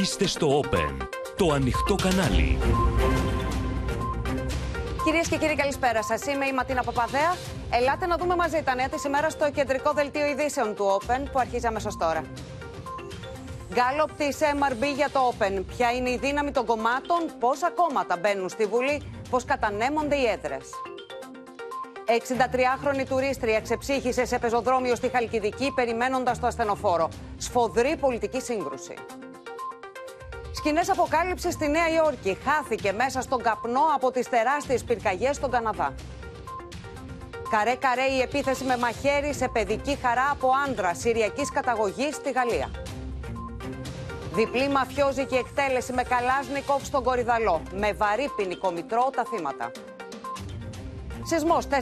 Είστε 0.00 0.26
στο 0.26 0.60
Open, 0.60 1.06
το 1.36 1.52
ανοιχτό 1.52 1.94
κανάλι. 1.94 2.58
Κυρίες 5.04 5.28
και 5.28 5.36
κύριοι, 5.36 5.54
καλησπέρα 5.54 6.02
σας. 6.02 6.26
Είμαι 6.26 6.46
η 6.46 6.52
Ματίνα 6.52 6.82
Παπαδέα. 6.82 7.34
Ελάτε 7.70 8.06
να 8.06 8.16
δούμε 8.16 8.36
μαζί 8.36 8.62
τα 8.64 8.74
νέα 8.74 8.88
της 8.88 9.04
ημέρας 9.04 9.32
στο 9.32 9.50
κεντρικό 9.50 9.92
δελτίο 9.92 10.26
ειδήσεων 10.26 10.74
του 10.74 10.84
Open 10.98 11.22
που 11.32 11.38
αρχίζει 11.38 11.66
αμέσως 11.66 11.96
τώρα. 11.96 12.24
Γκάλοπ 13.72 14.12
της 14.16 14.38
MRB 14.40 14.94
για 14.94 15.10
το 15.10 15.32
Open. 15.32 15.62
Ποια 15.76 15.90
είναι 15.90 16.10
η 16.10 16.18
δύναμη 16.18 16.50
των 16.50 16.64
κομμάτων, 16.66 17.18
πόσα 17.40 17.70
κόμματα 17.70 18.16
μπαίνουν 18.16 18.48
στη 18.48 18.64
Βουλή, 18.64 19.02
πώς 19.30 19.44
κατανέμονται 19.44 20.16
οι 20.16 20.26
έδρες. 20.26 20.68
63χρονη 22.06 23.04
τουρίστρια 23.08 23.60
ξεψύχησε 23.60 24.24
σε 24.24 24.38
πεζοδρόμιο 24.38 24.94
στη 24.94 25.08
Χαλκιδική 25.08 25.72
περιμένοντας 25.74 26.40
το 26.40 26.46
ασθενοφόρο. 26.46 27.08
Σφοδρή 27.36 27.96
πολιτική 27.96 28.40
σύγκρουση. 28.40 28.94
Σκηνές 30.64 30.90
αποκάλυψης 30.90 31.54
στη 31.54 31.68
Νέα 31.68 31.88
Υόρκη. 31.88 32.38
Χάθηκε 32.44 32.92
μέσα 32.92 33.20
στον 33.20 33.42
καπνό 33.42 33.80
από 33.94 34.10
τις 34.10 34.28
τεράστιες 34.28 34.84
πυρκαγιές 34.84 35.36
στον 35.36 35.50
Καναδά. 35.50 35.94
Καρέ 37.50 37.74
καρέ 37.74 38.04
η 38.04 38.20
επίθεση 38.20 38.64
με 38.64 38.76
μαχαίρι 38.76 39.34
σε 39.34 39.48
παιδική 39.48 39.98
χαρά 40.02 40.28
από 40.30 40.48
άντρα 40.66 40.94
Συριακής 40.94 41.50
καταγωγής 41.50 42.14
στη 42.14 42.30
Γαλλία. 42.30 42.70
Διπλή 44.32 44.68
μαφιόζικη 44.68 45.34
εκτέλεση 45.34 45.92
με 45.92 46.02
καλάσνικοφ 46.02 46.84
στον 46.84 47.02
Κορυδαλό. 47.02 47.62
Με 47.74 47.92
βαρύ 47.92 48.30
ποινικό 48.36 48.70
μητρό 48.70 49.10
τα 49.16 49.24
θύματα. 49.24 49.70
Σεισμός 51.22 51.66
4,8 51.68 51.74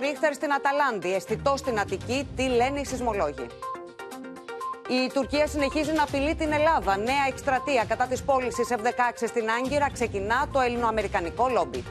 ρίχτερ 0.00 0.34
στην 0.34 0.52
Αταλάντη. 0.52 1.14
Αισθητό 1.14 1.56
στην 1.56 1.80
Αττική. 1.80 2.28
Τι 2.36 2.48
λένε 2.48 2.80
οι 2.80 2.84
σεισμολόγοι. 2.84 3.46
Η 4.90 5.10
Τουρκία 5.14 5.46
συνεχίζει 5.46 5.92
να 5.92 6.02
απειλεί 6.02 6.34
την 6.34 6.52
Ελλάδα. 6.52 6.96
Νέα 6.96 7.24
εκστρατεία 7.28 7.84
κατά 7.88 8.06
της 8.06 8.22
πώλησης 8.22 8.68
F-16 8.70 9.26
στην 9.26 9.50
Άγκυρα 9.50 9.90
ξεκινά 9.92 10.48
το 10.52 10.60
ελληνοαμερικανικό 10.60 11.48
λόμπι. 11.48 11.84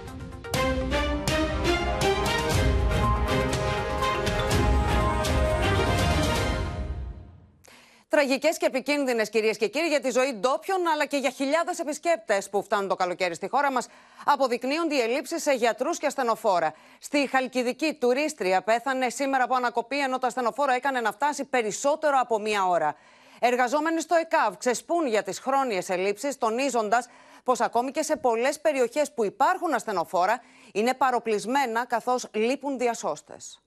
Τραγικές 8.09 8.57
και 8.57 8.65
επικίνδυνες, 8.65 9.29
κυρίες 9.29 9.57
και 9.57 9.67
κύριοι, 9.67 9.87
για 9.87 9.99
τη 9.99 10.09
ζωή 10.09 10.33
ντόπιων 10.33 10.87
αλλά 10.87 11.05
και 11.05 11.17
για 11.17 11.29
χιλιάδες 11.29 11.79
επισκέπτες 11.79 12.49
που 12.49 12.63
φτάνουν 12.63 12.87
το 12.87 12.95
καλοκαίρι 12.95 13.35
στη 13.35 13.47
χώρα 13.47 13.71
μας, 13.71 13.87
αποδεικνύονται 14.25 14.95
οι 14.95 14.99
ελλείψεις 14.99 15.41
σε 15.41 15.51
γιατρούς 15.51 15.97
και 15.97 16.05
ασθενοφόρα. 16.05 16.73
Στη 16.99 17.27
Χαλκιδική, 17.27 17.93
τουρίστρια 17.93 18.61
πέθανε 18.61 19.09
σήμερα 19.09 19.43
από 19.43 19.55
ανακοπή, 19.55 19.99
ενώ 19.99 20.19
το 20.19 20.27
ασθενοφόρο 20.27 20.71
έκανε 20.71 21.01
να 21.01 21.11
φτάσει 21.11 21.45
περισσότερο 21.45 22.19
από 22.19 22.39
μία 22.39 22.65
ώρα. 22.67 22.95
Εργαζόμενοι 23.39 24.01
στο 24.01 24.15
ΕΚΑΒ 24.15 24.57
ξεσπούν 24.57 25.07
για 25.07 25.23
τις 25.23 25.39
χρόνιες 25.39 25.89
ελλείψεις, 25.89 26.37
τονίζοντας 26.37 27.09
πως 27.43 27.61
ακόμη 27.61 27.91
και 27.91 28.01
σε 28.01 28.15
πολλές 28.15 28.59
περιοχές 28.59 29.11
που 29.11 29.25
υπάρχουν 29.25 29.73
ασθενοφόρα 29.73 30.41
είναι 30.73 30.93
παροπλισμένα 30.93 31.85
καθώς 31.85 32.27
λείπουν 32.33 32.77
διασώστες. 32.77 33.61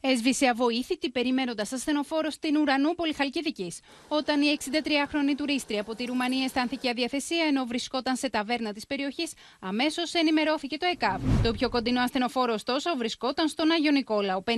Έσβησε 0.00 0.46
αβοήθητη 0.46 1.10
περιμένοντας 1.10 1.72
ασθενοφόρο 1.72 2.30
στην 2.30 2.56
Ουρανούπολη 2.56 3.12
Χαλκιδικής. 3.14 3.80
Όταν 4.08 4.42
η 4.42 4.56
63χρονη 4.58 5.34
τουρίστρια 5.36 5.80
από 5.80 5.94
τη 5.94 6.04
Ρουμανία 6.04 6.44
αισθάνθηκε 6.44 6.88
αδιαθεσία 6.88 7.44
ενώ 7.44 7.64
βρισκόταν 7.64 8.16
σε 8.16 8.30
ταβέρνα 8.30 8.72
της 8.72 8.86
περιοχής, 8.86 9.34
αμέσως 9.60 10.14
ενημερώθηκε 10.14 10.76
το 10.76 10.86
ΕΚΑΒ. 10.92 11.22
Το 11.42 11.52
πιο 11.52 11.68
κοντινό 11.68 12.00
ασθενοφόρο, 12.00 12.52
ωστόσο, 12.52 12.96
βρισκόταν 12.96 13.48
στον 13.48 13.70
Άγιο 13.70 13.90
Νικόλαο, 13.90 14.42
59 14.46 14.52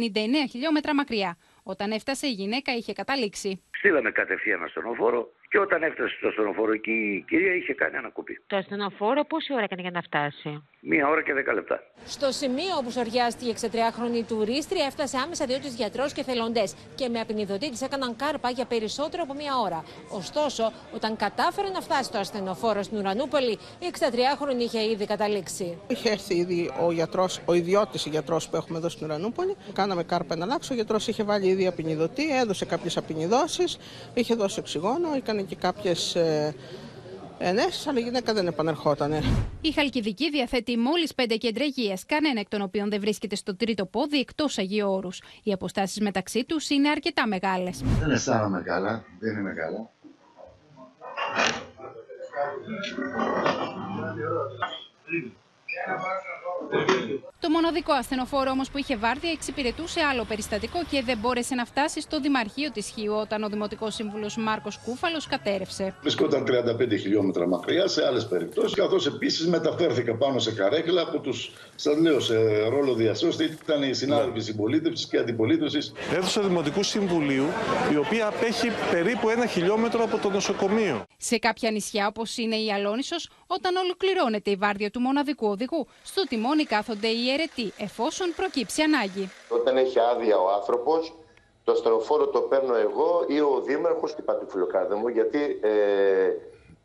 χιλιόμετρα 0.50 0.94
μακριά. 0.94 1.38
Όταν 1.62 1.90
έφτασε, 1.90 2.26
η 2.26 2.30
γυναίκα 2.30 2.72
είχε 2.72 2.92
καταλήξει. 2.92 3.62
Στείλαμε 3.70 4.10
κατευθείαν 4.10 4.62
ασθενοφόρο 4.62 5.32
και 5.48 5.58
όταν 5.58 5.82
έφτασε 5.82 6.14
στο 6.18 6.28
ασθενοφόρο 6.28 6.72
εκεί 6.72 6.90
η 6.90 7.24
κυρία 7.28 7.54
είχε 7.54 7.74
κάνει 7.74 7.96
ανακοπή. 7.96 8.40
Το 8.46 8.56
ασθενοφόρο 8.56 9.24
πόση 9.24 9.52
ώρα 9.52 9.62
έκανε 9.62 9.82
για 9.82 9.90
να 9.90 10.02
φτάσει; 10.02 10.62
Μία 10.80 11.08
ώρα 11.08 11.22
και 11.22 11.32
δέκα 11.32 11.52
λεπτά. 11.52 11.82
Στο 12.06 12.32
σημείο 12.32 12.76
όπου 12.78 12.90
σοριάστηκε 12.90 13.50
η 13.50 13.54
63χρονη 13.60 14.24
τουρίστρια 14.28 14.84
έφτασε 14.86 15.16
άμεσα 15.24 15.46
διότι 15.46 15.68
γιατρός 15.68 16.12
και 16.12 16.22
θελοντές 16.22 16.74
και 16.94 17.08
με 17.08 17.20
απεινιδωτή 17.20 17.70
της 17.70 17.82
έκαναν 17.82 18.16
κάρπα 18.16 18.50
για 18.50 18.64
περισσότερο 18.64 19.22
από 19.22 19.34
μία 19.34 19.52
ώρα. 19.64 19.84
Ωστόσο, 20.10 20.72
όταν 20.94 21.16
κατάφερε 21.16 21.68
να 21.68 21.80
φτάσει 21.80 22.04
στο 22.04 22.18
ασθενοφόρο 22.18 22.82
στην 22.82 22.98
Ουρανούπολη, 22.98 23.50
η 23.78 23.86
63χρονη 23.98 24.60
είχε 24.60 24.90
ήδη 24.90 25.06
καταλήξει. 25.06 25.78
Είχε 25.86 26.10
έρθει 26.10 26.34
ήδη 26.34 26.70
ο 26.80 26.92
γιατρός, 26.92 27.40
ο 27.44 27.54
ιδιώτης 27.54 28.06
γιατρός 28.06 28.48
που 28.48 28.56
έχουμε 28.56 28.78
εδώ 28.78 28.88
στην 28.88 29.06
Ουρανούπολη. 29.06 29.56
Κάναμε 29.72 30.02
κάρπα 30.02 30.36
να 30.36 30.44
αλλάξω. 30.44 30.72
Ο 30.72 30.76
γιατρός 30.76 31.08
είχε 31.08 31.22
βάλει 31.22 31.46
ήδη 31.46 31.66
απεινιδωτή, 31.66 32.38
έδωσε 32.38 32.64
κάποιες 32.64 32.96
απεινιδώσεις, 32.96 33.78
είχε 34.14 34.34
δώσει 34.34 34.58
οξυγόνο, 34.58 35.08
έκανε 35.16 35.35
και 35.42 35.56
κάποιες 35.56 36.16
ενέσει, 37.38 37.88
αλλά 37.88 37.98
η 37.98 38.02
γυναίκα 38.02 38.32
δεν 38.34 38.46
επανερχόταν. 38.46 39.12
Η 39.60 39.72
Χαλκιδική 39.72 40.30
διαθέτει 40.30 40.76
μόλις 40.76 41.14
πέντε 41.14 41.36
κέντρα 41.36 41.64
υγείας, 41.64 42.04
κανένα 42.06 42.40
εκ 42.40 42.48
των 42.48 42.62
οποίων 42.62 42.90
δεν 42.90 43.00
βρίσκεται 43.00 43.36
στο 43.36 43.56
τρίτο 43.56 43.86
πόδι 43.86 44.18
εκτός 44.18 44.58
Αγίου 44.58 44.88
Όρους. 44.90 45.22
Οι 45.42 45.52
αποστάσεις 45.52 46.00
μεταξύ 46.00 46.44
τους 46.44 46.68
είναι 46.68 46.88
αρκετά 46.88 47.26
μεγάλες. 47.26 47.82
Δεν 48.00 48.10
αισθάνομαι 48.10 48.62
καλά, 48.62 49.04
δεν 49.18 49.36
είμαι 49.38 49.52
καλά. 49.52 49.90
Το 57.40 57.50
μοναδικό 57.50 57.92
ασθενοφόρο 57.92 58.50
όμως 58.50 58.70
που 58.70 58.78
είχε 58.78 58.96
βάρδια 58.96 59.30
εξυπηρετούσε 59.30 60.00
άλλο 60.00 60.24
περιστατικό 60.24 60.78
και 60.90 61.02
δεν 61.02 61.18
μπόρεσε 61.18 61.54
να 61.54 61.64
φτάσει 61.64 62.00
στο 62.00 62.20
Δημαρχείο 62.20 62.70
της 62.70 62.86
Χίου 62.86 63.14
όταν 63.14 63.42
ο 63.42 63.48
Δημοτικός 63.48 63.94
Σύμβουλος 63.94 64.36
Μάρκος 64.36 64.78
Κούφαλος 64.84 65.26
κατέρευσε. 65.26 65.94
Βρισκόταν 66.00 66.44
35 66.44 66.98
χιλιόμετρα 66.98 67.46
μακριά 67.46 67.86
σε 67.86 68.06
άλλες 68.06 68.26
περιπτώσεις, 68.26 68.74
καθώς 68.74 69.06
επίσης 69.06 69.46
μεταφέρθηκα 69.46 70.14
πάνω 70.14 70.38
σε 70.38 70.52
καρέκλα 70.52 71.10
που 71.10 71.20
τους, 71.20 71.52
σα 71.74 72.00
λέω, 72.00 72.20
σε 72.20 72.68
ρόλο 72.68 72.94
διασώστη 72.94 73.44
ήταν 73.44 73.82
οι 73.82 73.94
συνάδελφοι 73.94 74.40
συμπολίτευσης 74.40 75.06
και 75.06 75.18
αντιπολίτευσης. 75.18 75.92
Έδωσα 76.14 76.42
Δημοτικού 76.42 76.82
Συμβουλίου, 76.82 77.46
η 77.92 77.96
οποία 77.96 78.26
απέχει 78.26 78.70
περίπου 78.90 79.28
ένα 79.28 79.46
χιλιόμετρο 79.46 80.02
από 80.02 80.18
το 80.18 80.30
νοσοκομείο. 80.30 81.04
Σε 81.16 81.38
κάποια 81.38 81.70
νησιά, 81.70 82.06
όπως 82.06 82.36
είναι 82.36 82.56
η 82.56 82.72
Αλόνισος, 82.72 83.30
όταν 83.46 83.76
ολοκληρώνεται 83.76 84.50
η 84.50 84.56
βάρδια 84.56 84.90
του 84.90 85.00
μοναδικού 85.00 85.46
οδηγού, 85.46 85.65
στο 86.02 86.22
τιμόνι 86.28 86.64
κάθονται 86.64 87.08
οι 87.08 87.30
αιρετοί, 87.32 87.72
εφόσον 87.78 88.32
προκύψει 88.36 88.82
ανάγκη. 88.82 89.30
Όταν 89.48 89.76
έχει 89.76 89.98
άδεια 89.98 90.38
ο 90.38 90.50
άνθρωπος, 90.50 91.14
το 91.64 91.72
ασθενοφόρο 91.72 92.26
το 92.26 92.40
παίρνω 92.40 92.74
εγώ 92.74 93.24
ή 93.26 93.40
ο 93.40 93.62
δήμαρχος 93.64 94.14
του 94.14 94.22
Πατριφιλοκάρδα 94.24 94.96
μου, 94.96 95.08
γιατί 95.08 95.58
ε, 95.62 95.70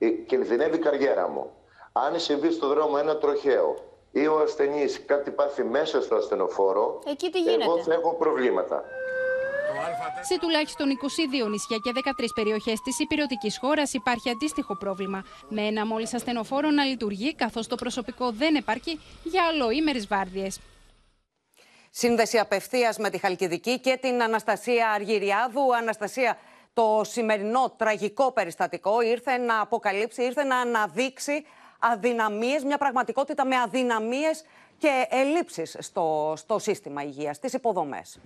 ε, 0.06 0.10
κινδυνεύει 0.10 0.76
η 0.76 0.80
καριέρα 0.80 1.30
μου. 1.30 1.52
Αν 1.92 2.20
συμβεί 2.20 2.52
στο 2.52 2.68
δρόμο 2.68 2.96
ένα 3.00 3.18
τροχαίο 3.18 3.76
ή 4.12 4.28
ο 4.28 4.40
ασθενής 4.40 5.06
κάτι 5.06 5.32
πάθει 5.32 5.64
μέσα 5.64 6.02
στο 6.02 6.16
ασθενοφόρο, 6.16 7.00
Εκεί 7.06 7.32
τι 7.32 7.40
γίνεται; 7.42 7.64
εγώ 7.64 7.78
θα 7.78 7.94
έχω 7.94 8.14
προβλήματα. 8.14 8.84
Σε 10.22 10.40
τουλάχιστον 10.40 10.88
22 11.46 11.50
νησιά 11.50 11.78
και 11.84 11.92
13 12.20 12.26
περιοχές 12.36 12.82
της 12.82 13.00
υπηρετικής 13.00 13.58
χώρας 13.58 13.94
υπάρχει 13.94 14.30
αντίστοιχο 14.30 14.76
πρόβλημα. 14.76 15.24
Με 15.50 15.62
ένα 15.62 15.86
μόλις 15.86 16.14
ασθενοφόρο 16.14 16.70
να 16.70 16.84
λειτουργεί, 16.84 17.36
καθώς 17.36 17.68
το 17.68 17.76
προσωπικό 17.76 18.32
δεν 18.32 18.56
επαρκεί 18.56 19.00
για 19.24 19.42
ολοήμερε 19.54 20.00
βάρδιες. 20.10 20.60
Σύνδεση 21.90 22.38
απευθείας 22.38 22.98
με 22.98 23.10
τη 23.10 23.18
Χαλκιδική 23.18 23.80
και 23.80 23.98
την 24.02 24.24
Αναστασία 24.24 24.90
Αργυριάδου. 24.90 25.76
Αναστασία, 25.76 26.38
το 26.74 27.02
σημερινό 27.06 27.74
τραγικό 27.78 28.32
περιστατικό 28.32 29.02
ήρθε 29.02 29.38
να 29.38 29.62
αποκαλύψει, 29.62 30.24
ήρθε 30.24 30.44
να 30.44 30.58
αναδείξει 30.58 31.46
αδυναμίες, 31.80 32.64
μια 32.64 32.78
πραγματικότητα 32.78 33.46
με 33.46 33.56
αδυναμίες 33.58 34.44
και 34.78 35.08
ελλείψεις 35.10 35.76
στο, 35.80 36.34
στο 36.38 36.60
σύστημα 36.60 37.04
υγείας, 37.04 37.36
στις 37.36 37.54
υποδομές. 37.54 38.20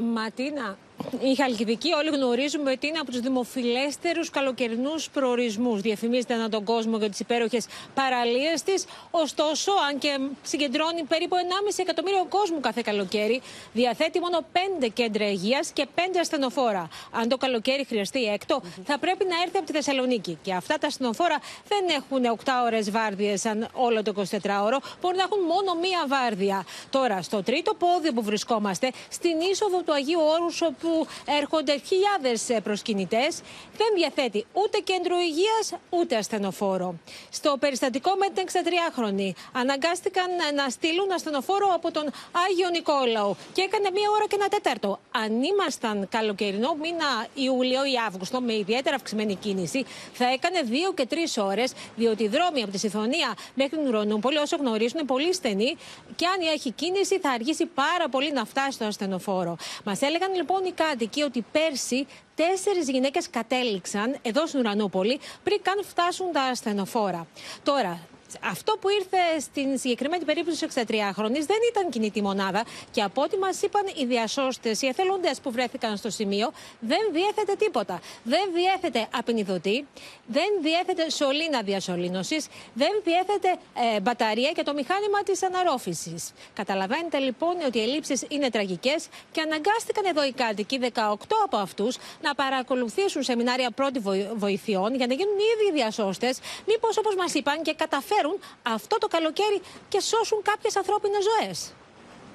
Ματίνα, 0.00 0.76
η 1.22 1.34
Χαλκιδική 1.34 1.92
όλοι 1.92 2.08
γνωρίζουμε 2.08 2.70
ότι 2.70 2.86
είναι 2.86 2.98
από 2.98 3.10
τους 3.10 3.20
δημοφιλέστερους 3.20 4.30
καλοκαιρινούς 4.30 5.10
προορισμούς. 5.10 5.80
Διαφημίζεται 5.80 6.34
ανά 6.34 6.48
τον 6.48 6.64
κόσμο 6.64 6.96
για 6.98 7.10
τις 7.10 7.20
υπέροχες 7.20 7.66
παραλίες 7.94 8.62
της. 8.62 8.84
Ωστόσο, 9.10 9.72
αν 9.88 9.98
και 9.98 10.18
συγκεντρώνει 10.42 11.02
περίπου 11.02 11.36
1,5 11.36 11.82
εκατομμύριο 11.82 12.26
κόσμου 12.28 12.60
κάθε 12.60 12.80
καλοκαίρι, 12.84 13.42
διαθέτει 13.72 14.20
μόνο 14.20 14.44
5 14.80 14.88
κέντρα 14.92 15.30
υγείας 15.30 15.70
και 15.70 15.86
5 15.94 16.00
ασθενοφόρα. 16.20 16.88
Αν 17.10 17.28
το 17.28 17.36
καλοκαίρι 17.36 17.84
χρειαστεί 17.84 18.24
έκτο, 18.24 18.62
θα 18.84 18.98
πρέπει 18.98 19.24
να 19.24 19.36
έρθει 19.42 19.56
από 19.56 19.66
τη 19.66 19.72
Θεσσαλονίκη. 19.72 20.38
Και 20.42 20.52
αυτά 20.52 20.78
τα 20.78 20.86
ασθενοφόρα 20.86 21.38
δεν 21.68 21.84
έχουν 21.96 22.38
8 22.44 22.52
ώρες 22.64 22.90
βάρδιες 22.90 23.40
σαν 23.40 23.68
όλο 23.72 24.02
το 24.02 24.12
24ωρο, 24.16 24.78
μπορεί 25.00 25.16
να 25.16 25.22
έχουν 25.22 25.40
μόνο 25.40 25.80
μία 25.80 26.04
βάρδια. 26.06 26.64
Τώρα, 26.90 27.22
στο 27.22 27.42
τρίτο 27.42 27.74
πόδι 27.74 28.12
που 28.12 28.22
βρισκόμαστε, 28.22 28.90
στην 29.08 29.40
είσοδο 29.50 29.82
του 29.82 29.92
Αγίου 29.92 30.20
Όρους, 30.20 30.62
όπου 30.90 31.00
όπου 31.00 31.06
έρχονται 31.24 31.80
χιλιάδες 31.86 32.62
προσκυνητές. 32.62 33.40
Δεν 33.76 33.88
διαθέτει 33.94 34.46
ούτε 34.52 34.78
κέντρο 34.78 35.16
υγείας 35.18 35.72
ούτε 35.90 36.16
ασθενοφόρο. 36.16 36.94
Στο 37.30 37.56
περιστατικό 37.60 38.10
με 38.18 38.26
την 38.34 38.44
63χρονη 38.46 39.30
αναγκάστηκαν 39.52 40.30
να 40.54 40.68
στείλουν 40.68 41.12
ασθενοφόρο 41.12 41.68
από 41.74 41.90
τον 41.90 42.04
Άγιο 42.48 42.68
Νικόλαο 42.70 43.34
και 43.52 43.62
έκανε 43.62 43.88
μία 43.92 44.08
ώρα 44.14 44.26
και 44.26 44.36
ένα 44.38 44.48
τέταρτο. 44.48 45.00
Αν 45.10 45.42
ήμασταν 45.42 46.08
καλοκαιρινό 46.08 46.76
μήνα 46.82 47.26
Ιούλιο 47.34 47.84
ή 47.84 47.94
Αύγουστο 48.06 48.40
με 48.40 48.54
ιδιαίτερα 48.54 48.96
αυξημένη 48.96 49.34
κίνηση, 49.34 49.84
θα 50.12 50.26
έκανε 50.32 50.60
δύο 50.62 50.92
και 50.92 51.06
τρεις 51.06 51.38
ώρες, 51.38 51.72
διότι 51.96 52.22
οι 52.22 52.28
δρόμοι 52.28 52.62
από 52.62 52.72
τη 52.72 52.78
Συμφωνία 52.78 53.36
μέχρι 53.54 53.76
την 53.76 53.86
Ουρανούπολη, 53.88 54.36
όσο 54.36 54.56
γνωρίζουν, 54.56 54.98
είναι 54.98 55.06
πολύ 55.06 55.34
στενοί 55.34 55.76
και 56.16 56.26
αν 56.26 56.38
έχει 56.54 56.70
κίνηση 56.70 57.18
θα 57.18 57.30
αργήσει 57.30 57.66
πάρα 57.66 58.08
πολύ 58.08 58.32
να 58.32 58.44
φτάσει 58.44 58.70
στο 58.70 58.84
ασθενοφόρο. 58.84 59.56
Μας 59.84 60.00
έλεγαν 60.02 60.34
λοιπόν 60.34 60.64
οι 60.64 60.72
κάτοικοι 60.84 61.22
ότι 61.22 61.44
πέρσι 61.52 62.06
τέσσερις 62.34 62.88
γυναίκες 62.88 63.30
κατέληξαν 63.30 64.16
εδώ 64.22 64.46
στην 64.46 64.60
Ουρανούπολη 64.60 65.20
πριν 65.42 65.62
καν 65.62 65.84
φτάσουν 65.84 66.32
τα 66.32 66.42
ασθενοφόρα. 66.42 67.26
Τώρα, 67.62 68.00
αυτό 68.42 68.76
που 68.80 68.88
ήρθε 68.88 69.40
στην 69.40 69.78
συγκεκριμένη 69.78 70.24
περίπτωση 70.24 70.66
τη 70.66 70.74
63χρονη 70.74 71.40
δεν 71.46 71.60
ήταν 71.70 71.90
κινητή 71.90 72.22
μονάδα 72.22 72.64
και 72.90 73.02
από 73.02 73.22
ό,τι 73.22 73.36
μας 73.36 73.62
είπαν 73.62 73.82
οι 73.96 74.04
διασώστες, 74.04 74.82
οι 74.82 74.86
εθελοντές 74.86 75.40
που 75.40 75.50
βρέθηκαν 75.50 75.96
στο 75.96 76.10
σημείο, 76.10 76.52
δεν 76.80 76.98
διέθετε 77.12 77.54
τίποτα. 77.58 78.00
Δεν 78.22 78.50
διέθετε 78.54 79.08
απεινιδωτή, 79.10 79.86
δεν 80.26 80.48
διέθετε 80.62 81.10
σωλήνα 81.10 81.62
διασωλήνωσης, 81.62 82.46
δεν 82.74 82.90
διέθετε 83.04 83.48
ε, 83.94 84.00
μπαταρία 84.00 84.52
και 84.52 84.62
το 84.62 84.74
μηχάνημα 84.74 85.22
της 85.22 85.42
αναρρόφησης. 85.42 86.32
Καταλαβαίνετε 86.54 87.18
λοιπόν 87.18 87.54
ότι 87.66 87.78
οι 87.78 87.82
ελλείψεις 87.82 88.24
είναι 88.28 88.50
τραγικές 88.50 89.08
και 89.32 89.40
αναγκάστηκαν 89.40 90.04
εδώ 90.04 90.24
οι 90.24 90.32
κάτοικοι, 90.32 90.80
18 90.82 91.14
από 91.44 91.56
αυτούς, 91.56 91.96
να 92.22 92.34
παρακολουθήσουν 92.34 93.22
σεμινάρια 93.22 93.70
πρώτη 93.70 93.98
βοηθειών 94.36 94.94
για 94.94 95.06
να 95.06 95.14
γίνουν 95.14 95.38
οι 95.38 95.42
ίδιοι 95.54 95.72
διασώστες, 95.72 96.38
μήπως 96.66 96.98
όπως 96.98 97.14
μας 97.14 97.34
είπαν 97.34 97.62
και 97.62 97.74
καταφέρουν 97.74 98.19
αυτό 98.62 98.98
το 98.98 99.06
καλοκαίρι 99.06 99.60
και 99.88 100.00
σώσουν 100.00 100.42
κάποιες 100.42 100.76
ανθρώπινες 100.76 101.24
ζωές. 101.24 101.72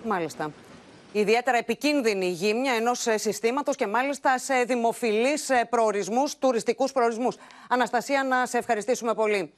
Μάλιστα. 0.05 0.51
Ιδιαίτερα 1.11 1.57
επικίνδυνη 1.57 2.25
η 2.25 2.29
γύμνια 2.29 2.73
ενός 2.73 3.07
συστήματος 3.15 3.75
και 3.75 3.87
μάλιστα 3.87 4.37
σε 4.37 4.63
δημοφιλείς 4.63 5.49
προορισμούς, 5.69 6.37
τουριστικούς 6.37 6.91
προορισμούς. 6.91 7.35
Αναστασία, 7.69 8.23
να 8.23 8.45
σε 8.45 8.57
ευχαριστήσουμε 8.57 9.13
πολύ. 9.13 9.53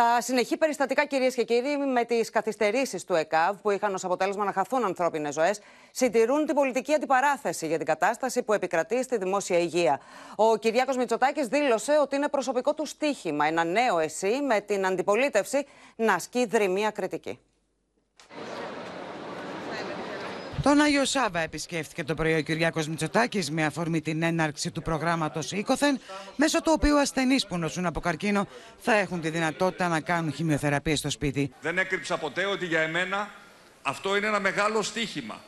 Τα 0.00 0.20
συνεχή 0.20 0.56
περιστατικά, 0.56 1.06
κυρίες 1.06 1.34
και 1.34 1.44
κύριοι, 1.44 1.76
με 1.76 2.04
τις 2.04 2.30
καθυστερήσεις 2.30 3.04
του 3.04 3.14
ΕΚΑΒ, 3.14 3.56
που 3.56 3.70
είχαν 3.70 3.94
ως 3.94 4.04
αποτέλεσμα 4.04 4.44
να 4.44 4.52
χαθούν 4.52 4.84
ανθρώπινες 4.84 5.34
ζωές, 5.34 5.60
συντηρούν 5.90 6.46
την 6.46 6.54
πολιτική 6.54 6.94
αντιπαράθεση 6.94 7.66
για 7.66 7.76
την 7.76 7.86
κατάσταση 7.86 8.42
που 8.42 8.52
επικρατεί 8.52 9.02
στη 9.02 9.16
δημόσια 9.16 9.58
υγεία. 9.58 10.00
Ο 10.36 10.56
Κυριάκος 10.56 10.96
Μητσοτάκης 10.96 11.46
δήλωσε 11.46 11.98
ότι 12.02 12.16
είναι 12.16 12.28
προσωπικό 12.28 12.74
του 12.74 12.86
στίχημα 12.86 13.46
ένα 13.46 13.64
νέο 13.64 13.98
εσύ 13.98 14.40
με 14.46 14.60
την 14.60 14.86
αντιπολίτευση 14.86 15.66
να 15.96 16.14
ασκεί 16.14 16.44
δρυμία 16.44 16.90
κριτική. 16.90 17.38
Τον 20.62 20.80
Άγιο 20.80 21.04
Σάβα 21.04 21.40
επισκέφθηκε 21.40 22.04
το 22.04 22.14
πρωί 22.14 22.34
ο 22.34 22.40
Κυριάκος 22.40 22.88
Μητσοτάκης 22.88 23.50
με 23.50 23.64
αφορμή 23.64 24.00
την 24.00 24.22
έναρξη 24.22 24.70
του 24.70 24.82
προγράμματος 24.82 25.52
Οίκοθεν, 25.52 26.00
μέσω 26.36 26.62
του 26.62 26.72
οποίου 26.74 26.98
ασθενείς 26.98 27.46
που 27.46 27.58
νοσούν 27.58 27.86
από 27.86 28.00
καρκίνο 28.00 28.46
θα 28.78 28.94
έχουν 28.94 29.20
τη 29.20 29.30
δυνατότητα 29.30 29.88
να 29.88 30.00
κάνουν 30.00 30.32
χημειοθεραπεία 30.32 30.96
στο 30.96 31.10
σπίτι. 31.10 31.52
Δεν 31.60 31.78
έκρυψα 31.78 32.16
ποτέ 32.16 32.44
ότι 32.44 32.66
για 32.66 32.80
εμένα 32.80 33.30
αυτό 33.82 34.16
είναι 34.16 34.26
ένα 34.26 34.40
μεγάλο 34.40 34.82
στίχημα. 34.82 35.40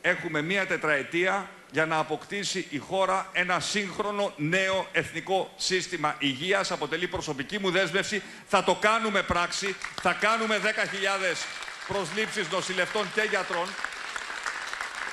Έχουμε 0.00 0.42
μία 0.42 0.66
τετραετία 0.66 1.50
για 1.70 1.86
να 1.86 1.96
αποκτήσει 1.96 2.66
η 2.70 2.78
χώρα 2.78 3.28
ένα 3.32 3.60
σύγχρονο 3.60 4.32
νέο 4.36 4.86
εθνικό 4.92 5.52
σύστημα 5.56 6.14
υγείας. 6.18 6.70
Αποτελεί 6.70 7.06
προσωπική 7.06 7.58
μου 7.58 7.70
δέσμευση. 7.70 8.22
Θα 8.46 8.64
το 8.64 8.74
κάνουμε 8.80 9.22
πράξη. 9.22 9.76
Θα 10.00 10.12
κάνουμε 10.12 10.58
10.000 10.58 10.66
προσλήψεις 11.88 12.50
νοσηλευτών 12.50 13.06
και 13.14 13.26
γιατρών. 13.30 13.66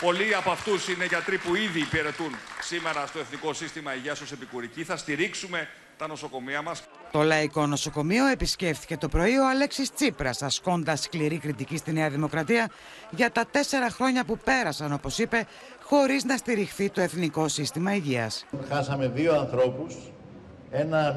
Πολλοί 0.01 0.35
από 0.35 0.51
αυτούς 0.51 0.87
είναι 0.87 1.05
γιατροί 1.05 1.37
που 1.37 1.55
ήδη 1.55 1.79
υπηρετούν 1.79 2.31
σήμερα 2.61 3.05
στο 3.05 3.19
Εθνικό 3.19 3.53
Σύστημα 3.53 3.95
Υγείας 3.95 4.21
ως 4.21 4.31
επικουρικοί. 4.31 4.83
Θα 4.83 4.97
στηρίξουμε 4.97 5.67
τα 5.97 6.07
νοσοκομεία 6.07 6.61
μας. 6.61 6.83
Το 7.11 7.21
Λαϊκό 7.23 7.65
Νοσοκομείο 7.65 8.25
επισκέφθηκε 8.25 8.97
το 8.97 9.07
πρωί 9.07 9.37
ο 9.37 9.49
Αλέξης 9.49 9.93
Τσίπρας, 9.93 10.41
ασκώντας 10.41 11.01
σκληρή 11.01 11.37
κριτική 11.37 11.77
στη 11.77 11.91
Νέα 11.91 12.09
Δημοκρατία 12.09 12.69
για 13.09 13.31
τα 13.31 13.45
τέσσερα 13.51 13.89
χρόνια 13.89 14.25
που 14.25 14.37
πέρασαν, 14.37 14.93
όπως 14.93 15.17
είπε, 15.17 15.45
χωρίς 15.81 16.23
να 16.23 16.37
στηριχθεί 16.37 16.89
το 16.89 17.01
Εθνικό 17.01 17.47
Σύστημα 17.47 17.95
Υγείας. 17.95 18.45
Χάσαμε 18.69 19.07
δύο 19.07 19.35
ανθρώπους, 19.39 19.95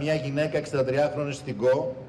μια 0.01 0.15
γυναίκα 0.15 0.59
63χρονη 0.59 1.33
στην 1.33 1.57
ΚΟ 1.57 2.07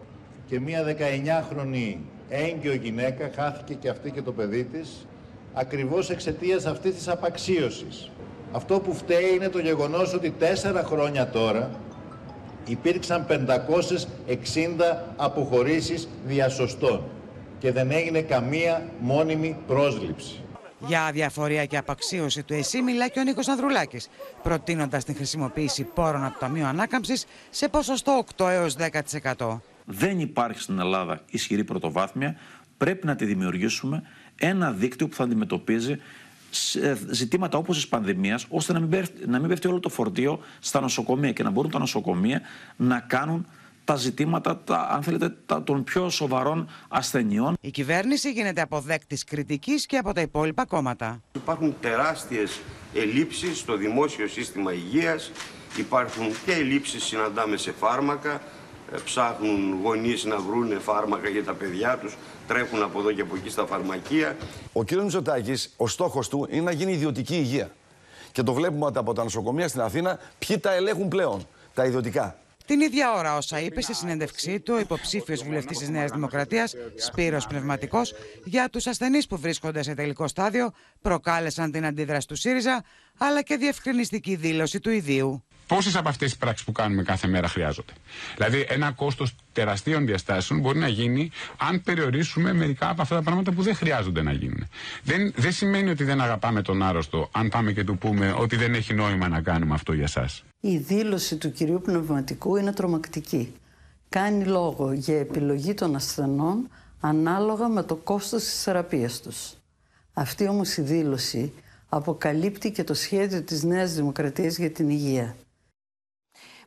και 0.47 0.59
μια 0.59 0.83
19χρονη 0.83 1.97
έγκυο 2.29 2.73
γυναίκα, 2.73 3.31
χάθηκε 3.35 3.73
και 3.73 3.89
αυτή 3.89 4.11
και 4.11 4.21
το 4.21 4.31
παιδί 4.31 4.63
της 4.63 5.05
ακριβώς 5.53 6.09
εξαιτίας 6.09 6.65
αυτής 6.65 6.95
της 6.95 7.07
απαξίωσης. 7.07 8.09
Αυτό 8.51 8.79
που 8.79 8.93
φταίει 8.93 9.33
είναι 9.35 9.49
το 9.49 9.59
γεγονός 9.59 10.13
ότι 10.13 10.31
τέσσερα 10.31 10.83
χρόνια 10.83 11.29
τώρα 11.29 11.69
υπήρξαν 12.65 13.25
560 13.27 13.35
αποχωρήσεις 15.15 16.07
διασωστών 16.25 17.03
και 17.59 17.71
δεν 17.71 17.91
έγινε 17.91 18.21
καμία 18.21 18.89
μόνιμη 18.99 19.57
πρόσληψη. 19.67 20.35
Για 20.87 21.05
αδιαφορία 21.05 21.65
και 21.65 21.77
απαξίωση 21.77 22.43
του 22.43 22.53
ΕΣΥ 22.53 22.81
μιλά 22.81 23.07
και 23.07 23.19
ο 23.19 23.23
Νίκος 23.23 23.47
Ανδρουλάκης, 23.47 24.09
προτείνοντας 24.43 25.03
την 25.03 25.15
χρησιμοποίηση 25.15 25.83
πόρων 25.83 26.23
από 26.23 26.33
το 26.33 26.39
Ταμείο 26.39 26.67
Ανάκαμψης 26.67 27.25
σε 27.49 27.67
ποσοστό 27.67 28.23
8 28.37 28.49
έως 28.49 28.75
10%. 29.37 29.61
Δεν 29.85 30.19
υπάρχει 30.19 30.61
στην 30.61 30.79
Ελλάδα 30.79 31.21
ισχυρή 31.29 31.63
πρωτοβάθμια, 31.63 32.35
πρέπει 32.77 33.05
να 33.05 33.15
τη 33.15 33.25
δημιουργήσουμε 33.25 34.03
ένα 34.41 34.71
δίκτυο 34.71 35.07
που 35.07 35.15
θα 35.15 35.23
αντιμετωπίζει 35.23 35.97
ζητήματα 37.09 37.57
όπως 37.57 37.75
της 37.75 37.87
πανδημίας, 37.87 38.45
ώστε 38.49 38.73
να 38.73 38.79
μην, 38.79 38.89
πέφτει, 38.89 39.27
να 39.27 39.39
μην 39.39 39.49
πέφτει 39.49 39.67
όλο 39.67 39.79
το 39.79 39.89
φορτίο 39.89 40.39
στα 40.59 40.81
νοσοκομεία 40.81 41.31
και 41.31 41.43
να 41.43 41.49
μπορούν 41.49 41.71
τα 41.71 41.79
νοσοκομεία 41.79 42.41
να 42.75 42.99
κάνουν 42.99 43.47
τα 43.83 43.95
ζητήματα, 43.95 44.57
τα, 44.57 44.87
αν 44.91 45.03
θέλετε, 45.03 45.35
τα, 45.45 45.63
των 45.63 45.83
πιο 45.83 46.09
σοβαρών 46.09 46.69
ασθενειών. 46.87 47.53
Η 47.61 47.71
κυβέρνηση 47.71 48.31
γίνεται 48.31 48.61
αποδέκτης 48.61 49.23
κριτικής 49.23 49.85
και 49.85 49.97
από 49.97 50.13
τα 50.13 50.21
υπόλοιπα 50.21 50.65
κόμματα. 50.65 51.21
Υπάρχουν 51.35 51.75
τεράστιες 51.81 52.59
ελλείψεις 52.93 53.57
στο 53.57 53.77
δημόσιο 53.77 54.27
σύστημα 54.27 54.73
υγείας, 54.73 55.31
υπάρχουν 55.77 56.25
και 56.45 56.51
ελλείψεις 56.51 57.03
συναντάμε 57.03 57.57
σε 57.57 57.71
φάρμακα, 57.71 58.33
ε, 58.33 58.41
ψάχνουν 59.03 59.79
γονείς 59.83 60.23
να 60.23 60.39
βρουν 60.39 60.81
φάρμακα 60.81 61.29
για 61.29 61.43
τα 61.43 61.53
παιδιά 61.53 61.97
τους, 61.97 62.17
τρέχουν 62.47 62.83
από 62.83 62.99
εδώ 62.99 63.11
και 63.11 63.21
από 63.21 63.35
εκεί 63.35 63.49
στα 63.49 63.65
φαρμακεία. 63.65 64.37
Ο 64.73 64.83
κ. 64.83 64.91
Μητσοτάκης, 64.91 65.73
ο 65.77 65.87
στόχος 65.87 66.29
του 66.29 66.47
είναι 66.51 66.61
να 66.61 66.71
γίνει 66.71 66.91
ιδιωτική 66.91 67.35
υγεία. 67.35 67.71
Και 68.31 68.43
το 68.43 68.53
βλέπουμε 68.53 68.85
ότι 68.85 68.97
από 68.97 69.13
τα 69.13 69.23
νοσοκομεία 69.23 69.67
στην 69.67 69.81
Αθήνα 69.81 70.19
ποιοι 70.39 70.57
τα 70.57 70.73
ελέγχουν 70.73 71.07
πλέον, 71.07 71.47
τα 71.73 71.85
ιδιωτικά. 71.85 72.35
Την 72.65 72.81
ίδια 72.81 73.13
ώρα, 73.13 73.37
όσα 73.37 73.59
είπε 73.59 73.81
στη 73.81 73.93
συνέντευξή 73.93 74.59
του, 74.59 74.73
ο 74.75 74.79
υποψήφιος 74.79 75.43
βουλευτής 75.43 75.77
της 75.77 75.89
Νέας 75.89 76.11
Δημοκρατίας, 76.11 76.75
Σπύρος 76.95 77.47
Πνευματικός, 77.47 78.13
για 78.43 78.69
τους 78.69 78.87
ασθενείς 78.87 79.27
που 79.27 79.37
βρίσκονται 79.37 79.83
σε 79.83 79.93
τελικό 79.93 80.27
στάδιο, 80.27 80.71
προκάλεσαν 81.01 81.71
την 81.71 81.85
αντίδραση 81.85 82.27
του 82.27 82.35
ΣΥΡΙΖΑ, 82.35 82.83
αλλά 83.17 83.41
και 83.41 83.55
διευκρινιστική 83.55 84.35
δήλωση 84.35 84.79
του 84.79 84.89
ιδίου. 84.89 85.43
Πόσες 85.75 85.95
από 85.95 86.09
αυτές 86.09 86.29
τις 86.29 86.37
πράξεις 86.37 86.65
που 86.65 86.71
κάνουμε 86.71 87.03
κάθε 87.03 87.27
μέρα 87.27 87.47
χρειάζονται; 87.47 87.93
Δηλαδή, 88.35 88.65
ένα 88.69 88.91
κόστος 88.91 89.35
τεραστίων 89.53 90.05
διαστάσεων 90.05 90.59
μπορεί 90.59 90.79
να 90.79 90.87
γίνει 90.87 91.31
αν 91.57 91.81
περιορίσουμε 91.81 92.53
μερικά 92.53 92.89
από 92.89 93.01
αυτά 93.01 93.15
τα 93.15 93.21
πράγματα 93.21 93.51
που 93.51 93.61
δεν 93.61 93.75
χρειάζονται 93.75 94.21
να 94.21 94.31
γίνουν. 94.31 94.67
Δεν, 95.03 95.33
δεν 95.35 95.51
σημαίνει 95.51 95.89
ότι 95.89 96.03
δεν 96.03 96.21
αγαπάμε 96.21 96.61
τον 96.61 96.83
άρρωστο, 96.83 97.29
αν 97.31 97.49
πάμε 97.49 97.71
και 97.71 97.83
του 97.83 97.97
πούμε 97.97 98.35
ότι 98.37 98.55
δεν 98.55 98.73
έχει 98.73 98.93
νόημα 98.93 99.27
να 99.27 99.41
κάνουμε 99.41 99.73
αυτό 99.73 99.93
για 99.93 100.03
εσά. 100.03 100.29
Η 100.59 100.77
δήλωση 100.77 101.35
του 101.35 101.51
κυρίου 101.51 101.81
Πνευματικού 101.81 102.55
είναι 102.55 102.73
τρομακτική. 102.73 103.53
Κάνει 104.09 104.45
λόγο 104.45 104.91
για 104.91 105.19
επιλογή 105.19 105.73
των 105.73 105.95
ασθενών 105.95 106.69
ανάλογα 106.99 107.67
με 107.67 107.83
το 107.83 107.95
κόστος 107.95 108.43
της 108.43 108.63
θεραπείας 108.63 109.21
τους. 109.21 109.53
Αυτή 110.13 110.47
όμως 110.47 110.77
η 110.77 110.81
δήλωση 110.81 111.53
αποκαλύπτει 111.89 112.71
και 112.71 112.83
το 112.83 112.93
σχέδιο 112.93 113.41
της 113.41 113.63
Νέας 113.63 113.93
Δημοκρατίας 113.93 114.57
για 114.57 114.71
την 114.71 114.89
υγεία. 114.89 115.35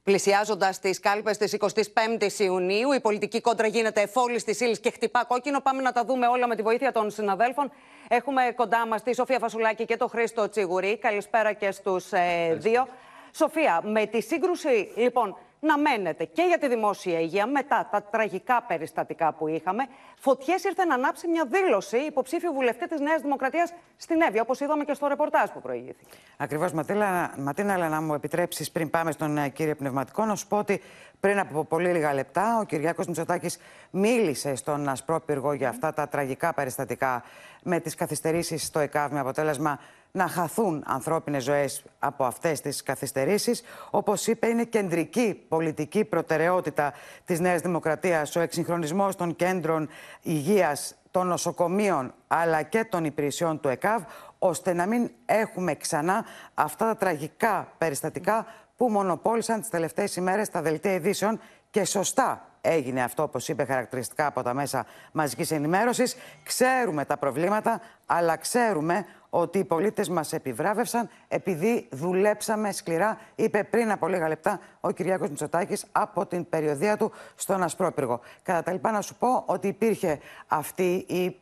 Πλησιάζοντας 0.04 0.78
τις 0.78 1.00
κάλπες 1.00 1.36
της 1.36 1.56
25η 1.58 2.38
Ιουνίου, 2.38 2.92
η 2.92 3.00
πολιτική 3.00 3.40
κόντρα 3.40 3.66
γίνεται 3.66 4.00
εφόλη 4.00 4.42
τη 4.42 4.64
ύλη 4.64 4.78
και 4.80 4.90
χτυπά 4.90 5.24
κόκκινο. 5.24 5.60
Πάμε 5.60 5.82
να 5.82 5.92
τα 5.92 6.04
δούμε 6.04 6.26
όλα 6.26 6.46
με 6.46 6.56
τη 6.56 6.62
βοήθεια 6.62 6.92
των 6.92 7.10
συναδέλφων. 7.10 7.70
Έχουμε 8.08 8.52
κοντά 8.56 8.86
μας 8.86 9.02
τη 9.02 9.14
Σοφία 9.14 9.38
Φασουλάκη 9.38 9.84
και 9.84 9.96
τον 9.96 10.08
Χρήστο 10.08 10.48
Τσιγουρή. 10.48 10.98
Καλησπέρα 10.98 11.52
και 11.52 11.70
στους 11.70 12.12
ε, 12.12 12.54
δύο. 12.54 12.88
Σοφία, 13.36 13.80
με 13.84 14.06
τη 14.06 14.22
σύγκρουση 14.22 14.92
λοιπόν 14.96 15.36
να 15.60 15.78
μένετε 15.78 16.24
και 16.24 16.42
για 16.42 16.58
τη 16.58 16.68
δημόσια 16.68 17.20
υγεία 17.20 17.46
μετά 17.46 17.88
τα 17.90 18.02
τραγικά 18.02 18.62
περιστατικά 18.62 19.32
που 19.32 19.48
είχαμε. 19.48 19.86
Φωτιές 20.18 20.64
ήρθε 20.64 20.84
να 20.84 20.94
ανάψει 20.94 21.28
μια 21.28 21.46
δήλωση 21.50 21.96
υποψήφιου 21.96 22.52
βουλευτή 22.52 22.88
της 22.88 23.00
Νέας 23.00 23.20
Δημοκρατίας 23.20 23.72
στην 23.96 24.20
Εύη, 24.20 24.40
όπως 24.40 24.60
είδαμε 24.60 24.84
και 24.84 24.94
στο 24.94 25.06
ρεπορτάζ 25.06 25.50
που 25.50 25.60
προηγήθηκε. 25.60 26.16
Ακριβώς, 26.36 26.72
Ματίνα, 26.72 27.72
αλλά 27.72 27.88
να 27.88 28.00
μου 28.00 28.14
επιτρέψεις 28.14 28.70
πριν 28.70 28.90
πάμε 28.90 29.12
στον 29.12 29.38
ε, 29.38 29.48
κύριο 29.48 29.74
Πνευματικό, 29.74 30.24
να 30.24 30.34
σου 30.34 30.46
πω 30.46 30.58
ότι 30.58 30.80
πριν 31.20 31.38
από 31.38 31.64
πολύ 31.64 31.88
λίγα 31.88 32.14
λεπτά 32.14 32.58
ο 32.60 32.64
Κυριάκος 32.64 33.06
Μητσοτάκης 33.06 33.58
μίλησε 33.90 34.54
στον 34.54 34.88
Ασπρόπυργο 34.88 35.52
για 35.52 35.68
αυτά 35.68 35.92
τα 35.92 36.08
τραγικά 36.08 36.54
περιστατικά 36.54 37.22
με 37.62 37.80
τις 37.80 37.94
καθυστερήσεις 37.94 38.64
στο 38.64 38.78
ΕΚΑΒ 38.78 39.12
με 39.12 39.20
αποτέλεσμα 39.20 39.78
να 40.16 40.28
χαθούν 40.28 40.82
ανθρώπινες 40.86 41.42
ζωές 41.42 41.84
από 41.98 42.24
αυτές 42.24 42.60
τις 42.60 42.82
καθυστερήσεις. 42.82 43.62
Όπως 43.90 44.26
είπε, 44.26 44.46
είναι 44.46 44.64
κεντρική 44.64 45.44
πολιτική 45.48 46.04
προτεραιότητα 46.04 46.92
της 47.24 47.40
Νέας 47.40 47.60
Δημοκρατίας 47.60 48.36
ο 48.36 48.40
εξυγχρονισμός 48.40 49.16
των 49.16 49.36
κέντρων 49.36 49.88
υγείας 50.22 50.94
των 51.10 51.26
νοσοκομείων 51.26 52.14
αλλά 52.26 52.62
και 52.62 52.84
των 52.84 53.04
υπηρεσιών 53.04 53.60
του 53.60 53.68
ΕΚΑΒ, 53.68 54.02
ώστε 54.38 54.72
να 54.72 54.86
μην 54.86 55.10
έχουμε 55.26 55.74
ξανά 55.74 56.24
αυτά 56.54 56.86
τα 56.86 56.96
τραγικά 56.96 57.72
περιστατικά 57.78 58.46
που 58.76 58.88
μονοπόλησαν 58.88 59.60
τις 59.60 59.68
τελευταίες 59.68 60.16
ημέρες 60.16 60.46
στα 60.46 60.62
δελτία 60.62 60.92
ειδήσεων 60.92 61.40
και 61.70 61.84
σωστά 61.84 62.48
έγινε 62.64 63.02
αυτό, 63.02 63.22
όπως 63.22 63.48
είπε 63.48 63.64
χαρακτηριστικά 63.64 64.26
από 64.26 64.42
τα 64.42 64.54
μέσα 64.54 64.86
μαζικής 65.12 65.50
ενημέρωσης. 65.50 66.16
Ξέρουμε 66.42 67.04
τα 67.04 67.16
προβλήματα, 67.16 67.80
αλλά 68.06 68.36
ξέρουμε 68.36 69.06
ότι 69.36 69.58
οι 69.58 69.64
πολίτες 69.64 70.08
μας 70.08 70.32
επιβράβευσαν 70.32 71.08
επειδή 71.28 71.88
δουλέψαμε 71.90 72.72
σκληρά, 72.72 73.18
είπε 73.34 73.64
πριν 73.64 73.90
από 73.90 74.08
λίγα 74.08 74.28
λεπτά 74.28 74.60
ο 74.80 74.90
Κυριάκος 74.90 75.28
Μητσοτάκης 75.28 75.86
από 75.92 76.26
την 76.26 76.48
περιοδία 76.48 76.96
του 76.96 77.12
στον 77.34 77.62
Ασπρόπυργο. 77.62 78.20
Κατά 78.42 78.62
τα 78.62 78.72
λοιπά 78.72 78.90
να 78.90 79.00
σου 79.00 79.14
πω 79.14 79.42
ότι 79.46 79.68
υπήρχε 79.68 80.18
αυτή 80.46 80.94
η 81.08 81.36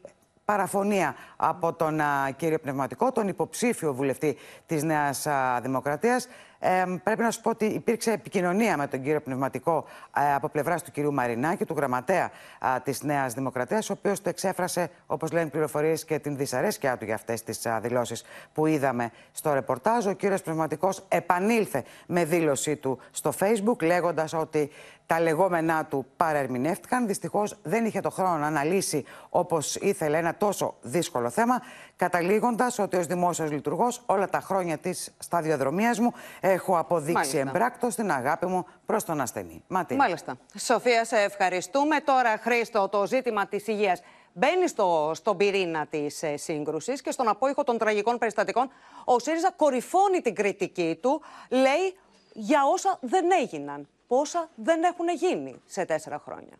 παραφωνία 0.44 1.14
από 1.36 1.72
τον 1.72 2.00
κύριο 2.36 2.58
Πνευματικό, 2.58 3.12
τον 3.12 3.28
υποψήφιο 3.28 3.94
βουλευτή 3.94 4.36
της 4.66 4.82
Νέας 4.82 5.26
Δημοκρατίας. 5.62 6.28
Ε, 6.64 6.84
πρέπει 7.02 7.22
να 7.22 7.30
σου 7.30 7.40
πω 7.40 7.50
ότι 7.50 7.64
υπήρξε 7.64 8.12
επικοινωνία 8.12 8.76
με 8.76 8.86
τον 8.86 9.02
κύριο 9.02 9.20
Πνευματικό 9.20 9.84
ε, 10.16 10.34
από 10.34 10.48
πλευράς 10.48 10.82
του 10.82 10.90
κυρίου 10.90 11.12
Μαρινάκη, 11.12 11.64
του 11.64 11.74
γραμματέα 11.76 12.30
ε, 12.76 12.80
της 12.82 13.02
Νέας 13.02 13.34
Δημοκρατίας, 13.34 13.90
ο 13.90 13.92
οποίος 13.92 14.22
το 14.22 14.28
εξέφρασε, 14.28 14.90
όπως 15.06 15.32
λένε 15.32 15.50
πληροφορίες, 15.50 16.04
και 16.04 16.18
την 16.18 16.36
δυσαρέσκειά 16.36 16.96
του 16.96 17.04
για 17.04 17.14
αυτές 17.14 17.42
τις 17.42 17.66
δηλώσεις 17.80 18.24
που 18.52 18.66
είδαμε 18.66 19.10
στο 19.32 19.52
ρεπορτάζ. 19.52 20.06
Ο 20.06 20.12
κύριος 20.12 20.42
Πνευματικός 20.42 21.04
επανήλθε 21.08 21.84
με 22.06 22.24
δήλωσή 22.24 22.76
του 22.76 22.98
στο 23.10 23.32
Facebook, 23.38 23.82
λέγοντας 23.82 24.32
ότι 24.32 24.70
τα 25.06 25.20
λεγόμενά 25.20 25.84
του 25.84 26.06
παρερμηνεύτηκαν. 26.16 27.06
Δυστυχώς 27.06 27.58
δεν 27.62 27.84
είχε 27.84 28.00
το 28.00 28.10
χρόνο 28.10 28.36
να 28.36 28.46
αναλύσει 28.46 29.04
όπως 29.28 29.76
ήθελε 29.76 30.18
ένα 30.18 30.34
τόσο 30.34 30.74
δύσκολο 30.80 31.30
θέμα, 31.30 31.62
καταλήγοντας 32.02 32.78
ότι 32.78 32.96
ως 32.96 33.06
δημόσιος 33.06 33.50
λειτουργός 33.50 34.02
όλα 34.06 34.28
τα 34.28 34.40
χρόνια 34.40 34.78
της 34.78 35.14
σταδιοδρομίας 35.18 35.98
μου 35.98 36.12
έχω 36.40 36.78
αποδείξει 36.78 37.38
εμπράκτος 37.38 37.94
την 37.94 38.10
αγάπη 38.10 38.46
μου 38.46 38.66
προς 38.86 39.04
τον 39.04 39.20
ασθενή. 39.20 39.62
Ματί. 39.66 39.94
Μάλιστα. 39.94 40.36
Σοφία, 40.58 41.04
σε 41.04 41.16
ευχαριστούμε. 41.16 42.00
Τώρα, 42.00 42.38
Χρήστο, 42.38 42.88
το 42.88 43.06
ζήτημα 43.06 43.46
της 43.46 43.66
υγείας 43.66 44.00
μπαίνει 44.32 44.68
στο, 44.68 45.10
στον 45.14 45.36
πυρήνα 45.36 45.86
της 45.86 46.22
ε, 46.22 46.36
σύγκρουσης 46.36 47.00
και 47.02 47.10
στον 47.10 47.28
απόϊχο 47.28 47.64
των 47.64 47.78
τραγικών 47.78 48.18
περιστατικών. 48.18 48.70
Ο 49.04 49.18
ΣΥΡΙΖΑ 49.18 49.50
κορυφώνει 49.56 50.20
την 50.20 50.34
κριτική 50.34 50.98
του, 51.02 51.22
λέει 51.48 51.96
για 52.32 52.60
όσα 52.72 52.98
δεν 53.00 53.24
έγιναν 53.40 53.88
πόσα 54.06 54.48
δεν 54.54 54.82
έχουν 54.82 55.08
γίνει 55.08 55.60
σε 55.66 55.84
τέσσερα 55.84 56.22
χρόνια. 56.24 56.54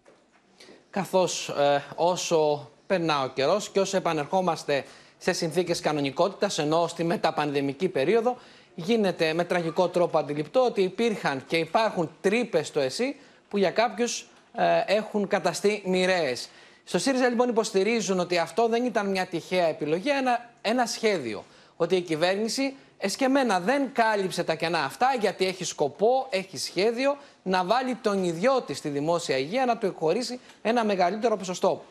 Καθώς 0.90 1.48
ε, 1.48 1.84
όσο 1.96 2.70
περνά 2.86 3.22
ο 3.22 3.28
καιρός 3.28 3.70
και 3.70 3.80
όσο 3.80 3.96
επανερχόμαστε 3.96 4.84
σε 5.22 5.32
συνθήκες 5.32 5.80
κανονικότητας, 5.80 6.58
ενώ 6.58 6.86
στη 6.86 7.04
μεταπανδημική 7.04 7.88
περίοδο, 7.88 8.36
γίνεται 8.74 9.32
με 9.32 9.44
τραγικό 9.44 9.88
τρόπο 9.88 10.18
αντιληπτό 10.18 10.64
ότι 10.64 10.82
υπήρχαν 10.82 11.44
και 11.46 11.56
υπάρχουν 11.56 12.10
τρύπες 12.20 12.66
στο 12.66 12.80
ΕΣΥ 12.80 13.16
που 13.48 13.58
για 13.58 13.70
κάποιους 13.70 14.26
ε, 14.54 14.82
έχουν 14.86 15.28
καταστεί 15.28 15.82
μοιραίες. 15.86 16.48
Στο 16.84 16.98
ΣΥΡΙΖΑ 16.98 17.28
λοιπόν 17.28 17.48
υποστηρίζουν 17.48 18.20
ότι 18.20 18.38
αυτό 18.38 18.68
δεν 18.68 18.84
ήταν 18.84 19.10
μια 19.10 19.26
τυχαία 19.26 19.66
επιλογή, 19.66 20.10
ένα, 20.10 20.50
ένα 20.62 20.86
σχέδιο. 20.86 21.44
Ότι 21.76 21.96
η 21.96 22.00
κυβέρνηση 22.00 22.74
εσκεμένα 22.98 23.60
δεν 23.60 23.92
κάλυψε 23.92 24.44
τα 24.44 24.54
κενά 24.54 24.84
αυτά 24.84 25.16
γιατί 25.20 25.46
έχει 25.46 25.64
σκοπό, 25.64 26.26
έχει 26.30 26.58
σχέδιο 26.58 27.16
να 27.42 27.64
βάλει 27.64 27.94
τον 27.94 28.24
ιδιώτη 28.24 28.74
στη 28.74 28.88
δημόσια 28.88 29.36
υγεία 29.38 29.66
να 29.66 29.76
του 29.76 29.86
εκχωρήσει 29.86 30.40
ένα 30.62 30.84
μεγαλύτερο 30.84 31.36
ποσοστό. 31.36 31.84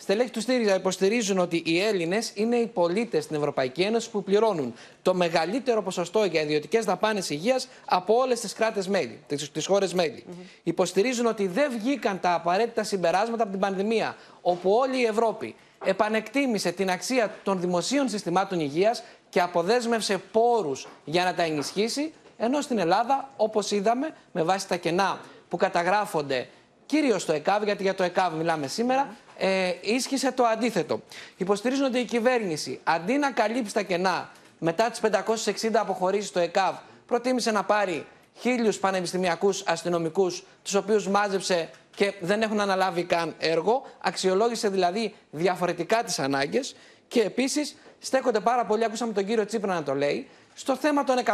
Στελέχη 0.00 0.30
του 0.30 0.40
ΣΥΡΙΖΑ 0.40 0.74
υποστηρίζουν 0.74 1.38
ότι 1.38 1.62
οι 1.66 1.80
Έλληνες 1.80 2.32
είναι 2.34 2.56
οι 2.56 2.66
πολίτες 2.66 3.24
στην 3.24 3.36
Ευρωπαϊκή 3.36 3.82
Ένωση 3.82 4.10
που 4.10 4.22
πληρώνουν 4.22 4.74
το 5.02 5.14
μεγαλύτερο 5.14 5.82
ποσοστό 5.82 6.24
για 6.24 6.40
ιδιωτικές 6.40 6.84
δαπάνες 6.84 7.30
υγείας 7.30 7.68
από 7.84 8.14
όλες 8.14 8.40
τις 8.40 8.52
κράτες 8.52 8.88
μέλη, 8.88 9.20
τις 9.52 9.66
χώρες 9.66 9.94
μέλη. 9.94 10.24
Υποστηρίζουν 10.62 11.26
ότι 11.26 11.46
δεν 11.46 11.72
βγήκαν 11.78 12.20
τα 12.20 12.34
απαραίτητα 12.34 12.82
συμπεράσματα 12.82 13.42
από 13.42 13.50
την 13.50 13.60
πανδημία, 13.60 14.16
όπου 14.40 14.70
όλη 14.70 15.00
η 15.00 15.04
Ευρώπη 15.04 15.54
επανεκτίμησε 15.84 16.70
την 16.72 16.90
αξία 16.90 17.34
των 17.42 17.60
δημοσίων 17.60 18.08
συστημάτων 18.08 18.60
υγείας 18.60 19.02
και 19.28 19.40
αποδέσμευσε 19.40 20.18
πόρους 20.32 20.86
για 21.04 21.24
να 21.24 21.34
τα 21.34 21.42
ενισχύσει, 21.42 22.12
ενώ 22.38 22.60
στην 22.60 22.78
Ελλάδα, 22.78 23.30
όπως 23.36 23.70
είδαμε, 23.70 24.14
με 24.32 24.42
βάση 24.42 24.68
τα 24.68 24.76
κενά 24.76 25.20
που 25.48 25.56
καταγράφονται 25.56 26.48
κυρίως 26.86 27.22
στο 27.22 27.32
ΕΚΑΒ, 27.32 27.62
γιατί 27.64 27.82
για 27.82 27.94
το 27.94 28.02
ΕΚΑΒ 28.02 28.34
μιλάμε 28.34 28.66
σήμερα, 28.66 29.16
ε, 29.38 29.72
ίσχυσε 29.80 30.32
το 30.32 30.44
αντίθετο. 30.44 31.00
Υποστηρίζουν 31.36 31.84
ότι 31.84 31.98
η 31.98 32.04
κυβέρνηση, 32.04 32.80
αντί 32.84 33.16
να 33.16 33.30
καλύψει 33.30 33.74
τα 33.74 33.82
κενά 33.82 34.30
μετά 34.58 34.90
τις 34.90 35.00
560 35.00 35.70
αποχωρήσεις 35.72 36.28
στο 36.28 36.38
ΕΚΑΒ, 36.40 36.74
προτίμησε 37.06 37.50
να 37.50 37.64
πάρει 37.64 38.06
χίλιους 38.34 38.78
πανεπιστημιακούς 38.78 39.62
αστυνομικούς, 39.66 40.44
τους 40.62 40.74
οποίους 40.74 41.08
μάζεψε 41.08 41.70
και 41.94 42.14
δεν 42.20 42.42
έχουν 42.42 42.60
αναλάβει 42.60 43.04
καν 43.04 43.34
έργο. 43.38 43.82
Αξιολόγησε 43.98 44.68
δηλαδή 44.68 45.14
διαφορετικά 45.30 46.02
τις 46.04 46.18
ανάγκες 46.18 46.76
και 47.08 47.20
επίσης 47.20 47.76
στέκονται 47.98 48.40
πάρα 48.40 48.64
πολύ, 48.64 48.84
ακούσαμε 48.84 49.12
τον 49.12 49.24
κύριο 49.24 49.44
Τσίπρα 49.44 49.74
να 49.74 49.82
το 49.82 49.94
λέει, 49.94 50.28
στο 50.54 50.76
θέμα 50.76 51.04
των 51.04 51.16
148 51.18 51.30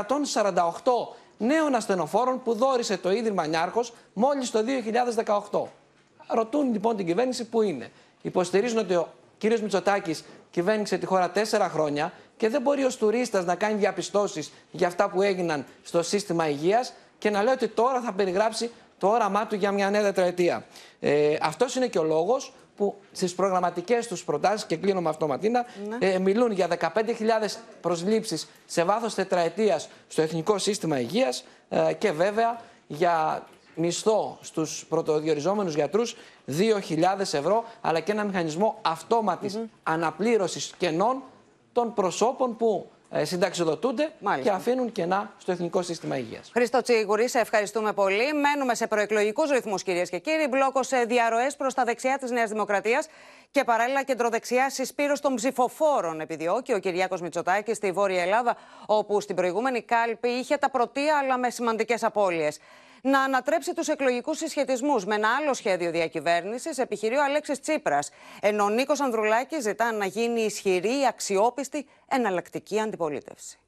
νέων 1.38 1.75
ασθενοφόρων 1.75 2.42
που 2.42 2.54
δόρισε 2.54 2.96
το 2.96 3.11
Ίδρυμα 3.11 3.46
Νιάρχος 3.46 3.92
μόλις 4.12 4.50
το 4.50 4.64
2018. 5.50 5.83
Ρωτούν 6.26 6.72
λοιπόν 6.72 6.96
την 6.96 7.06
κυβέρνηση 7.06 7.44
που 7.44 7.62
είναι. 7.62 7.90
Υποστηρίζουν 8.22 8.78
ότι 8.78 8.94
ο 8.94 9.12
κύριος 9.38 9.60
Μητσοτάκης 9.60 10.24
κυβέρνησε 10.50 10.98
τη 10.98 11.06
χώρα 11.06 11.30
τέσσερα 11.30 11.68
χρόνια 11.68 12.12
και 12.36 12.48
δεν 12.48 12.62
μπορεί 12.62 12.84
ως 12.84 12.96
τουρίστας 12.96 13.44
να 13.44 13.54
κάνει 13.54 13.74
διαπιστώσεις 13.78 14.52
για 14.70 14.86
αυτά 14.86 15.10
που 15.10 15.22
έγιναν 15.22 15.64
στο 15.82 16.02
σύστημα 16.02 16.48
υγείας 16.48 16.92
και 17.18 17.30
να 17.30 17.42
λέει 17.42 17.54
ότι 17.54 17.68
τώρα 17.68 18.00
θα 18.00 18.12
περιγράψει 18.12 18.70
το 18.98 19.08
όραμά 19.08 19.46
του 19.46 19.54
για 19.54 19.72
μια 19.72 19.90
νέα 19.90 20.02
τετραετία. 20.02 20.64
Ε, 21.00 21.36
αυτός 21.40 21.74
είναι 21.74 21.86
και 21.86 21.98
ο 21.98 22.02
λόγος 22.02 22.52
που 22.76 22.94
στις 23.12 23.34
προγραμματικές 23.34 24.06
τους 24.06 24.24
προτάσεις, 24.24 24.66
και 24.66 24.76
κλείνω 24.76 25.00
με 25.00 25.08
αυτό, 25.08 25.26
Ματίνα, 25.26 25.64
ναι. 25.88 26.06
ε, 26.06 26.18
μιλούν 26.18 26.52
για 26.52 26.66
15.000 26.66 27.56
προσλήψεις 27.80 28.48
σε 28.66 28.84
βάθος 28.84 29.14
τετραετίας 29.14 29.88
στο 30.08 30.22
Εθνικό 30.22 30.58
Σύστημα 30.58 31.00
Υγείας 31.00 31.44
ε, 31.68 31.92
και 31.92 32.12
βέβαια 32.12 32.60
για 32.86 33.46
μισθό 33.74 34.38
στους 34.40 34.86
πρωτοδιοριζόμενους 34.88 35.74
γιατρούς 35.74 36.16
2.000 36.46 37.20
ευρώ 37.20 37.64
αλλά 37.80 38.00
και 38.00 38.12
ένα 38.12 38.24
μηχανισμό 38.24 38.78
αυτόματης 38.82 39.58
mm 39.58 39.68
αναπλήρωσης 39.82 40.74
κενών 40.78 41.22
των 41.72 41.94
προσώπων 41.94 42.56
που 42.56 42.88
ε, 43.16 43.24
συνταξιοδοτούνται 43.24 44.12
Μάλιστα. 44.18 44.50
και 44.50 44.56
αφήνουν 44.56 44.92
κενά 44.92 45.32
στο 45.38 45.52
Εθνικό 45.52 45.82
Σύστημα 45.82 46.18
Υγείας. 46.18 46.50
Χρήστο 46.52 46.82
Τσίγουρη, 46.82 47.28
σε 47.28 47.38
ευχαριστούμε 47.38 47.92
πολύ. 47.92 48.32
Μένουμε 48.32 48.74
σε 48.74 48.86
προεκλογικούς 48.86 49.50
ρυθμούς, 49.50 49.82
κυρίες 49.82 50.10
και 50.10 50.18
κύριοι. 50.18 50.46
Μπλόκο 50.50 50.82
σε 50.82 51.04
διαρροές 51.04 51.56
προς 51.56 51.74
τα 51.74 51.84
δεξιά 51.84 52.18
της 52.18 52.30
Νέας 52.30 52.50
Δημοκρατίας 52.50 53.06
και 53.50 53.64
παράλληλα 53.64 54.02
κεντροδεξιά 54.02 54.70
συσπήρωση 54.70 55.22
των 55.22 55.34
ψηφοφόρων 55.34 56.20
επιδιώκει 56.20 56.72
ο 56.72 56.78
Κυριάκος 56.78 57.20
Μητσοτάκης 57.20 57.76
στη 57.76 57.92
Βόρεια 57.92 58.22
Ελλάδα, 58.22 58.56
όπου 58.86 59.20
στην 59.20 59.36
προηγούμενη 59.36 59.82
κάλπη 59.82 60.28
είχε 60.28 60.56
τα 60.56 60.70
πρωτεία 60.70 61.18
αλλά 61.22 61.38
με 61.38 61.50
σημαντικές 61.50 62.04
απώλειες 62.04 62.58
να 63.04 63.20
ανατρέψει 63.20 63.75
τους 63.75 63.88
εκλογικούς 63.88 64.38
συσχετισμούς 64.38 65.04
με 65.04 65.14
ένα 65.14 65.28
άλλο 65.40 65.54
σχέδιο 65.54 65.90
διακυβέρνησης, 65.90 66.78
επιχειρεί 66.78 67.16
ο 67.16 67.25
Αλέξης 67.25 67.61
Τσίπρας. 67.61 68.11
Ενώ 68.40 68.64
ο 68.64 68.68
Νίκος 68.68 69.00
Ανδρουλάκης 69.00 69.62
ζητά 69.62 69.92
να 69.92 70.06
γίνει 70.06 70.40
ισχυρή, 70.40 71.06
αξιόπιστη, 71.08 71.87
εναλλακτική 72.08 72.80
αντιπολίτευση. 72.80 73.58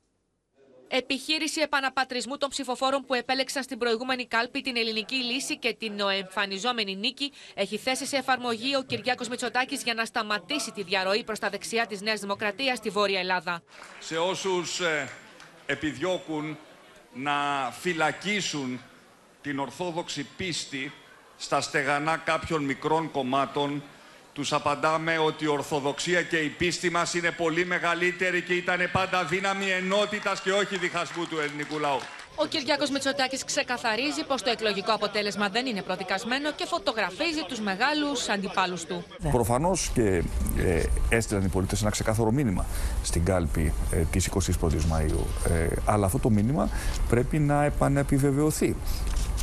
Επιχείρηση 0.89 1.61
επαναπατρισμού 1.61 2.37
των 2.37 2.49
ψηφοφόρων 2.49 3.05
που 3.05 3.15
επέλεξαν 3.15 3.63
στην 3.63 3.79
προηγούμενη 3.79 4.27
κάλπη 4.27 4.61
την 4.61 4.77
ελληνική 4.77 5.15
λύση 5.15 5.59
και 5.59 5.75
την 5.79 6.01
εμφανιζόμενη 6.01 6.97
νίκη 6.97 7.33
έχει 7.55 7.77
θέσει 7.77 8.07
σε 8.07 8.17
εφαρμογή 8.17 8.77
ο 8.77 8.83
Κυριάκος 8.83 9.29
Μητσοτάκης 9.29 9.83
για 9.83 9.95
να 9.95 10.05
σταματήσει 10.05 10.73
τη 10.73 10.83
διαρροή 10.83 11.25
προς 11.25 11.39
τα 11.39 11.49
δεξιά 11.49 11.87
της 11.87 12.01
Νέας 12.01 12.21
Δημοκρατίας 12.21 12.79
στη 12.79 12.91
Βόρεια 12.91 13.21
Ελλάδα. 13.21 13.63
Σε 13.99 14.19
όσους 14.19 14.81
ε, 14.81 15.09
επιδιώκουν 15.67 16.59
να 17.13 17.71
φυλακίσουν 17.81 18.81
την 19.47 19.59
ορθόδοξη 19.59 20.27
πίστη 20.37 20.93
στα 21.37 21.61
στεγανά 21.61 22.17
κάποιων 22.17 22.65
μικρών 22.65 23.11
κομμάτων 23.11 23.83
τους 24.33 24.53
απαντάμε 24.53 25.19
ότι 25.19 25.45
η 25.45 25.47
Ορθοδοξία 25.47 26.23
και 26.23 26.37
η 26.37 26.49
πίστη 26.49 26.91
μας 26.91 27.15
είναι 27.15 27.31
πολύ 27.31 27.65
μεγαλύτερη 27.65 28.43
και 28.43 28.55
ήταν 28.55 28.79
πάντα 28.93 29.25
δύναμη 29.25 29.71
ενότητας 29.71 30.41
και 30.41 30.53
όχι 30.53 30.79
διχασμού 30.79 31.27
του 31.27 31.39
ελληνικού 31.41 31.79
λαού. 31.79 31.99
Ο 32.35 32.47
Κυριάκος 32.47 32.91
Μητσοτάκης 32.91 33.45
ξεκαθαρίζει 33.45 34.25
πως 34.27 34.43
το 34.43 34.51
εκλογικό 34.51 34.93
αποτέλεσμα 34.93 35.49
δεν 35.49 35.67
είναι 35.67 35.83
προδικασμένο 35.83 36.53
και 36.53 36.67
φωτογραφίζει 36.67 37.43
τους 37.49 37.61
μεγάλους 37.61 38.29
αντιπάλους 38.29 38.85
του. 38.85 39.05
Προφανώς 39.31 39.91
και 39.95 40.23
ε, 40.59 40.83
έστειλαν 41.09 41.45
οι 41.45 41.49
πολίτες 41.49 41.81
ένα 41.81 41.91
ξεκάθαρο 41.91 42.31
μήνυμα 42.31 42.67
στην 43.03 43.25
κάλπη 43.25 43.73
ε, 43.93 43.97
της 44.11 44.29
21η 44.35 44.85
Μαου. 44.89 45.27
Ε, 45.49 45.67
αλλά 45.85 46.07
αυτό 46.07 46.19
το 46.19 46.31
μήνυμα 46.31 46.69
πρέπει 47.09 47.39
να 47.39 47.65
επανεπιβεβαιωθεί. 47.65 48.77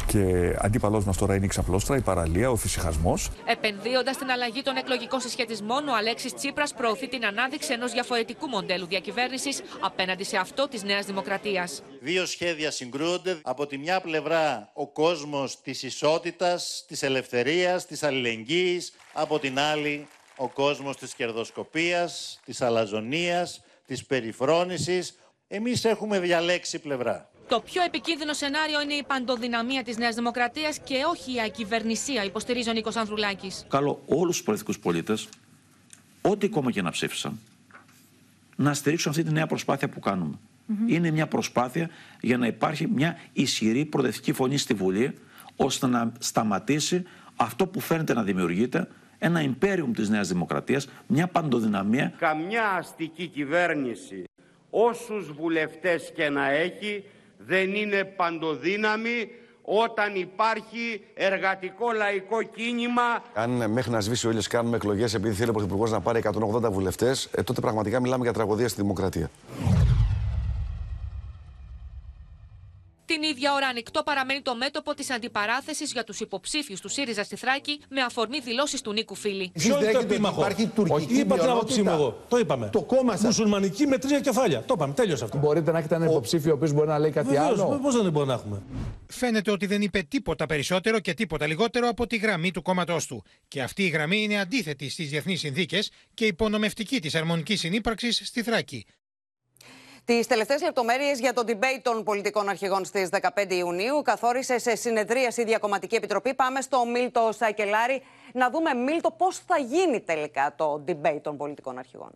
Και 0.07 0.55
αντίπαλός 0.59 1.05
μας 1.05 1.17
τώρα 1.17 1.35
είναι 1.35 1.45
η 1.45 1.47
ξαπλώστρα, 1.47 1.97
η 1.97 2.01
παραλία, 2.01 2.49
ο 2.49 2.55
φυσικασμό. 2.55 3.17
Επενδύοντας 3.45 4.15
στην 4.15 4.29
αλλαγή 4.29 4.61
των 4.61 4.75
εκλογικών 4.75 5.19
συσχετισμών, 5.19 5.87
ο 5.87 5.95
Αλέξης 5.95 6.33
Τσίπρας 6.33 6.73
προωθεί 6.73 7.07
την 7.07 7.25
ανάδειξη 7.25 7.73
ενός 7.73 7.91
διαφορετικού 7.91 8.47
μοντέλου 8.47 8.85
διακυβέρνησης 8.85 9.61
απέναντι 9.79 10.23
σε 10.23 10.37
αυτό 10.37 10.67
της 10.67 10.83
Νέας 10.83 11.05
Δημοκρατίας. 11.05 11.83
Δύο 12.01 12.25
σχέδια 12.25 12.71
συγκρούονται. 12.71 13.39
Από 13.41 13.67
τη 13.67 13.77
μια 13.77 14.01
πλευρά 14.01 14.69
ο 14.73 14.87
κόσμος 14.87 15.61
της 15.61 15.83
ισότητας, 15.83 16.85
της 16.87 17.03
ελευθερίας, 17.03 17.85
της 17.85 18.03
αλληλεγγύης. 18.03 18.93
Από 19.13 19.39
την 19.39 19.59
άλλη 19.59 20.07
ο 20.35 20.49
κόσμος 20.49 20.97
της 20.97 21.13
κερδοσκοπίας, 21.13 22.39
της 22.45 22.61
αλαζονίας, 22.61 23.61
της 23.85 24.05
περιφρόνησης. 24.05 25.17
Εμείς 25.47 25.85
έχουμε 25.85 26.19
διαλέξει 26.19 26.79
πλευρά. 26.79 27.29
Το 27.47 27.59
πιο 27.59 27.83
επικίνδυνο 27.83 28.33
σενάριο 28.33 28.81
είναι 28.81 28.93
η 28.93 29.03
παντοδυναμία 29.07 29.83
της 29.83 29.97
Νέας 29.97 30.15
Δημοκρατίας 30.15 30.79
και 30.79 30.95
όχι 31.07 31.35
η 31.35 31.41
ακυβερνησία, 31.41 32.23
υποστηρίζει 32.23 32.69
ο 32.69 32.73
Νίκος 32.73 32.95
Ανδρουλάκης. 32.95 33.65
Καλώ 33.69 34.01
όλους 34.05 34.35
τους 34.35 34.43
προεδρικού 34.43 34.73
πολίτες, 34.81 35.27
ό,τι 36.21 36.49
κόμμα 36.49 36.71
και 36.71 36.81
να 36.81 36.91
ψήφισαν, 36.91 37.39
να 38.55 38.73
στηρίξουν 38.73 39.11
αυτή 39.11 39.23
τη 39.23 39.31
νέα 39.31 39.47
προσπάθεια 39.47 39.89
που 39.89 39.99
κάνουμε. 39.99 40.35
Είναι 40.87 41.11
μια 41.11 41.27
προσπάθεια 41.27 41.89
για 42.21 42.37
να 42.37 42.47
υπάρχει 42.47 42.87
μια 42.87 43.19
ισχυρή 43.33 43.85
προοδευτική 43.85 44.33
φωνή 44.33 44.57
στη 44.57 44.73
Βουλή, 44.73 45.17
ώστε 45.55 45.87
να 45.87 46.11
σταματήσει 46.19 47.03
αυτό 47.35 47.67
που 47.67 47.79
φαίνεται 47.79 48.13
να 48.13 48.23
δημιουργείται, 48.23 48.87
ένα 49.17 49.41
ιμπέριουμ 49.41 49.91
της 49.91 50.09
Νέας 50.09 50.27
Δημοκρατίας, 50.27 50.87
μια 51.07 51.27
παντοδυναμία. 51.27 52.13
Καμιά 52.17 52.69
αστική 52.69 53.27
κυβέρνηση, 53.27 54.23
όσους 54.69 55.31
βουλευτές 55.31 56.11
και 56.15 56.29
να 56.29 56.49
έχει, 56.49 57.03
δεν 57.45 57.73
είναι 57.73 58.03
παντοδύναμη 58.03 59.29
όταν 59.61 60.15
υπάρχει 60.15 61.01
εργατικό 61.13 61.91
λαϊκό 61.91 62.41
κίνημα. 62.41 63.23
Αν 63.33 63.71
μέχρι 63.71 63.91
να 63.91 63.99
σβήσει 63.99 64.27
ο 64.27 64.29
ήλιος 64.29 64.47
κάνουμε 64.47 64.75
εκλογές 64.75 65.13
επειδή 65.13 65.33
θέλει 65.33 65.49
ο 65.49 65.53
Πρωθυπουργός 65.53 65.91
να 65.91 65.99
πάρει 65.99 66.21
180 66.23 66.71
βουλευτές, 66.71 67.29
ε, 67.31 67.43
τότε 67.43 67.61
πραγματικά 67.61 67.99
μιλάμε 67.99 68.23
για 68.23 68.33
τραγωδία 68.33 68.67
στη 68.67 68.81
δημοκρατία. 68.81 69.29
Την 73.13 73.23
ίδια 73.23 73.53
ώρα 73.53 73.67
ανοιχτό 73.67 74.03
παραμένει 74.03 74.41
το 74.41 74.55
μέτωπο 74.55 74.93
της 74.93 75.09
αντιπαράθεσης 75.09 75.91
για 75.91 76.03
τους 76.03 76.19
υποψήφιους 76.19 76.81
του 76.81 76.89
ΣΥΡΙΖΑ 76.89 77.23
στη 77.23 77.35
Θράκη 77.35 77.81
με 77.89 78.01
αφορμή 78.01 78.39
δηλώσεις 78.39 78.81
του 78.81 78.93
Νίκου 78.93 79.15
Φίλη. 79.15 79.51
Ποιο 79.53 79.81
είναι 79.81 79.91
το 79.91 79.99
επίμαχο. 79.99 80.41
Υπάρχει 80.41 80.67
τουρκική 80.67 81.19
Είπα 81.19 81.37
την 81.37 81.49
άποψή 81.49 81.81
μου 81.81 81.89
εγώ. 81.89 82.25
Το 82.29 82.37
είπαμε. 82.37 82.69
Το 82.71 82.81
κόμμα 82.81 83.11
σας. 83.11 83.23
Μουσουλμανική 83.23 83.87
με 83.87 83.97
τρία 83.97 84.19
κεφάλια. 84.19 84.61
Το 84.61 84.73
είπαμε. 84.77 84.93
Τέλειωσε 84.93 85.23
αυτό. 85.23 85.37
Μπορείτε 85.37 85.71
να 85.71 85.77
έχετε 85.77 85.95
έναν 85.95 86.09
υποψήφιο 86.09 86.51
ο 86.51 86.55
οποίος 86.55 86.71
μπορεί 86.71 86.87
να 86.87 86.99
λέει 86.99 87.11
κάτι 87.11 87.27
Βεβαίως, 87.27 87.47
άλλο; 87.47 87.79
Πώς 87.81 88.01
δεν 88.01 88.11
μπορεί 88.11 88.27
να 88.27 88.33
έχουμε; 88.33 88.61
Φαίνεται 89.07 89.51
ότι 89.51 89.65
δεν 89.65 89.81
είπε 89.81 90.01
τίποτα 90.07 90.45
περισσότερο 90.45 90.99
και 90.99 91.13
τίποτα 91.13 91.47
λιγότερο 91.47 91.87
από 91.87 92.07
τη 92.07 92.17
γραμμή 92.17 92.51
του 92.51 92.61
κόμματός 92.61 93.05
του. 93.05 93.23
Και 93.47 93.61
αυτή 93.61 93.83
η 93.83 93.87
γραμμή 93.87 94.23
είναι 94.23 94.39
αντίθετη 94.39 94.89
στις 94.89 95.09
διεθνείς 95.09 95.39
συνθήκες 95.39 95.91
και 96.13 96.25
υπονομευτική 96.25 96.99
της 96.99 97.15
αρμονικής 97.15 97.59
συνύπαρξης 97.59 98.21
στη 98.23 98.43
Θράκη. 98.43 98.85
Τις 100.05 100.27
τελευταίες 100.27 100.61
λεπτομέρειες 100.61 101.19
για 101.19 101.33
το 101.33 101.43
debate 101.47 101.79
των 101.81 102.03
πολιτικών 102.03 102.49
αρχηγών 102.49 102.85
στις 102.85 103.09
15 103.35 103.51
Ιουνίου 103.51 104.01
καθόρισε 104.01 104.57
σε 104.57 104.75
συνεδρίαση 104.75 105.41
η 105.41 105.43
Διακομματική 105.43 105.95
Επιτροπή. 105.95 106.33
Πάμε 106.33 106.61
στο 106.61 106.85
Μίλτο 106.85 107.29
Σακελάρη 107.31 108.01
να 108.33 108.49
δούμε, 108.49 108.73
Μίλτο, 108.73 109.11
πώς 109.11 109.37
θα 109.37 109.57
γίνει 109.57 109.99
τελικά 109.99 110.53
το 110.55 110.83
debate 110.87 111.19
των 111.21 111.37
πολιτικών 111.37 111.77
αρχηγών. 111.77 112.11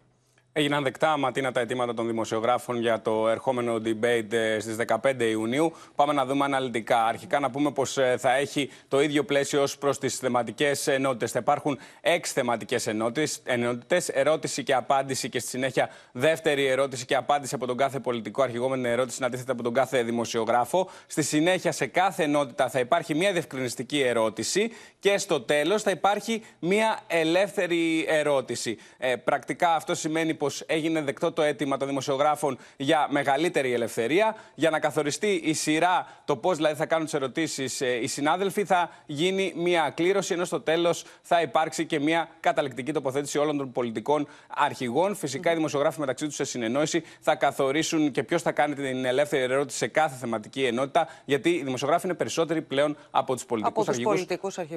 Έγιναν 0.59 0.83
δεκτά 0.83 1.17
ματίνα 1.17 1.51
τα 1.51 1.59
αιτήματα 1.59 1.93
των 1.93 2.07
δημοσιογράφων 2.07 2.79
για 2.79 3.01
το 3.01 3.29
ερχόμενο 3.29 3.75
debate 3.75 4.33
ε, 4.33 4.59
στις 4.59 4.75
15 4.87 5.13
Ιουνίου. 5.19 5.73
Πάμε 5.95 6.13
να 6.13 6.25
δούμε 6.25 6.45
αναλυτικά. 6.45 7.05
Αρχικά 7.05 7.39
να 7.39 7.49
πούμε 7.49 7.71
πως 7.71 7.97
ε, 7.97 8.15
θα 8.19 8.35
έχει 8.35 8.69
το 8.87 9.01
ίδιο 9.01 9.23
πλαίσιο 9.23 9.61
ως 9.61 9.77
προς 9.77 9.99
τις 9.99 10.15
θεματικές 10.17 10.87
ενότητες. 10.87 11.31
Θα 11.31 11.39
υπάρχουν 11.39 11.79
έξι 12.01 12.34
θεματικές 12.34 12.88
ενότητες, 12.88 14.10
ερώτηση 14.10 14.63
και 14.63 14.73
απάντηση 14.73 15.29
και 15.29 15.39
στη 15.39 15.49
συνέχεια 15.49 15.89
δεύτερη 16.12 16.65
ερώτηση 16.65 17.05
και 17.05 17.15
απάντηση 17.15 17.55
από 17.55 17.65
τον 17.65 17.77
κάθε 17.77 17.99
πολιτικό 17.99 18.41
αρχηγό 18.41 18.69
με 18.69 18.75
την 18.75 18.86
ερώτηση 18.86 19.21
να 19.21 19.27
αντίθετα 19.27 19.51
από 19.51 19.63
τον 19.63 19.73
κάθε 19.73 20.03
δημοσιογράφο. 20.03 20.89
Στη 21.08 21.21
συνέχεια 21.21 21.71
σε 21.71 21.86
κάθε 21.86 22.23
ενότητα 22.23 22.69
θα 22.69 22.79
υπάρχει 22.79 23.15
μια 23.15 23.32
διευκρινιστική 23.32 24.01
ερώτηση 24.01 24.71
και 24.99 25.17
στο 25.17 25.41
τέλος 25.41 25.82
θα 25.84 25.91
υπάρχει 25.91 26.43
μια 26.60 26.99
ελεύθερη 27.08 28.05
ερώτηση. 28.08 28.77
Ε, 28.97 29.15
πρακτικά 29.15 29.75
αυτό 29.75 29.95
σημαίνει 29.95 30.34
πως 30.34 30.45
έγινε 30.65 31.01
δεκτό 31.01 31.31
το 31.31 31.41
αίτημα 31.41 31.77
των 31.77 31.88
δημοσιογράφων 31.88 32.57
για 32.77 33.07
μεγαλύτερη 33.10 33.73
ελευθερία. 33.73 34.36
Για 34.55 34.69
να 34.69 34.79
καθοριστεί 34.79 35.41
η 35.43 35.53
σειρά, 35.53 36.07
το 36.25 36.36
πώς 36.36 36.55
δηλαδή 36.55 36.75
θα 36.75 36.86
κάνουν 36.86 37.05
τις 37.05 37.13
ερωτήσεις 37.13 37.81
ε, 37.81 37.99
οι 38.01 38.07
συνάδελφοι, 38.07 38.65
θα 38.65 38.89
γίνει 39.05 39.53
μια 39.55 39.91
κλήρωση, 39.95 40.33
ενώ 40.33 40.45
στο 40.45 40.62
τέλος 40.62 41.05
θα 41.21 41.41
υπάρξει 41.41 41.86
και 41.86 41.99
μια 41.99 42.29
καταληκτική 42.39 42.91
τοποθέτηση 42.91 43.38
όλων 43.38 43.57
των 43.57 43.71
πολιτικών 43.71 44.27
αρχηγών. 44.47 45.15
Φυσικά, 45.15 45.51
οι 45.51 45.55
δημοσιογράφοι 45.55 45.99
μεταξύ 45.99 46.25
τους 46.25 46.36
σε 46.36 46.43
συνεννόηση 46.43 47.03
θα 47.19 47.36
καθορίσουν 47.36 48.12
και 48.12 48.23
ποιος 48.23 48.41
θα 48.41 48.51
κάνει 48.51 48.75
την 48.75 49.05
ελεύθερη 49.05 49.43
ερώτηση 49.43 49.77
σε 49.77 49.88
κάθε 49.88 50.15
θεματική 50.15 50.65
ενότητα, 50.65 51.07
γιατί 51.25 51.49
οι 51.49 51.63
δημοσιογράφοι 51.63 52.07
είναι 52.07 52.15
περισσότεροι 52.15 52.62
πλέον 52.62 52.97
από 53.12 53.33
τους 53.33 53.45
πολιτικούς 53.45 53.88
αρχηγούς. 53.88 54.25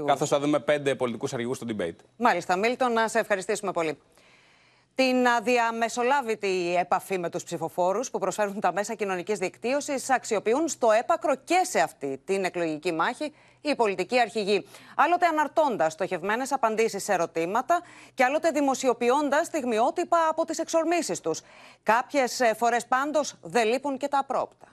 Καθώς 0.07 0.29
θα 0.29 0.41
δούμε 0.41 0.61
πέντε 0.61 0.95
πολιτικούς 0.95 1.33
αρχηγούς 1.33 1.57
στο 1.57 1.67
debate. 1.69 1.97
Μάλιστα, 2.17 2.57
Μίλτον, 2.57 2.93
να 2.93 3.09
σε 3.09 3.19
ευχαριστήσουμε 3.19 3.73
πολύ. 3.73 3.99
Την 5.01 5.29
αδιαμεσολάβητη 5.29 6.77
επαφή 6.79 7.19
με 7.19 7.31
τους 7.31 7.45
ψηφοφόρους 7.45 8.11
που 8.11 8.19
προσφέρουν 8.19 8.61
τα 8.61 8.73
μέσα 8.73 8.95
κοινωνικής 8.95 9.39
δικτύωσης 9.39 10.11
αξιοποιούν 10.11 10.69
στο 10.69 10.91
έπακρο 10.91 11.35
και 11.35 11.61
σε 11.63 11.81
αυτή 11.81 12.21
την 12.25 12.45
εκλογική 12.45 12.93
μάχη 12.93 13.35
οι 13.61 13.75
πολιτικοί 13.75 14.21
αρχηγοί. 14.21 14.67
Άλλοτε 14.97 15.27
αναρτώντας 15.27 15.93
στοχευμένες 15.93 16.53
απαντήσεις 16.53 17.05
σε 17.05 17.13
ερωτήματα 17.13 17.83
και 18.15 18.25
άλλοτε 18.25 18.51
δημοσιοποιώντας 18.51 19.47
στιγμιότυπα 19.47 20.19
από 20.31 20.45
τις 20.45 20.59
εξορμήσεις 20.59 21.21
τους. 21.21 21.41
Κάποιες 21.83 22.41
φορές 22.57 22.87
πάντως 22.87 23.35
δεν 23.43 23.69
λείπουν 23.69 23.97
και 23.99 24.09
τα 24.09 24.19
απρόπτα. 24.19 24.67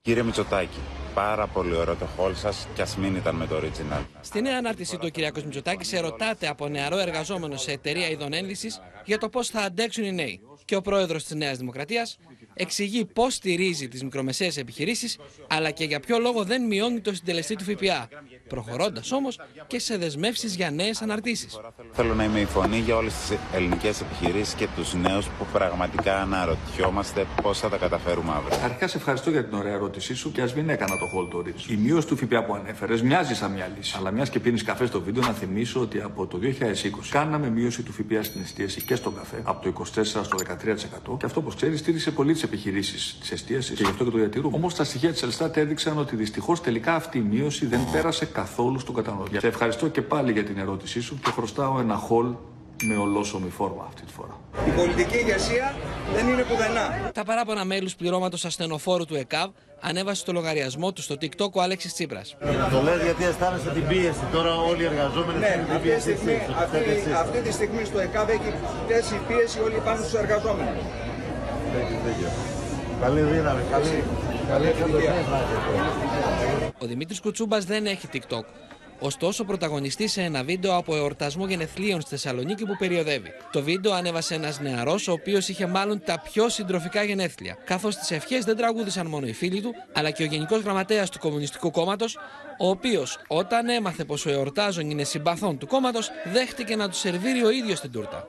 Κύριε 0.00 0.22
Μητσοτάκη, 0.22 0.80
πάρα 1.16 1.46
πολύ 1.46 1.74
ωραίο 1.74 1.94
το 1.94 2.06
χόλ 2.16 2.34
σας 2.34 2.68
και 2.74 2.82
ας 2.82 2.96
μην 2.96 3.14
ήταν 3.14 3.34
με 3.34 3.46
το 3.46 3.56
original. 3.56 4.04
Στη 4.20 4.42
νέα 4.42 4.56
ανάρτησή 4.58 4.96
του, 4.96 5.04
ο 5.04 5.08
Κυριακό 5.08 5.40
Μητσοτάκης 5.44 5.92
ερωτάται 5.92 6.48
από 6.48 6.68
νεαρό 6.68 6.98
εργαζόμενο 6.98 7.56
σε 7.56 7.72
εταιρεία 7.72 8.08
ειδών 8.08 8.32
ένδυσης 8.32 8.80
για 9.04 9.18
το 9.18 9.28
πώς 9.28 9.48
θα 9.48 9.60
αντέξουν 9.60 10.04
οι 10.04 10.12
νέοι. 10.12 10.40
Και 10.64 10.76
ο 10.76 10.80
πρόεδρος 10.80 11.24
της 11.24 11.34
Νέας 11.34 11.58
Δημοκρατίας 11.58 12.18
εξηγεί 12.56 13.04
πώς 13.04 13.34
στηρίζει 13.34 13.88
τις 13.88 14.02
μικρομεσαίες 14.02 14.56
επιχειρήσεις, 14.56 15.18
αλλά 15.48 15.70
και 15.70 15.84
για 15.84 16.00
ποιο 16.00 16.18
λόγο 16.18 16.44
δεν 16.44 16.66
μειώνει 16.66 17.00
το 17.00 17.14
συντελεστή 17.14 17.56
του 17.56 17.64
ΦΠΑ. 17.64 18.08
Προχωρώντας 18.48 19.12
όμως 19.12 19.40
και 19.66 19.78
σε 19.78 19.96
δεσμεύσεις 19.96 20.54
για 20.54 20.70
νέες 20.70 21.02
αναρτήσεις. 21.02 21.60
Θέλω 21.92 22.14
να 22.14 22.24
είμαι 22.24 22.40
η 22.40 22.44
φωνή 22.44 22.78
για 22.78 22.96
όλες 22.96 23.12
τις 23.14 23.38
ελληνικές 23.54 24.00
επιχειρήσεις 24.00 24.54
και 24.54 24.68
τους 24.76 24.94
νέους 24.94 25.26
που 25.26 25.46
πραγματικά 25.52 26.20
αναρωτιόμαστε 26.20 27.26
πώς 27.42 27.58
θα 27.58 27.68
τα 27.68 27.76
καταφέρουμε 27.76 28.32
αύριο. 28.36 28.58
Αρχικά 28.64 28.88
σε 28.88 28.96
ευχαριστώ 28.96 29.30
για 29.30 29.44
την 29.44 29.54
ωραία 29.54 29.72
ερώτησή 29.72 30.14
σου 30.14 30.32
και 30.32 30.42
ας 30.42 30.54
μην 30.54 30.68
έκανα 30.68 30.98
το 30.98 31.06
hold 31.14 31.28
το 31.30 31.40
ρίτσο. 31.40 31.72
Η 31.72 31.76
μείωση 31.76 32.06
του 32.06 32.16
ΦΠΑ 32.16 32.44
που 32.44 32.54
ανέφερες 32.54 33.02
μοιάζει 33.02 33.34
σαν 33.34 33.52
μια 33.52 33.72
λύση. 33.76 33.94
Αλλά 33.98 34.10
μιας 34.10 34.30
και 34.30 34.40
πίνεις 34.40 34.62
καφέ 34.62 34.86
στο 34.86 35.00
βίντεο, 35.00 35.22
να 35.22 35.32
θυμίσω 35.32 35.80
ότι 35.80 36.00
από 36.00 36.26
το 36.26 36.38
2020 36.38 37.08
κάναμε 37.10 37.50
μείωση 37.50 37.82
του 37.82 37.92
ΦΠΑ 37.92 38.22
στην 38.22 38.40
εστίαση 38.40 38.82
και 38.82 38.94
στον 38.94 39.14
καφέ 39.14 39.40
από 39.42 39.62
το 39.62 39.84
24% 39.94 40.04
στο 40.04 40.36
13%. 41.12 41.16
Και 41.18 41.26
αυτό, 41.26 41.40
όπως 41.40 41.54
ξέρεις, 41.54 41.80
στήρισε 41.80 42.10
πολύ 42.10 42.32
τις 42.32 42.42
επιχειρήσεις 42.46 43.16
της 43.20 43.30
εστίασης 43.30 43.76
και 43.76 43.82
γι' 43.82 43.90
αυτό 43.90 44.04
και 44.04 44.10
το 44.10 44.16
διατηρούμε. 44.18 44.56
Όμως 44.56 44.74
τα 44.74 44.84
στοιχεία 44.84 45.12
της 45.12 45.22
Ελστάτ 45.22 45.56
έδειξαν 45.56 45.98
ότι 45.98 46.16
δυστυχώς 46.16 46.60
τελικά 46.60 46.94
αυτή 46.94 47.18
η 47.18 47.20
μείωση 47.20 47.66
δεν 47.66 47.80
πέρασε 47.92 48.24
καθόλου 48.24 48.78
στον 48.78 48.94
καταναλωτή. 48.94 49.38
Σε 49.40 49.46
ευχαριστώ 49.46 49.88
και 49.88 50.02
πάλι 50.02 50.32
για 50.32 50.44
την 50.44 50.58
ερώτησή 50.58 51.00
σου 51.00 51.18
και 51.24 51.30
χρωστάω 51.30 51.78
ένα 51.80 51.94
χολ 51.94 52.26
με 52.82 52.96
ολόσωμη 52.96 53.50
φόρμα 53.50 53.84
αυτή 53.88 54.02
τη 54.02 54.12
φορά. 54.12 54.40
Η 54.66 54.70
πολιτική 54.70 55.16
ηγεσία 55.16 55.74
δεν 56.14 56.28
είναι 56.28 56.42
πουθενά. 56.42 57.10
Τα 57.14 57.24
παράπονα 57.24 57.64
μέλους 57.64 57.94
πληρώματος 57.96 58.44
ασθενοφόρου 58.44 59.04
του 59.04 59.14
ΕΚΑΒ 59.14 59.50
ανέβασε 59.80 60.20
στο 60.20 60.32
λογαριασμό 60.32 60.92
του 60.92 61.02
στο 61.02 61.14
TikTok 61.20 61.50
ο 61.52 61.62
Αλέξη 61.62 61.88
Τσίπρας. 61.92 62.36
Το 62.70 62.82
λέω 62.82 62.96
γιατί 63.02 63.24
αισθάνεσαι 63.24 63.70
την 63.70 63.86
πίεση. 63.86 64.20
Τώρα 64.32 64.54
όλοι 64.54 64.82
οι 64.82 64.84
εργαζόμενοι 64.84 65.38
Ναι, 65.38 65.46
έχουν 65.46 65.64
την 65.66 65.74
αυτή 65.74 65.82
τη, 65.82 65.88
πίεση. 65.88 66.00
στιγμή, 66.00 66.38
αυτή, 66.62 66.78
τη- 66.78 67.12
αυτή 67.12 67.38
τη 67.40 67.52
στιγμή 67.52 67.84
στο 67.84 67.98
ΕΚΑΒ 67.98 68.28
έχει 68.28 68.50
πέσει 68.88 69.14
η 69.14 69.20
πίεση 69.28 69.58
όλοι 69.60 69.78
πάνω 69.84 69.98
στους 70.02 70.14
εργαζόμενους. 70.22 70.84
Καλή 73.00 73.20
δύναμη. 73.20 73.62
Καλή, 73.70 74.04
καλή 74.48 74.66
επιτυχία. 74.66 75.12
επιτυχία. 75.12 76.72
ο 76.78 76.86
Δημήτρης 76.86 77.20
Κουτσούμπας 77.20 77.64
δεν 77.64 77.86
έχει 77.86 78.08
TikTok. 78.12 78.44
Ωστόσο, 78.98 79.44
πρωταγωνιστεί 79.44 80.08
σε 80.08 80.22
ένα 80.22 80.42
βίντεο 80.42 80.76
από 80.76 80.96
εορτασμό 80.96 81.46
γενεθλίων 81.46 82.00
στη 82.00 82.10
Θεσσαλονίκη 82.10 82.64
που 82.64 82.76
περιοδεύει. 82.78 83.32
Το 83.52 83.62
βίντεο 83.62 83.92
ανέβασε 83.92 84.34
ένας 84.34 84.60
νεαρός, 84.60 85.08
ο 85.08 85.12
οποίος 85.12 85.48
είχε 85.48 85.66
μάλλον 85.66 86.02
τα 86.04 86.20
πιο 86.20 86.48
συντροφικά 86.48 87.02
γενέθλια. 87.02 87.56
Καθώς 87.64 87.96
τις 87.96 88.10
ευχές 88.10 88.44
δεν 88.44 88.56
τραγούδησαν 88.56 89.06
μόνο 89.06 89.26
οι 89.26 89.32
φίλοι 89.32 89.60
του, 89.60 89.74
αλλά 89.92 90.10
και 90.10 90.22
ο 90.22 90.26
Γενικός 90.26 90.60
Γραμματέας 90.60 91.10
του 91.10 91.18
Κομμουνιστικού 91.18 91.70
Κόμματος, 91.70 92.18
ο 92.58 92.68
οποίος 92.68 93.18
όταν 93.26 93.68
έμαθε 93.68 94.04
πως 94.04 94.26
ο 94.26 94.30
εορτάζων 94.30 94.90
είναι 94.90 95.04
συμπαθών 95.04 95.58
του 95.58 95.66
κόμματος, 95.66 96.10
δέχτηκε 96.32 96.76
να 96.76 96.88
του 96.88 96.96
σερβίρει 96.96 97.44
ο 97.44 97.50
ίδιος 97.50 97.80
την 97.80 97.90
τούρτα. 97.90 98.26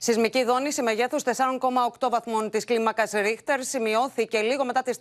Σεισμική 0.00 0.44
δόνηση 0.44 0.82
μεγέθους 0.82 1.22
4,8 1.24 2.08
βαθμών 2.10 2.50
της 2.50 2.64
κλίμακας 2.64 3.10
Ρίχτερ 3.10 3.64
σημειώθηκε 3.64 4.40
λίγο 4.40 4.64
μετά 4.64 4.82
τις 4.82 4.98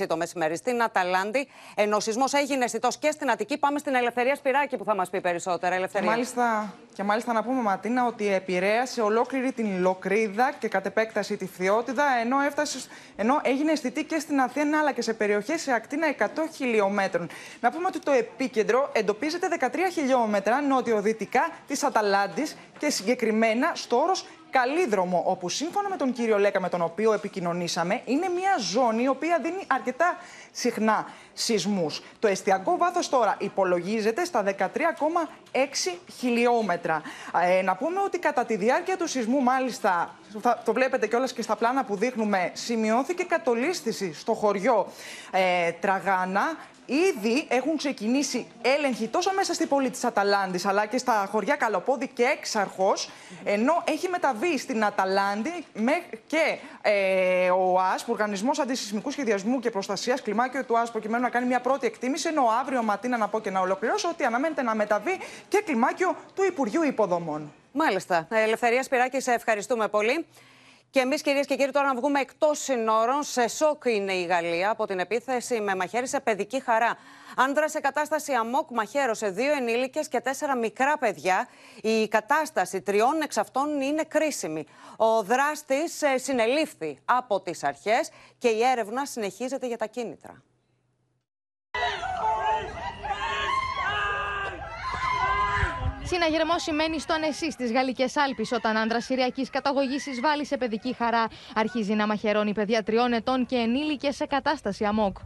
3.30 0.00 0.06
το 0.08 0.16
μεσημέρι 0.16 0.56
στην 0.56 0.82
Αταλάντη. 0.82 1.48
Ενώ 1.74 1.96
ο 1.96 2.00
σεισμός 2.00 2.32
έγινε 2.32 2.64
αισθητός 2.64 2.96
και 2.98 3.10
στην 3.10 3.30
Αττική. 3.30 3.58
Πάμε 3.58 3.78
στην 3.78 3.94
Ελευθερία 3.94 4.34
Σπυράκη 4.34 4.76
που 4.76 4.84
θα 4.84 4.94
μας 4.94 5.10
πει 5.10 5.20
περισσότερα. 5.20 5.74
Ελευθερία. 5.74 6.08
Και 6.08 6.14
μάλιστα, 6.14 6.74
και 6.96 7.02
μάλιστα 7.02 7.32
να 7.32 7.42
πούμε, 7.42 7.62
Ματίνα, 7.62 8.06
ότι 8.06 8.32
επηρέασε 8.32 9.00
ολόκληρη 9.00 9.52
την 9.52 9.80
Λοκρίδα 9.80 10.52
και 10.58 10.68
κατ' 10.68 10.86
επέκταση 10.86 11.36
τη 11.36 11.46
Φθιώτιδα, 11.46 12.04
ενώ, 12.20 12.40
έφτασε, 12.40 12.78
ενώ 13.16 13.40
έγινε 13.42 13.72
αισθητή 13.72 14.04
και 14.04 14.18
στην 14.18 14.40
Αθήνα 14.40 14.78
αλλά 14.78 14.92
και 14.92 15.02
σε 15.02 15.12
περιοχές 15.14 15.60
σε 15.60 15.72
ακτίνα 15.72 16.14
100 16.18 16.24
χιλιόμετρων. 16.54 17.28
Να 17.60 17.70
πούμε 17.70 17.86
ότι 17.86 17.98
το 17.98 18.10
επίκεντρο 18.10 18.90
εντοπίζεται 18.92 19.48
13 19.60 19.66
χιλιόμετρα 19.92 20.60
νότιο-δυτικά 20.60 21.48
της 21.66 21.82
Αταλάντης 21.82 22.56
και 22.78 22.90
συγκεκριμένα 22.90 23.72
στο 23.74 23.96
όρος 23.96 24.26
Καλίδρομο, 24.56 25.22
όπου 25.26 25.48
σύμφωνα 25.48 25.88
με 25.88 25.96
τον 25.96 26.12
κύριο 26.12 26.38
Λέκα 26.38 26.60
με 26.60 26.68
τον 26.68 26.82
οποίο 26.82 27.12
επικοινωνήσαμε, 27.12 28.00
είναι 28.04 28.28
μια 28.28 28.56
ζώνη 28.58 29.02
η 29.02 29.08
οποία 29.08 29.38
δίνει 29.42 29.64
αρκετά 29.66 30.16
συχνά 30.52 31.06
σεισμούς. 31.32 32.02
Το 32.18 32.28
εστιακό 32.28 32.76
βάθος 32.76 33.08
τώρα 33.08 33.36
υπολογίζεται 33.38 34.24
στα 34.24 34.44
13,6 34.44 35.98
χιλιόμετρα. 36.18 37.02
Ε, 37.42 37.62
να 37.62 37.76
πούμε 37.76 38.00
ότι 38.00 38.18
κατά 38.18 38.44
τη 38.44 38.56
διάρκεια 38.56 38.96
του 38.96 39.06
σεισμού, 39.06 39.42
μάλιστα, 39.42 40.14
θα, 40.40 40.62
το 40.64 40.72
βλέπετε 40.72 41.06
κιόλας 41.06 41.32
και 41.32 41.42
στα 41.42 41.56
πλάνα 41.56 41.84
που 41.84 41.96
δείχνουμε, 41.96 42.50
σημειώθηκε 42.52 43.24
κατολίσθηση 43.24 44.12
στο 44.12 44.34
χωριό 44.34 44.86
ε, 45.30 45.72
Τραγάνα 45.72 46.56
Ήδη 46.86 47.46
έχουν 47.48 47.76
ξεκινήσει 47.76 48.46
έλεγχοι 48.62 49.08
τόσο 49.08 49.30
μέσα 49.34 49.54
στη 49.54 49.66
πόλη 49.66 49.90
της 49.90 50.04
Αταλάντης, 50.04 50.66
αλλά 50.66 50.86
και 50.86 50.98
στα 50.98 51.28
χωριά 51.30 51.56
Καλοπόδη 51.56 52.08
και 52.08 52.22
Έξαρχο, 52.22 52.92
ενώ 53.44 53.82
έχει 53.84 54.08
μεταβεί 54.08 54.58
στην 54.58 54.84
Αταλάντη 54.84 55.64
και 56.26 56.58
ε, 56.82 57.50
ο 57.50 57.80
ΑΣΠ, 57.80 58.10
Οργανισμός 58.10 58.58
Αντισυσμικού 58.58 59.10
Σχεδιασμού 59.10 59.60
και 59.60 59.70
Προστασίας 59.70 60.22
Κλιμάκιο 60.22 60.64
του 60.64 60.78
ΑΣΠ, 60.78 60.92
προκειμένου 60.92 61.22
να 61.22 61.30
κάνει 61.30 61.46
μια 61.46 61.60
πρώτη 61.60 61.86
εκτίμηση, 61.86 62.28
ενώ 62.28 62.42
αύριο 62.60 62.82
Ματίνα 62.82 63.16
να 63.16 63.28
πω 63.28 63.40
και 63.40 63.50
να 63.50 63.60
ολοκληρώσω 63.60 64.08
ότι 64.08 64.24
αναμένεται 64.24 64.62
να 64.62 64.74
μεταβεί 64.74 65.18
και 65.48 65.62
κλιμάκιο 65.64 66.16
του 66.34 66.44
Υπουργείου 66.44 66.82
Υποδομών. 66.82 67.52
Μάλιστα. 67.72 68.26
Ελευθερία 68.30 68.82
Σπυράκη, 68.82 69.20
σε 69.20 69.32
ευχαριστούμε 69.32 69.88
πολύ. 69.88 70.26
Και 70.90 71.00
εμείς, 71.00 71.22
κυρίες 71.22 71.46
και 71.46 71.56
κύριοι, 71.56 71.70
τώρα 71.70 71.86
να 71.86 71.94
βγούμε 71.94 72.20
εκτός 72.20 72.58
συνόρων. 72.58 73.22
Σε 73.22 73.48
σοκ 73.48 73.84
είναι 73.84 74.12
η 74.12 74.24
Γαλλία 74.24 74.70
από 74.70 74.86
την 74.86 74.98
επίθεση 74.98 75.60
με 75.60 75.74
μαχαίρι 75.74 76.06
σε 76.06 76.20
παιδική 76.20 76.60
χαρά. 76.60 76.96
Άνδρα 77.36 77.68
σε 77.68 77.80
κατάσταση 77.80 78.32
αμόκ 78.32 78.70
μαχαίρωσε 78.70 79.30
δύο 79.30 79.52
ενήλικες 79.52 80.08
και 80.08 80.20
τέσσερα 80.20 80.56
μικρά 80.56 80.98
παιδιά. 80.98 81.48
Η 81.82 82.08
κατάσταση 82.08 82.82
τριών 82.82 83.20
εξ 83.22 83.36
αυτών 83.36 83.80
είναι 83.80 84.02
κρίσιμη. 84.02 84.66
Ο 84.96 85.22
δράστης 85.22 86.02
ε, 86.02 86.18
συνελήφθη 86.18 86.98
από 87.04 87.40
τις 87.40 87.64
αρχές 87.64 88.10
και 88.38 88.48
η 88.48 88.62
έρευνα 88.62 89.06
συνεχίζεται 89.06 89.66
για 89.66 89.76
τα 89.76 89.86
κίνητρα. 89.86 90.42
Συναγερμό 96.08 96.58
σημαίνει 96.58 97.00
στο 97.00 97.18
νεσί 97.18 97.50
στις 97.50 97.72
Γαλλικές 97.72 98.16
Άλπεις, 98.16 98.52
όταν 98.52 98.76
άντρα 98.76 99.00
Συριακής 99.00 99.50
καταγωγής 99.50 100.06
εισβάλλει 100.06 100.46
σε 100.46 100.56
παιδική 100.56 100.94
χαρά. 100.94 101.26
Αρχίζει 101.54 101.92
να 101.94 102.06
μαχαιρώνει 102.06 102.52
παιδιά 102.52 102.82
τριών 102.82 103.12
ετών 103.12 103.46
και 103.46 103.56
ενήλικες 103.56 104.16
σε 104.16 104.26
κατάσταση 104.26 104.84
αμόκ. 104.84 105.16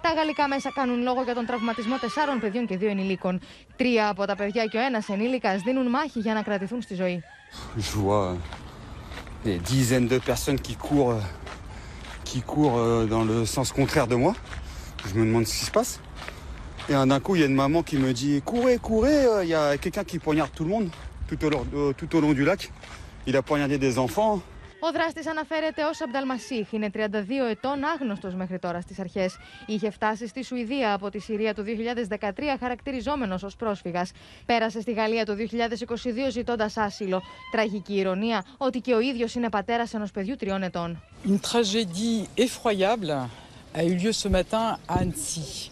Τα 0.00 0.12
γαλλικά 0.12 0.48
μέσα 0.48 0.70
κάνουν 0.74 1.02
λόγο 1.02 1.22
για 1.22 1.34
τον 1.34 1.46
τραυματισμό 1.46 1.96
τεσσάρων 1.96 2.40
παιδιών 2.40 2.66
και 2.66 2.76
δύο 2.76 2.88
ενηλίκων. 2.88 3.40
Τρία 3.76 4.08
από 4.08 4.24
τα 4.26 4.36
παιδιά 4.36 4.64
και 4.64 4.76
ο 4.76 4.80
ένας 4.80 5.08
ενήλικας 5.08 5.60
δίνουν 5.62 5.88
μάχη 5.90 6.18
για 6.18 6.34
να 6.34 6.42
κρατηθούν 6.42 6.82
στη 6.82 6.94
ζωή. 6.94 7.22
qui 9.44 10.84
court 12.40 12.78
euh, 12.78 13.06
dans 13.06 13.24
le 13.24 13.44
sens 13.44 13.72
contraire 13.72 14.06
de 14.06 14.14
moi. 14.14 14.34
Je 15.06 15.18
me 15.18 15.26
demande 15.26 15.46
ce 15.46 15.58
qui 15.58 15.64
se 15.64 15.70
passe. 15.70 16.00
Et 16.88 16.92
d'un 16.92 17.20
coup, 17.20 17.36
il 17.36 17.40
y 17.40 17.44
a 17.44 17.46
une 17.46 17.54
maman 17.54 17.82
qui 17.82 17.96
me 17.96 18.12
dit 18.12 18.42
Courez, 18.44 18.78
courez, 18.78 19.24
euh, 19.24 19.44
il 19.44 19.50
y 19.50 19.54
a 19.54 19.76
quelqu'un 19.76 20.04
qui 20.04 20.18
poignarde 20.18 20.50
tout 20.54 20.64
le 20.64 20.70
monde 20.70 20.88
tout 21.28 21.44
au, 21.44 21.50
long, 21.50 21.66
euh, 21.74 21.92
tout 21.96 22.14
au 22.16 22.20
long 22.20 22.32
du 22.32 22.44
lac. 22.44 22.72
Il 23.26 23.36
a 23.36 23.42
poignardé 23.42 23.78
des 23.78 23.98
enfants, 23.98 24.42
Ο 24.84 24.92
δράστης 24.92 25.26
αναφέρεται 25.26 25.84
ως 25.84 26.00
Αμπταλμασίχ. 26.00 26.72
Είναι 26.72 26.90
32 26.94 26.98
ετών, 27.50 27.84
άγνωστος 27.84 28.34
μέχρι 28.34 28.58
τώρα 28.58 28.80
στις 28.80 28.98
αρχές. 28.98 29.36
Είχε 29.66 29.90
φτάσει 29.90 30.26
στη 30.26 30.44
Σουηδία 30.44 30.92
από 30.92 31.10
τη 31.10 31.18
Συρία 31.18 31.54
το 31.54 31.62
2013, 31.62 32.56
χαρακτηριζόμενος 32.60 33.42
ως 33.42 33.56
πρόσφυγας. 33.56 34.10
Πέρασε 34.46 34.80
στη 34.80 34.92
Γαλλία 34.92 35.24
το 35.24 35.34
2022 35.34 36.30
ζητώντας 36.30 36.76
άσυλο. 36.76 37.22
Τραγική 37.50 37.94
ηρωνία 37.94 38.44
ότι 38.56 38.80
και 38.80 38.94
ο 38.94 39.00
ίδιος 39.00 39.34
είναι 39.34 39.48
πατέρας 39.48 39.94
ενός 39.94 40.10
παιδιού 40.10 40.36
τριών 40.36 40.62
ετών. 40.62 41.02
Une 41.26 41.40
tragédie 41.50 42.42
effroyable 42.44 43.10
a 43.74 43.84
eu 43.84 43.94
lieu 44.02 44.12
ce 44.12 44.28
matin 44.28 44.78
à 44.88 44.98
Annecy. 44.98 45.71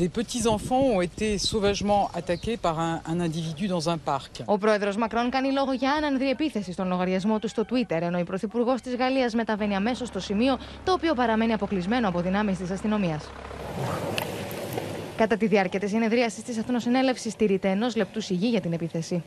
Des 0.00 0.08
petits-enfants 0.08 0.84
ont 0.94 1.02
été 1.02 1.36
sauvagement 1.36 2.10
attaqués 2.14 2.56
par 2.56 2.80
un, 2.80 3.02
un 3.12 3.20
individu 3.20 3.66
dans 3.68 3.88
un 3.88 3.98
parc. 3.98 4.42
Ο 4.44 4.58
πρόεδρος 4.58 4.96
Μακρόν 4.96 5.30
κάνει 5.30 5.52
λόγο 5.52 5.72
για 5.72 5.92
άνανδρη 5.92 6.28
επίθεση 6.28 6.72
στον 6.72 6.88
λογαριασμό 6.88 7.38
του 7.38 7.48
στο 7.48 7.64
Twitter, 7.70 7.98
ενώ 8.00 8.18
η 8.18 8.24
πρωθυπουργός 8.24 8.80
της 8.80 8.94
Γαλλίας 8.94 9.34
μεταβαίνει 9.34 9.74
αμέσως 9.74 10.08
στο 10.08 10.20
σημείο 10.20 10.58
το 10.84 10.92
οποίο 10.92 11.14
παραμένει 11.14 11.52
αποκλεισμένο 11.52 12.08
από 12.08 12.20
δυνάμεις 12.20 12.58
της 12.58 12.70
αστυνομίας. 12.70 13.30
Κατά 15.16 15.36
τη 15.36 15.46
διάρκεια 15.46 15.80
της 15.80 15.90
συνεδρίασης 15.90 16.42
της 16.42 16.58
Εθνοσυνέλευσης, 16.58 17.32
τηρείται 17.32 17.68
ενός 17.68 17.96
λεπτού 17.96 18.20
σιγή 18.20 18.46
για 18.48 18.60
την 18.60 18.72
επίθεση. 18.72 19.22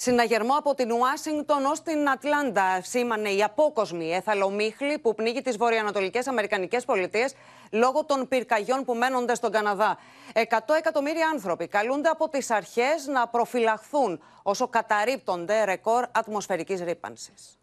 Συναγερμό 0.00 0.54
από 0.56 0.74
την 0.74 0.92
Ουάσιγκτον 0.92 1.64
ως 1.64 1.82
την 1.82 2.08
Ατλάντα 2.08 2.80
σήμανε 2.82 3.30
η 3.30 3.42
απόκοσμη 3.42 4.14
αιθαλομίχλη 4.14 4.98
που 4.98 5.14
πνίγει 5.14 5.42
τις 5.42 5.56
βορειοανατολικές 5.56 6.26
αμερικανικές 6.26 6.84
πολιτείες 6.84 7.34
λόγω 7.70 8.04
των 8.04 8.28
πυρκαγιών 8.28 8.84
που 8.84 8.94
μαίνονται 8.94 9.34
στον 9.34 9.52
Καναδά. 9.52 9.98
Εκατό 10.32 10.74
εκατομμύρια 10.74 11.28
άνθρωποι 11.28 11.66
καλούνται 11.66 12.08
από 12.08 12.28
τις 12.28 12.50
αρχές 12.50 13.06
να 13.06 13.28
προφυλαχθούν 13.28 14.22
όσο 14.42 14.68
καταρρίπτονται 14.68 15.64
ρεκόρ 15.64 16.04
ατμοσφαιρικής 16.12 16.80
ρύπανσης. 16.80 17.58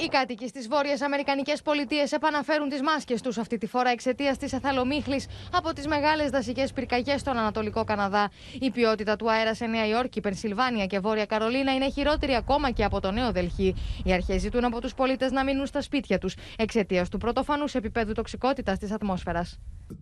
Οι 0.00 0.08
κάτοικοι 0.08 0.48
στις 0.48 0.68
Βόρειες 0.68 1.00
Αμερικανικές 1.00 1.62
Πολιτείες 1.62 2.12
επαναφέρουν 2.12 2.68
τις 2.68 2.82
μάσκες 2.82 3.20
τους 3.20 3.38
αυτή 3.38 3.58
τη 3.58 3.66
φορά 3.66 3.90
εξαιτίας 3.90 4.38
της 4.38 4.52
αιθαλομίχλης 4.52 5.26
από 5.52 5.72
τις 5.72 5.86
μεγάλες 5.86 6.30
δασικές 6.30 6.72
πυρκαγιές 6.72 7.20
στον 7.20 7.36
Ανατολικό 7.36 7.84
Καναδά. 7.84 8.30
Η 8.60 8.70
ποιότητα 8.70 9.16
του 9.16 9.30
αέρα 9.30 9.54
σε 9.54 9.66
Νέα 9.66 9.86
Υόρκη, 9.86 10.20
Πενσιλβάνια 10.20 10.86
και 10.86 10.98
Βόρεια 10.98 11.26
Καρολίνα 11.26 11.74
είναι 11.74 11.90
χειρότερη 11.90 12.34
ακόμα 12.34 12.70
και 12.70 12.84
από 12.84 13.00
το 13.00 13.10
Νέο 13.10 13.32
Δελχή. 13.32 13.74
Οι 14.04 14.12
αρχές 14.12 14.40
ζητούν 14.40 14.64
από 14.64 14.80
τους 14.80 14.94
πολίτες 14.94 15.30
να 15.30 15.44
μείνουν 15.44 15.66
στα 15.66 15.80
σπίτια 15.80 16.18
τους 16.18 16.34
εξαιτίας 16.56 17.08
του 17.08 17.18
πρωτοφανούς 17.18 17.74
επίπεδου 17.74 18.12
τοξικότητας 18.12 18.78
της 18.78 18.90
ατμόσφαιρας. 18.90 19.58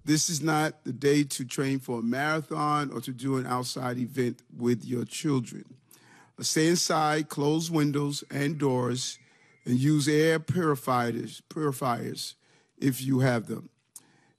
This 0.07 0.29
is 0.33 0.41
not 0.43 0.71
the 0.89 0.97
day 1.05 1.25
to 1.37 1.45
train 1.57 1.79
for 1.87 1.99
a 1.99 2.07
marathon 2.17 2.91
or 2.95 3.01
to 3.01 3.13
do 3.25 3.37
an 3.37 3.47
outside 3.47 3.99
event 4.09 4.37
with 4.67 4.81
your 4.93 5.05
children. 5.05 5.65
Stay 6.41 6.67
inside, 6.75 7.23
close 7.29 7.71
windows 7.71 8.17
and 8.41 8.59
doors. 8.59 9.19
And 9.67 9.79
use 9.79 10.09
air 10.09 10.39
purifiers, 10.39 11.43
purifiers 11.49 12.37
if 12.79 13.03
you 13.03 13.19
have 13.21 13.47
them. 13.49 13.69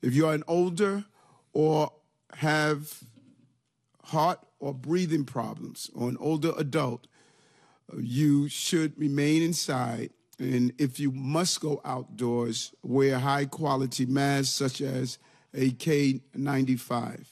If 0.01 0.13
you're 0.13 0.33
an 0.33 0.43
older 0.47 1.05
or 1.53 1.91
have 2.35 3.03
heart 4.05 4.39
or 4.59 4.73
breathing 4.73 5.25
problems 5.25 5.91
or 5.93 6.07
an 6.07 6.17
older 6.19 6.53
adult, 6.57 7.07
you 7.97 8.47
should 8.47 8.97
remain 8.97 9.43
inside. 9.43 10.11
And 10.39 10.71
if 10.77 10.99
you 10.99 11.11
must 11.11 11.59
go 11.59 11.81
outdoors, 11.83 12.73
wear 12.83 13.19
high 13.19 13.45
quality 13.45 14.05
masks 14.05 14.53
such 14.53 14.81
as 14.81 15.17
a 15.53 15.71
K95. 15.71 17.25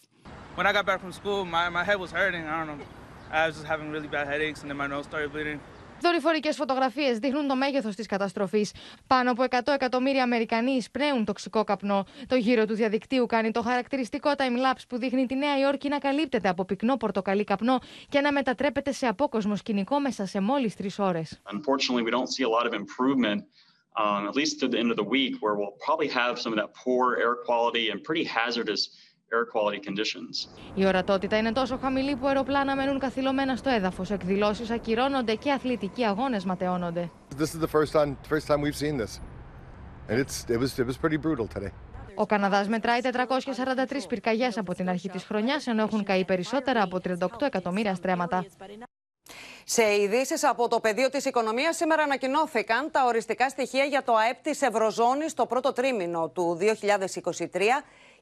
When 0.55 0.65
I 0.65 0.73
got 0.73 0.85
back 0.85 1.01
from 1.01 1.11
school, 1.11 1.45
my, 1.45 1.69
my 1.69 1.83
head 1.83 1.99
was 1.99 2.11
hurting. 2.11 2.45
I 2.45 2.65
don't 2.65 2.77
know. 2.77 2.85
I 3.31 3.47
was 3.47 3.55
just 3.55 3.67
having 3.67 3.91
really 3.91 4.07
bad 4.07 4.27
headaches 4.27 4.61
and 4.61 4.69
then 4.69 4.77
my 4.77 4.87
nose 4.87 5.05
started 5.05 5.31
bleeding. 5.31 5.59
Δορυφορικές 6.01 6.55
φωτογραφίες 6.55 7.17
δείχνουν 7.17 7.47
το 7.47 7.55
μέγεθος 7.55 7.95
της 7.95 8.07
καταστροφής. 8.07 8.71
Πάνω 9.07 9.31
από 9.31 9.43
100 9.43 9.73
εκατομμύρια 9.73 10.23
Αμερικανοί 10.23 10.71
εισπνέουν 10.71 11.25
τοξικό 11.25 11.63
καπνό. 11.63 12.05
Το 12.27 12.35
γύρο 12.35 12.65
του 12.65 12.73
διαδικτύου 12.73 13.25
κάνει 13.25 13.51
το 13.51 13.61
χαρακτηριστικό 13.61 14.31
time-lapse 14.37 14.83
που 14.89 14.97
δείχνει 14.97 15.25
τη 15.25 15.35
Νέα 15.35 15.59
Υόρκη 15.59 15.89
να 15.89 15.97
καλύπτεται 15.97 16.49
από 16.49 16.65
πυκνό 16.65 16.97
πορτοκαλί 16.97 17.43
καπνό 17.43 17.79
και 18.09 18.19
να 18.21 18.31
μετατρέπεται 18.31 18.91
σε 18.91 19.07
απόκοσμο 19.07 19.55
σκηνικό 19.55 19.99
μέσα 19.99 20.25
σε 20.25 20.39
μόλις 20.39 20.75
τρεις 20.75 20.99
ώρες. 20.99 21.41
Um, 23.97 24.27
at 24.27 24.35
least 24.35 24.59
to 24.59 24.67
the 24.67 24.77
end 24.77 24.91
of 24.91 24.97
the 24.97 25.09
week, 25.17 25.33
where 25.41 25.55
we'll 25.55 25.77
probably 25.85 26.09
have 26.09 26.33
some 26.43 26.51
of 26.53 26.57
that 26.61 26.71
poor 26.83 27.15
air 27.23 27.35
quality 27.47 27.85
and 27.91 28.03
pretty 28.03 28.25
hazardous 28.25 28.81
air 29.33 29.45
quality 29.53 29.79
conditions. 29.89 30.49
Η 30.75 30.85
ορατότητα 30.85 31.37
είναι 31.37 31.51
τόσο 31.51 31.77
χαμηλή 31.77 32.15
που 32.15 32.27
αεροπλάνα 32.27 32.75
μένουν 32.75 32.99
καθυλωμένα 32.99 33.55
στο 33.55 33.69
έδαφος, 33.69 34.11
εκδηλώσεις 34.11 34.69
ακυρώνονται 34.69 35.35
και 35.35 35.51
αθλητικοί 35.51 36.05
αγώνες 36.05 36.45
ματαιώνονται. 36.45 37.09
This 37.37 37.41
is 37.41 37.65
the 37.65 37.67
first 37.67 37.91
time, 37.93 38.15
first 38.29 38.47
time 38.47 38.61
we've 38.61 38.79
seen 38.85 38.97
this. 38.97 39.19
And 40.09 40.19
it's, 40.23 40.45
it 40.49 40.59
was, 40.59 40.79
it 40.79 40.85
was 40.85 40.97
pretty 40.97 41.17
brutal 41.17 41.47
today. 41.47 41.71
Ο 42.15 42.25
Καναδάς 42.25 42.67
μετράει 42.67 42.99
443 43.01 44.07
πυρκαγιές 44.07 44.57
από 44.57 44.73
την 44.73 44.89
αρχή 44.89 45.09
της 45.09 45.23
χρονιάς, 45.23 45.67
ενώ 45.67 45.81
έχουν 45.81 46.03
καεί 46.03 46.25
περισσότερα 46.25 46.81
από 46.83 46.99
38 47.03 47.27
εκατομμύρια 47.39 47.95
στρέμματα. 47.95 48.45
Σε 49.63 50.01
ειδήσεις 50.01 50.43
από 50.43 50.67
το 50.67 50.79
πεδίο 50.79 51.09
της 51.09 51.25
οικονομίας, 51.25 51.75
σήμερα 51.75 52.03
ανακοινώθηκαν 52.03 52.91
τα 52.91 53.05
οριστικά 53.05 53.49
στοιχεία 53.49 53.83
για 53.83 54.03
το 54.03 54.15
ΑΕΠ 54.15 54.41
της 54.41 54.61
Ευρωζώνης 54.61 55.33
το 55.33 55.45
πρώτο 55.45 55.73
τρίμηνο 55.73 56.29
του 56.29 56.57
2023 56.61 57.61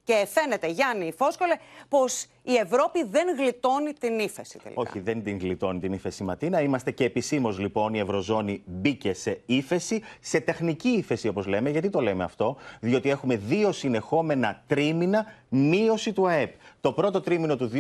και 0.04 0.28
φαίνεται, 0.30 0.68
Γιάννη 0.68 1.14
Φόσκολε, 1.18 1.56
πως 1.90 2.26
η 2.44 2.56
Ευρώπη 2.56 3.04
δεν 3.04 3.36
γλιτώνει 3.38 3.94
την 3.94 4.20
ύφεση 4.20 4.60
τελικά. 4.64 4.82
Όχι, 4.82 5.00
δεν 5.00 5.24
την 5.24 5.38
γλιτώνει 5.38 5.80
την 5.80 5.94
ύφεση, 5.94 6.24
Ματίνα. 6.24 6.62
Είμαστε 6.62 6.92
και 6.92 7.04
επισήμως 7.04 7.60
λοιπόν 7.60 7.94
η 7.94 8.00
Ευρωζώνη 8.00 8.64
μπήκε 8.66 9.14
σε 9.14 9.42
ύφεση, 9.46 10.02
σε 10.20 10.40
τεχνική 10.40 10.90
ύφεση 10.90 11.28
όπως 11.28 11.46
λέμε. 11.46 11.70
Γιατί 11.70 11.90
το 11.90 12.02
λέμε 12.02 12.24
αυτό, 12.24 12.58
Διότι 12.80 13.10
έχουμε 13.10 13.36
δύο 13.36 13.72
συνεχόμενα 13.72 14.64
τρίμηνα 14.68 15.26
μείωση 15.50 16.14
του 16.14 16.28
ΑΕΠ. 16.28 16.54
Το 16.82 16.94
πρώτο 16.94 17.22
τρίμηνο 17.22 17.56
του 17.56 17.72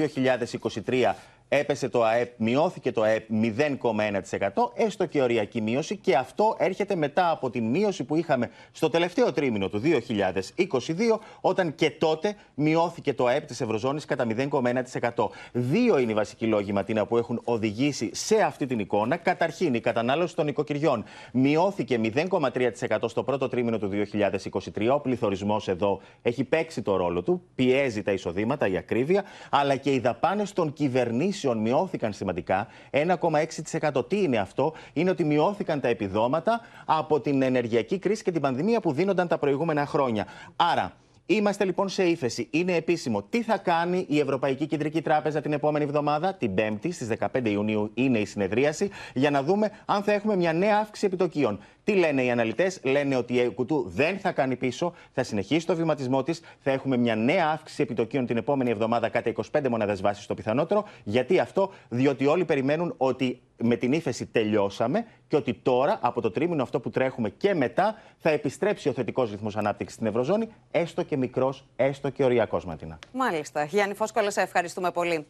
2023 0.86 1.13
έπεσε 1.57 1.89
το 1.89 2.03
ΑΕΠ, 2.03 2.31
μειώθηκε 2.37 2.91
το 2.91 3.01
ΑΕΠ 3.01 3.27
0,1%, 3.31 4.71
έστω 4.73 5.05
και 5.05 5.21
οριακή 5.21 5.61
μείωση 5.61 5.97
και 5.97 6.15
αυτό 6.15 6.55
έρχεται 6.59 6.95
μετά 6.95 7.29
από 7.29 7.49
την 7.49 7.65
μείωση 7.65 8.03
που 8.03 8.15
είχαμε 8.15 8.49
στο 8.71 8.89
τελευταίο 8.89 9.31
τρίμηνο 9.31 9.69
του 9.69 9.81
2022, 9.83 11.19
όταν 11.41 11.75
και 11.75 11.91
τότε 11.91 12.35
μειώθηκε 12.53 13.13
το 13.13 13.25
ΑΕΠ 13.25 13.45
της 13.45 13.61
Ευρωζώνης 13.61 14.05
κατά 14.05 14.27
0,1%. 14.29 15.27
Δύο 15.51 15.97
είναι 15.97 16.11
οι 16.11 16.15
βασικοί 16.15 16.45
λόγοι, 16.45 16.73
Ματίνα, 16.73 17.05
που 17.05 17.17
έχουν 17.17 17.41
οδηγήσει 17.43 18.09
σε 18.13 18.41
αυτή 18.41 18.65
την 18.65 18.79
εικόνα. 18.79 19.17
Καταρχήν, 19.17 19.73
η 19.73 19.79
κατανάλωση 19.79 20.35
των 20.35 20.47
οικοκυριών 20.47 21.03
μειώθηκε 21.31 21.99
0,3% 22.03 22.97
στο 23.05 23.23
πρώτο 23.23 23.47
τρίμηνο 23.47 23.77
του 23.77 23.89
2023. 23.89 24.89
Ο 24.93 24.99
πληθωρισμός 24.99 25.67
εδώ 25.67 26.01
έχει 26.21 26.43
παίξει 26.43 26.81
το 26.81 26.95
ρόλο 26.95 27.23
του, 27.23 27.41
πιέζει 27.55 28.01
τα 28.01 28.11
εισοδήματα, 28.11 28.67
η 28.67 28.77
ακρίβεια, 28.77 29.23
αλλά 29.49 29.75
και 29.75 29.93
οι 29.93 29.99
δαπάνες 29.99 30.53
των 30.53 30.73
κυβερνήσεων 30.73 31.41
μειώθηκαν 31.51 32.13
σημαντικά. 32.13 32.67
1,6%. 32.91 34.10
Τι 34.10 34.21
είναι 34.21 34.38
αυτό, 34.38 34.73
Είναι 34.93 35.10
ότι 35.10 35.23
μειώθηκαν 35.23 35.79
τα 35.79 35.88
επιδόματα 35.88 36.62
από 36.86 37.19
την 37.19 37.41
ενεργειακή 37.41 37.99
κρίση 37.99 38.23
και 38.23 38.32
την 38.32 38.41
πανδημία 38.41 38.79
που 38.79 38.91
δίνονταν 38.91 39.27
τα 39.27 39.38
προηγούμενα 39.38 39.86
χρόνια. 39.86 40.27
Άρα, 40.56 40.93
Είμαστε 41.25 41.65
λοιπόν 41.65 41.89
σε 41.89 42.03
ύφεση. 42.03 42.47
Είναι 42.51 42.75
επίσημο. 42.75 43.23
Τι 43.23 43.43
θα 43.43 43.58
κάνει 43.58 44.06
η 44.10 44.19
Ευρωπαϊκή 44.19 44.67
Κεντρική 44.67 45.01
Τράπεζα 45.01 45.41
την 45.41 45.53
επόμενη 45.53 45.86
εβδομάδα, 45.86 46.34
την 46.34 46.53
5η, 46.58 46.91
στις 46.91 47.08
15 47.19 47.49
Ιουνίου 47.49 47.91
είναι 47.93 48.19
η 48.19 48.25
συνεδρίαση, 48.25 48.89
για 49.13 49.29
να 49.29 49.43
δούμε 49.43 49.71
αν 49.86 50.03
θα 50.03 50.12
έχουμε 50.12 50.36
μια 50.36 50.53
νέα 50.53 50.77
αύξηση 50.77 51.06
επιτοκίων. 51.06 51.60
Τι 51.84 51.93
λένε 51.93 52.24
οι 52.24 52.32
αναλυτές, 52.32 52.80
λένε 52.84 53.15
ότι 53.15 53.34
η 53.34 53.50
Κουτού 53.50 53.89
δεν 53.89 54.19
θα 54.19 54.32
κάνει 54.32 54.56
πίσω, 54.56 54.93
θα 55.12 55.24
συνεχίσει 55.24 55.65
το 55.65 55.76
βηματισμό 55.76 56.24
της, 56.24 56.41
θα 56.60 56.72
έχουμε 56.72 56.98
μια 56.98 57.15
νέα 57.15 57.50
αύξηση 57.50 57.82
επιτοκίων 57.82 58.26
την 58.26 58.38
επόμενη 58.38 58.69
εβδομάδα 58.69 59.10
κατά 59.10 59.32
25 59.52 59.67
μονάδες 59.69 60.02
βάσης 60.02 60.26
το 60.26 60.34
πιθανότερο. 60.34 60.86
Γιατί 61.04 61.39
αυτό, 61.39 61.72
διότι 61.89 62.26
όλοι 62.26 62.46
περιμένουν 62.46 62.93
ότι 62.98 63.41
με 63.58 63.76
την 63.76 63.93
ύφεση 63.93 64.26
τελειώσαμε 64.26 65.06
και 65.28 65.36
ότι 65.36 65.54
τώρα 65.54 66.00
από 66.02 66.22
το 66.22 66.32
τρίμηνο 66.32 66.63
αυτό 66.63 66.80
που 66.80 66.89
τρέχουμε 66.89 67.30
και 67.30 67.54
μετά 67.54 67.96
θα 68.17 68.30
επιστρέψει 68.30 68.89
ο 68.89 68.93
θετικός 68.93 69.32
ρυθμός 69.32 69.58
ανάπτυξης 69.58 69.96
στην 69.96 70.08
Ευρωζώνη, 70.08 70.48
έστω 70.72 71.04
και 71.04 71.17
μικρός, 71.17 71.65
έστω 71.76 72.10
και 72.10 72.24
οριακός 72.24 72.65
Ματίνα. 72.65 73.00
Μάλιστα. 73.13 73.63
Γιάννη 73.63 73.96
Φόσκολα, 73.96 74.32
σε 74.32 74.41
ευχαριστούμε 74.41 74.91
πολύ. 74.91 75.26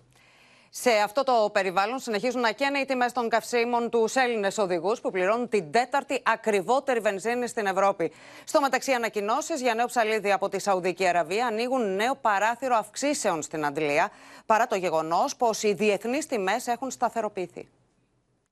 Σε 0.75 0.89
αυτό 0.91 1.23
το 1.23 1.49
περιβάλλον 1.51 1.99
συνεχίζουν 1.99 2.41
να 2.41 2.51
καίνε 2.51 2.79
οι 2.79 2.85
τιμές 2.85 3.11
των 3.11 3.29
καυσίμων 3.29 3.89
τους 3.89 4.15
Έλληνες 4.15 4.57
οδηγούς 4.57 5.01
που 5.01 5.11
πληρώνουν 5.11 5.49
την 5.49 5.71
τέταρτη 5.71 6.21
ακριβότερη 6.25 6.99
βενζίνη 6.99 7.47
στην 7.47 7.65
Ευρώπη. 7.65 8.11
Στο 8.43 8.61
μεταξύ, 8.61 8.91
ανακοινώσεις 8.91 9.61
για 9.61 9.73
νέο 9.73 9.85
ψαλίδι 9.85 10.31
από 10.31 10.49
τη 10.49 10.59
Σαουδική 10.59 11.07
Αραβία 11.07 11.45
ανοίγουν 11.45 11.95
νέο 11.95 12.15
παράθυρο 12.15 12.75
αυξήσεων 12.75 13.41
στην 13.41 13.65
Αντλία, 13.65 14.11
παρά 14.45 14.67
το 14.67 14.75
γεγονός 14.75 15.35
πως 15.35 15.63
οι 15.63 15.73
διεθνείς 15.73 16.25
τιμές 16.25 16.67
έχουν 16.67 16.91
σταθεροποιηθεί. 16.91 17.67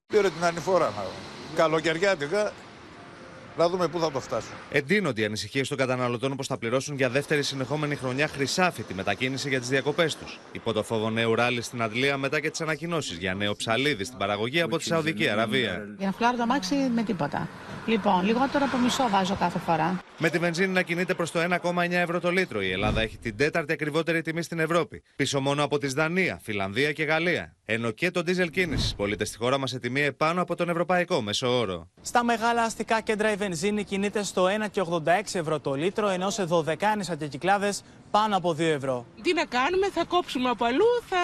Πήρε 0.08 0.30
την 0.30 0.44
ανηφόρα. 0.44 0.94
Καλοκαιριάτικα 1.56 2.52
να 3.58 3.70
δούμε 3.70 3.88
πού 3.88 4.00
θα 4.00 4.12
το 4.12 4.20
φτάσουν. 4.20 4.52
Εντείνονται 4.72 5.22
οι 5.22 5.26
ανησυχίες 5.26 5.68
των 5.68 5.78
καταναλωτών 5.78 6.36
πως 6.36 6.48
θα 6.48 6.58
πληρώσουν 6.58 6.96
για 6.96 7.10
δεύτερη 7.10 7.44
συνεχόμενη 7.44 7.96
χρονιά 7.96 8.28
χρυσάφι 8.28 8.84
τη 8.84 8.94
μετακίνηση 8.94 9.50
για 9.50 9.60
τις 9.60 9.70
διακοπές 9.70 10.16
τους. 10.16 10.40
Υπό 10.52 10.74
το 10.74 10.84
φόβο 10.84 11.10
νέου 11.10 11.36
ράλι 11.36 11.62
στην 11.62 11.82
Αντλία 11.82 12.18
μετά 12.18 12.40
και 12.40 12.50
τις 12.50 12.62
ανακοινώσεις 12.62 13.18
για 13.18 13.34
νέο 13.34 13.56
ψαλίδι 13.56 14.04
στην 14.04 14.18
παραγωγή 14.18 14.62
από 14.62 14.78
τη 14.78 14.84
Σαουδική 14.84 15.30
Αραβία. 15.30 15.86
Για 15.98 16.08
να 16.08 16.12
φλάρω 16.12 16.38
το 16.38 16.44
αμάξι 16.44 16.76
με 16.76 17.04
τίποτα. 17.04 17.50
Λοιπόν, 17.86 18.26
λιγότερο 18.26 18.66
από 18.66 18.78
μισό 18.78 19.10
βάζω 19.10 19.36
κάθε 19.36 19.60
φορά. 19.60 20.00
Με 20.18 20.30
τη 20.30 20.38
βενζίνη 20.38 20.74
να 20.74 20.82
κινείται 20.82 21.14
προς 21.14 21.32
το 21.32 21.40
1,9 21.40 21.92
ευρώ 21.92 22.20
το 22.20 22.32
λίτρο, 22.32 22.62
η 22.62 22.72
Ελλάδα 22.72 23.02
έχει 23.02 23.18
την 23.18 23.38
τέταρτη 23.38 23.74
ακριβότερη 23.74 24.22
τιμή 24.22 24.42
στην 24.42 24.60
Ευρώπη. 24.60 25.04
Πίσω 25.16 25.40
μόνο 25.40 25.64
από 25.64 25.78
τη 25.78 25.88
Δανία, 25.88 26.40
Φιλανδία 26.44 26.92
και 26.92 27.04
Γαλλία. 27.04 27.56
Ενώ 27.74 27.92
και 27.92 28.12
το 28.12 28.22
δίζελ 28.22 28.50
κίνησης 28.50 28.96
πωλείται 28.96 29.26
στη 29.26 29.38
χώρα 29.38 29.58
μας 29.58 29.70
σε 29.70 29.80
τιμή 29.80 30.02
επάνω 30.02 30.42
από 30.42 30.56
τον 30.56 30.70
ευρωπαϊκό 30.70 31.22
μέσο 31.22 31.60
όρο. 31.60 31.90
Στα 32.02 32.24
μεγάλα 32.24 32.62
αστικά 32.64 33.02
κέντρα 33.02 33.32
η 33.32 33.36
βενζίνη 33.36 33.84
κινείται 33.84 34.24
στο 34.24 34.48
1,86 34.74 35.02
ευρώ 35.34 35.60
το 35.60 35.74
λίτρο, 35.74 36.10
ενώ 36.10 36.30
σε 36.30 36.44
δωδεκάνησα 36.44 37.16
και 37.16 37.24
αντικυκλάδε 37.24 37.74
πάνω 38.12 38.38
από 38.38 38.52
2 38.52 38.60
ευρώ. 38.60 39.06
Τι 39.22 39.34
να 39.34 39.46
κάνουμε, 39.46 39.90
θα 39.90 40.06
κόψουμε 40.06 40.50
από 40.50 40.66
αλλού, 40.66 40.86
θα 41.10 41.18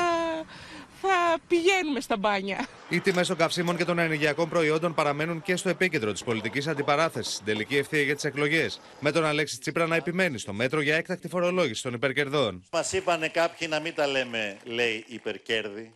θα 1.02 1.38
πηγαίνουμε 1.48 2.00
στα 2.00 2.18
μπάνια. 2.18 2.68
Οι 2.90 3.00
τιμές 3.00 3.28
των 3.28 3.38
καυσίμων 3.38 3.78
και 3.78 3.86
των 3.86 4.00
ενεργειακών 4.00 4.50
προϊόντων 4.50 4.94
παραμένουν 4.94 5.42
και 5.42 5.56
στο 5.56 5.70
επίκεντρο 5.70 6.12
της 6.12 6.24
πολιτικής 6.24 6.68
αντιπαράθεσης 6.68 7.34
στην 7.34 7.46
τελική 7.46 7.78
ευθεία 7.78 8.02
για 8.02 8.16
τις 8.16 8.24
εκλογές. 8.24 8.80
Με 9.00 9.12
τον 9.12 9.26
Αλέξη 9.26 9.60
Τσίπρα 9.60 9.88
να 9.88 9.96
επιμένει 9.96 10.38
στο 10.38 10.54
μέτρο 10.54 10.82
για 10.82 10.96
έκτακτη 10.96 11.28
φορολόγηση 11.28 11.84
των 11.84 11.94
υπερκερδών. 11.94 12.64
Μας 12.72 12.94
είπανε 12.94 13.28
κάποιοι 13.28 13.68
να 13.72 13.80
μην 13.80 13.94
τα 13.96 14.08
λέμε, 14.08 14.58
λέει, 14.64 15.06
υπερκέρδη, 15.08 15.94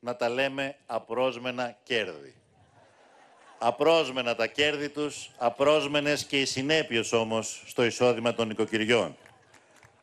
να 0.00 0.16
τα 0.16 0.28
λέμε 0.28 0.76
απρόσμενα 0.86 1.76
κέρδη. 1.82 2.34
Απρόσμενα 3.58 4.34
τα 4.34 4.46
κέρδη 4.46 4.88
τους, 4.88 5.30
απρόσμενες 5.36 6.24
και 6.24 6.40
οι 6.40 6.44
συνέπειες 6.44 7.12
όμως 7.12 7.62
στο 7.66 7.84
εισόδημα 7.84 8.34
των 8.34 8.50
οικοκυριών. 8.50 9.16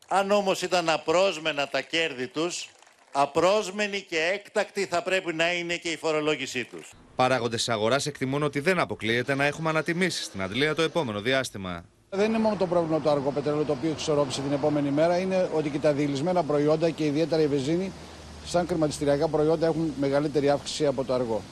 Αν 0.08 0.30
όμως 0.30 0.62
ήταν 0.62 0.88
απρόσμενα 0.88 1.68
τα 1.68 1.80
κέρδη 1.80 2.26
τους, 2.26 2.68
απρόσμενη 3.12 4.00
και 4.00 4.30
έκτακτη 4.32 4.86
θα 4.86 5.02
πρέπει 5.02 5.34
να 5.34 5.52
είναι 5.52 5.76
και 5.76 5.88
η 5.90 5.96
φορολόγησή 5.96 6.64
τους. 6.64 6.90
Παράγοντες 7.16 7.64
τη 7.64 7.72
αγοράς 7.72 8.06
εκτιμούν 8.06 8.42
ότι 8.42 8.60
δεν 8.60 8.78
αποκλείεται 8.78 9.34
να 9.34 9.44
έχουμε 9.44 9.68
ανατιμήσεις 9.68 10.24
στην 10.24 10.42
Αντλία 10.42 10.74
το 10.74 10.82
επόμενο 10.82 11.20
διάστημα. 11.20 11.84
Δεν 12.10 12.28
είναι 12.28 12.38
μόνο 12.38 12.56
το 12.56 12.66
πρόβλημα 12.66 13.00
του 13.00 13.10
αργό 13.10 13.30
πετρέλαιο 13.30 13.64
το 13.64 13.72
οποίο 13.72 13.90
εξορρόπησε 13.90 14.40
την 14.40 14.52
επόμενη 14.52 14.90
μέρα, 14.90 15.18
είναι 15.18 15.50
ότι 15.54 15.70
και 15.70 15.78
τα 15.78 15.92
διηλυσμένα 15.92 16.42
προϊόντα 16.42 16.90
και 16.90 17.04
ιδιαίτερα 17.04 17.42
η 17.42 17.46
βεζίνη, 17.46 17.92
σαν 18.48 18.66
κρηματιστηριακά 18.66 19.28
προϊόντα, 19.28 19.66
έχουν 19.66 19.92
μεγαλύτερη 20.00 20.50
αύξηση 20.50 20.86
από 20.86 21.04
το 21.04 21.14
αργό. 21.14 21.42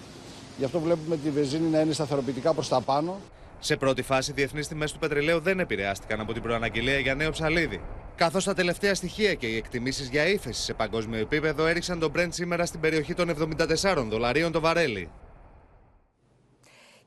Γι' 0.59 0.65
αυτό 0.65 0.81
βλέπουμε 0.81 1.17
τη 1.17 1.31
βεζίνη 1.31 1.69
να 1.69 1.81
είναι 1.81 1.93
σταθεροποιητικά 1.93 2.55
προς 2.55 2.69
τα 2.69 2.81
πάνω. 2.81 3.21
Σε 3.61 3.77
πρώτη 3.77 4.03
φάση, 4.03 4.31
οι 4.31 4.35
διεθνείς 4.35 4.69
τιμές 4.69 4.93
του 4.93 4.99
πετρελαίου 4.99 5.41
δεν 5.41 5.61
επηρεάστηκαν 5.61 6.21
από 6.21 6.33
την 6.33 6.43
προαναγγελία 6.43 6.99
για 6.99 7.15
νέο 7.15 7.31
ψαλίδι. 7.31 7.81
Καθώς 8.17 8.45
τα 8.45 8.55
τελευταία 8.55 8.95
στοιχεία 8.95 9.35
και 9.35 9.47
οι 9.47 9.57
εκτιμήσεις 9.57 10.09
για 10.09 10.27
ύφεση 10.27 10.63
σε 10.63 10.75
παγκόσμιο 10.75 11.19
επίπεδο 11.19 11.67
έριξαν 11.67 11.99
τον 11.99 12.13
Brent 12.17 12.29
σήμερα 12.31 12.67
στην 12.67 12.81
περιοχή 12.81 13.15
των 13.15 13.31
74 13.31 14.07
δολαρίων 14.09 14.53
το 14.53 14.61
βαρέλι. 14.61 15.11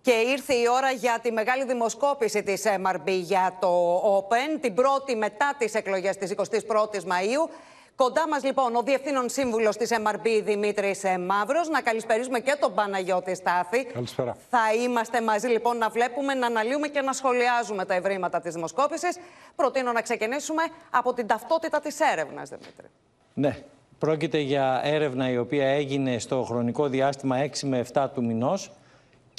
Και 0.01 0.11
ήρθε 0.11 0.53
η 0.53 0.63
ώρα 0.77 0.91
για 0.91 1.19
τη 1.21 1.31
μεγάλη 1.31 1.65
δημοσκόπηση 1.65 2.43
της 2.43 2.63
MRB 2.65 3.09
για 3.21 3.57
το 3.61 3.97
Open, 4.17 4.59
την 4.61 4.73
πρώτη 4.73 5.15
μετά 5.15 5.55
τις 5.57 5.73
εκλογές 5.73 6.17
της 6.17 6.33
21ης 6.35 7.03
Μαΐου. 7.03 7.49
Κοντά 8.03 8.27
μας 8.27 8.43
λοιπόν 8.43 8.75
ο 8.75 8.81
Διευθύνων 8.81 9.29
Σύμβουλος 9.29 9.77
της 9.77 9.89
MRB 9.91 10.41
Δημήτρης 10.43 11.03
ε, 11.03 11.17
Μαύρος. 11.17 11.69
Να 11.69 11.81
καλησπερίσουμε 11.81 12.39
και 12.39 12.57
τον 12.59 12.73
Παναγιώτη 12.73 13.35
Στάθη. 13.35 13.85
Καλησπέρα. 13.85 14.35
Θα 14.49 14.73
είμαστε 14.83 15.21
μαζί 15.21 15.47
λοιπόν 15.47 15.77
να 15.77 15.89
βλέπουμε, 15.89 16.33
να 16.33 16.45
αναλύουμε 16.45 16.87
και 16.87 17.01
να 17.01 17.13
σχολιάζουμε 17.13 17.85
τα 17.85 17.93
ευρήματα 17.93 18.41
της 18.41 18.53
δημοσκόπησης. 18.53 19.17
Προτείνω 19.55 19.91
να 19.91 20.01
ξεκινήσουμε 20.01 20.63
από 20.89 21.13
την 21.13 21.27
ταυτότητα 21.27 21.79
της 21.79 21.99
έρευνας, 21.99 22.49
Δημήτρη. 22.49 22.87
Ναι. 23.33 23.57
Πρόκειται 23.99 24.37
για 24.37 24.81
έρευνα 24.83 25.29
η 25.29 25.37
οποία 25.37 25.67
έγινε 25.67 26.19
στο 26.19 26.43
χρονικό 26.43 26.87
διάστημα 26.87 27.37
6 27.41 27.49
με 27.63 27.85
7 27.93 28.07
του 28.13 28.23
μηνός 28.23 28.71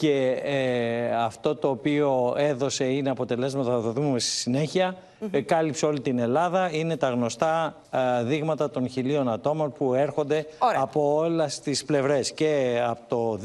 και 0.00 0.40
ε, 0.42 1.14
αυτό 1.14 1.56
το 1.56 1.68
οποίο 1.68 2.34
έδωσε 2.36 2.84
είναι 2.84 3.10
αποτελέσματα, 3.10 3.70
θα 3.70 3.82
το 3.82 3.90
δούμε 3.90 4.18
στη 4.18 4.30
συνέχεια. 4.30 4.96
Ε, 5.30 5.40
κάλυψε 5.40 5.86
όλη 5.86 6.00
την 6.00 6.18
Ελλάδα. 6.18 6.70
Είναι 6.72 6.96
τα 6.96 7.08
γνωστά 7.08 7.76
ε, 7.90 8.24
δείγματα 8.24 8.70
των 8.70 8.88
χιλίων 8.88 9.28
ατόμων 9.28 9.72
που 9.72 9.94
έρχονται 9.94 10.46
από 10.58 11.14
όλα 11.16 11.50
τις 11.64 11.84
πλευρές 11.84 12.32
και 12.32 12.82
από 12.86 13.00
το 13.08 13.38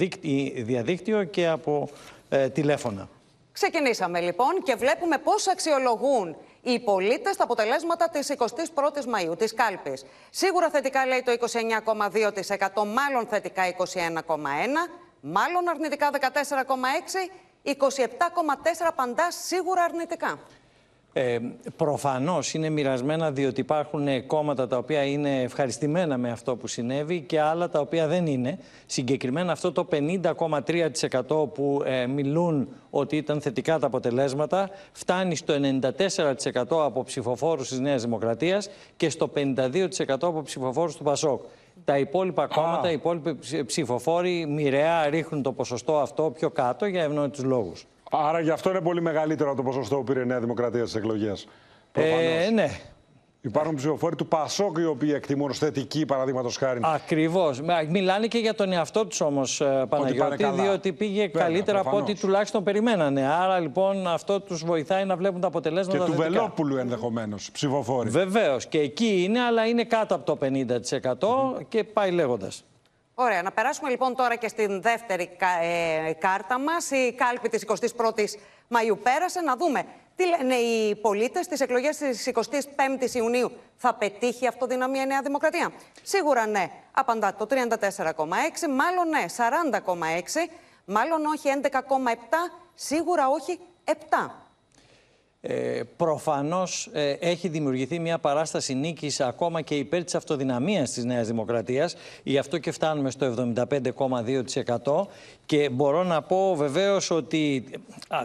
διαδίκτυο 0.64 1.24
και 1.24 1.48
από 1.48 1.90
ε, 2.30 2.50
τηλέφωνα. 2.50 3.08
Ξεκινήσαμε 3.52 4.20
λοιπόν 4.20 4.64
και 4.64 4.76
βλέπουμε 4.76 5.18
πώς 5.18 5.48
αξιολογούν 5.48 6.36
οι 6.62 6.80
πολίτες 6.80 7.36
τα 7.36 7.44
αποτελέσματα 7.44 8.10
της 8.10 8.34
21η 8.38 9.06
Μαου, 9.06 9.36
της 9.36 9.54
κάλπης. 9.54 10.06
Σίγουρα 10.30 10.70
θετικά 10.70 11.06
λέει 11.06 11.24
το 11.26 11.32
29,2%, 11.32 12.68
μάλλον 12.76 13.28
θετικά 13.30 13.64
21,1%, 13.78 15.05
μάλλον 15.26 15.70
αρνητικά 15.70 16.10
14,6%, 16.12 17.70
27,4% 17.70 18.92
παντά 18.96 19.32
σίγουρα 19.32 19.84
αρνητικά. 19.84 20.40
Ε, 21.18 21.40
προφανώς 21.76 22.54
είναι 22.54 22.70
μοιρασμένα 22.70 23.32
διότι 23.32 23.62
υπάρχουν 23.62 24.26
κόμματα 24.26 24.68
τα 24.68 24.78
οποία 24.78 25.04
είναι 25.04 25.42
ευχαριστημένα 25.42 26.18
με 26.18 26.32
αυτό 26.32 26.56
που 26.56 26.68
συνέβη 26.68 27.22
και 27.22 27.40
άλλα 27.40 27.70
τα 27.70 27.80
οποία 27.80 28.08
δεν 28.08 28.26
είναι. 28.26 28.60
Συγκεκριμένα 28.86 29.52
αυτό 29.52 29.72
το 29.72 29.88
50,3% 29.92 31.54
που 31.54 31.82
ε, 31.86 32.06
μιλούν 32.06 32.68
ότι 32.90 33.18
ήταν 33.18 33.42
θετικά 33.42 33.80
τα 33.80 33.88
αποτελέσματα 33.88 34.70
φτάνει 34.92 35.36
στο 35.36 35.54
94% 35.82 36.64
από 36.70 37.04
ψηφοφόρους 37.04 37.68
της 37.68 37.80
Νέας 37.80 38.02
Δημοκρατίας 38.02 38.70
και 38.98 39.10
στο 39.10 39.32
52% 39.36 39.90
από 40.08 40.42
ψηφοφόρους 40.42 40.96
του 40.96 41.04
Πασόκ. 41.04 41.42
Τα 41.86 41.98
υπόλοιπα 41.98 42.48
κόμματα, 42.48 42.90
οι 42.90 42.94
υπόλοιποι 42.94 43.38
ψηφοφόροι 43.66 44.46
μοιραία 44.46 45.10
ρίχνουν 45.10 45.42
το 45.42 45.52
ποσοστό 45.52 45.98
αυτό 45.98 46.32
πιο 46.32 46.50
κάτω 46.50 46.86
για 46.86 47.04
ευνόητους 47.04 47.44
λόγους. 47.44 47.86
Άρα 48.12 48.40
γι' 48.40 48.50
αυτό 48.50 48.70
είναι 48.70 48.82
πολύ 48.82 49.02
μεγαλύτερο 49.02 49.56
το 49.56 49.64
ποσοστό 49.64 49.96
που 49.96 50.04
πήρε 50.04 50.22
η 50.22 50.26
Νέα 50.26 50.40
Δημοκρατία 50.40 50.82
στις 50.82 50.96
εκλογές. 50.96 51.48
Ε, 51.92 52.50
ναι. 52.54 52.70
Υπάρχουν 53.46 53.76
ψηφοφόροι 53.76 54.16
του 54.16 54.28
Πασόκ 54.28 54.78
οι 54.78 54.86
οποίοι 54.86 55.12
εκτιμούν 55.16 55.50
ως 55.50 55.58
θετική, 55.58 56.06
παραδείγματος 56.06 56.58
χάρη. 56.58 56.80
Ακριβώς. 56.84 57.62
Μιλάνε 57.90 58.28
και 58.28 58.38
για 58.38 58.56
τον 58.56 58.72
εαυτό 58.72 59.06
τους 59.06 59.22
όμως, 59.22 59.62
ε, 59.62 59.86
Παναγιώτη, 59.90 60.46
διότι 60.46 60.94
πήγε 60.94 61.28
καλύτερα 61.28 61.80
από 61.80 61.98
ό,τι 61.98 62.16
τουλάχιστον 62.16 62.64
περιμένανε. 62.64 63.28
Άρα 63.28 63.60
λοιπόν 63.60 64.08
αυτό 64.08 64.42
τους 64.42 64.64
βοηθάει 64.66 65.06
να 65.06 65.16
βλέπουν 65.16 65.42
τα 65.42 65.48
αποτελέσματα. 65.48 65.98
Και 65.98 66.12
του 66.12 66.18
Βελόπουλου 66.18 66.78
ενδεχομένως, 66.78 67.50
ψηφοφόροι. 67.52 68.10
Βεβαίως. 68.10 68.66
Και 68.66 68.80
εκεί 68.80 69.24
είναι, 69.24 69.40
αλλά 69.40 69.66
είναι 69.66 69.84
κάτω 69.84 70.16
από 70.16 70.26
το 70.26 70.36
50% 70.36 71.66
και 71.70 71.84
πάει 71.84 72.12
λέγοντας. 72.12 72.64
Ωραία, 73.18 73.42
να 73.42 73.52
περάσουμε 73.52 73.90
λοιπόν 73.90 74.16
τώρα 74.16 74.36
και 74.36 74.48
στην 74.48 74.82
δεύτερη 74.82 75.38
ε, 75.62 76.14
κάρτα 76.14 76.60
μας. 76.60 76.92
Η 76.92 77.14
κάλπη 77.18 77.50
της 77.50 77.66
21ης 77.68 78.34
Μαΐου 78.70 78.98
πέρασε. 79.04 79.42
Να 79.42 79.56
δούμε 79.56 79.86
τι 80.16 80.26
λένε 80.28 80.56
οι 80.56 80.96
πολίτες 80.96 81.46
στις 81.46 81.60
εκλογές 81.60 81.98
της 81.98 82.32
25ης 82.34 83.14
Ιουνίου. 83.14 83.52
Θα 83.78 83.94
πετύχει 83.94 84.48
αυτοδυναμία 84.48 85.02
η 85.02 85.06
Νέα 85.06 85.22
Δημοκρατία; 85.22 85.72
Σίγουρα 86.02 86.46
ναι, 86.46 86.70
απαντά 86.92 87.36
το 87.36 87.48
34,6, 87.50 87.58
μάλλον 88.70 89.10
ναι 89.10 89.26
40,6, 89.38 90.50
μάλλον 90.86 91.26
όχι 91.26 91.50
11,7, 91.62 91.78
σίγουρα 92.74 93.28
όχι 93.30 93.60
7. 93.86 93.92
Ε, 95.48 95.82
προφανώς 95.98 96.90
ε, 96.94 97.10
έχει 97.10 97.48
δημιουργηθεί 97.48 98.00
μια 98.00 98.18
παράσταση 98.20 98.74
νίκης 98.74 99.22
ακόμα 99.22 99.62
και 99.62 99.76
υπέρ 99.76 100.04
της 100.04 100.16
αυτοδυναμίας 100.16 100.92
της 100.92 101.04
Νέας 101.04 101.28
Δημοκρατίας. 101.28 101.96
Γι' 102.24 102.38
αυτό 102.38 102.58
και 102.58 102.72
φτάνουμε 102.72 103.12
στο 103.12 103.26
75,2% 103.26 105.08
και 105.46 105.70
μπορώ 105.70 106.04
να 106.04 106.22
πω 106.22 106.56
βεβαίως 106.56 107.12
ότι 107.12 107.66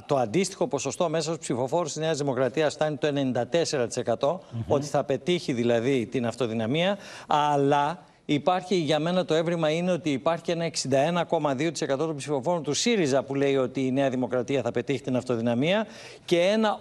το 0.07 0.17
αντίστοιχο 0.17 0.67
ποσοστό 0.67 1.09
μέσα 1.09 1.25
στους 1.25 1.39
ψηφοφόρους 1.39 1.93
της 1.93 2.03
Νέας 2.03 2.19
Δημοκρατίας 2.19 2.75
φτάνει 2.75 2.97
το 2.97 3.09
94%, 3.09 4.39
ότι 4.69 4.87
θα 4.87 5.05
πετύχει 5.05 5.53
δηλαδή 5.53 6.07
την 6.07 6.27
αυτοδυναμία, 6.27 6.99
αλλά 7.27 8.05
Υπάρχει 8.33 8.75
για 8.75 8.99
μένα 8.99 9.25
το 9.25 9.35
έβριμα 9.35 9.71
είναι 9.71 9.93
ότι 9.93 10.11
υπάρχει 10.11 10.51
ένα 10.51 10.71
61,2% 11.91 11.99
των 11.99 12.17
ψηφοφόρων 12.17 12.63
του 12.63 12.75
ΣΥΡΙΖΑ 12.75 13.23
που 13.23 13.35
λέει 13.35 13.57
ότι 13.57 13.87
η 13.87 13.93
Νέα 13.93 14.11
Δημοκρατία 14.11 14.63
θα 14.63 14.71
πετύχει 14.71 15.01
την 15.01 15.17
αυτοδυναμία 15.17 15.87
και 16.25 16.41
ένα 16.41 16.79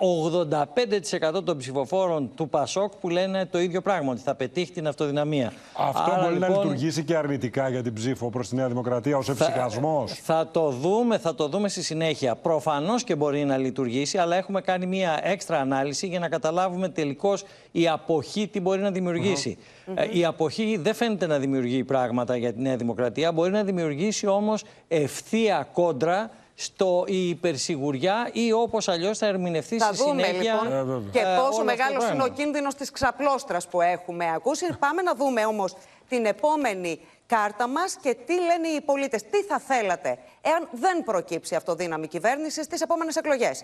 85% 1.36 1.44
των 1.44 1.58
ψηφοφόρων 1.58 2.32
του 2.36 2.50
ΠΑΣΟΚ 2.50 2.94
που 2.96 3.10
λένε 3.10 3.46
το 3.46 3.60
ίδιο 3.60 3.82
πράγμα, 3.82 4.12
ότι 4.12 4.22
θα 4.22 4.36
πετύχει 4.36 4.72
την 4.72 4.88
αυτοδυναμία. 4.88 5.54
Αυτό 5.78 6.12
Άρα, 6.12 6.24
μπορεί 6.24 6.40
να 6.40 6.48
λοιπόν, 6.48 6.64
λειτουργήσει 6.64 7.04
και 7.04 7.16
αρνητικά 7.16 7.70
για 7.70 7.84
την 7.84 7.94
ψήφο 7.94 8.30
προς 8.30 8.50
τη 8.50 8.56
Νέα 8.56 8.68
Δημοκρατία 8.68 9.18
ως 9.18 9.30
ευσυχασμός. 9.30 10.12
Θα, 10.12 10.50
το 10.52 10.70
δούμε, 10.70 11.18
θα 11.18 11.36
το 11.36 11.48
δούμε 11.48 11.70
στη 11.70 11.84
συνέχεια. 11.84 12.36
Προφανώς 12.36 13.04
και 13.04 13.16
μπορεί 13.16 13.46
να 13.46 13.58
λειτουργήσει, 13.58 14.18
αλλά 14.18 14.36
έχουμε 14.36 14.62
κάνει 14.62 14.86
μια 14.86 15.20
έξτρα 15.24 15.60
ανάλυση 15.60 16.08
για 16.08 16.20
να 16.20 16.30
καταλάβουμε 16.30 16.90
τελικώς 16.90 17.44
η 17.72 17.88
αποχή 17.88 18.48
τι 18.48 18.60
μπορεί 18.60 18.82
να 18.82 18.92
δημιουργήσει. 18.92 19.58
Ε, 19.96 20.18
η 20.18 20.26
αποχή 20.26 20.78
δεν 20.82 20.94
φαίνεται 20.94 21.28
να 21.28 21.40
δημιουργεί 21.40 21.84
πράγματα 21.84 22.38
για 22.38 22.54
τη 22.54 22.62
Νέα 22.62 22.76
Δημοκρατία, 22.76 23.32
μπορεί 23.32 23.52
να 23.52 23.64
δημιουργήσει 23.64 24.28
όμως 24.28 24.64
ευθεία 24.88 25.68
κόντρα 25.74 26.30
στο 26.56 27.04
η 27.08 27.30
υπερσιγουριά 27.30 28.30
ή 28.34 28.52
όπως 28.52 28.88
αλλιώς 28.88 29.18
θα 29.18 29.26
ερμηνευτεί 29.26 29.78
θα 29.78 29.94
στη 29.94 30.04
δούμε, 30.04 30.24
συνέχεια. 30.24 30.54
Λοιπόν, 30.54 31.08
ε, 31.08 31.10
και 31.12 31.20
ε, 31.20 31.38
πόσο 31.38 31.64
μεγάλος 31.64 32.10
είναι 32.10 32.24
ο 32.24 32.28
κίνδυνος 32.28 32.76
της 32.76 32.92
ξαπλώστρας 32.92 33.68
που 33.68 33.82
έχουμε 33.82 34.32
ακούσει. 34.36 34.66
Πάμε 34.80 35.02
να 35.02 35.16
δούμε 35.16 35.46
όμως 35.46 35.76
την 36.10 36.26
επόμενη 36.26 37.00
κάρτα 37.28 37.68
μας 37.68 37.98
και 38.02 38.16
τι 38.26 38.34
λένε 38.34 38.68
οι 38.68 38.82
πολίτες. 38.82 39.24
Τι 39.24 39.44
θα 39.44 39.60
θέλατε 39.60 40.18
εάν 40.42 40.68
δεν 40.72 41.04
προκύψει 41.04 41.56
αυτοδύναμη 41.56 42.08
κυβέρνησης 42.08 42.66
στις 42.66 42.82
επόμενες 42.82 43.16
εκλογές; 43.16 43.64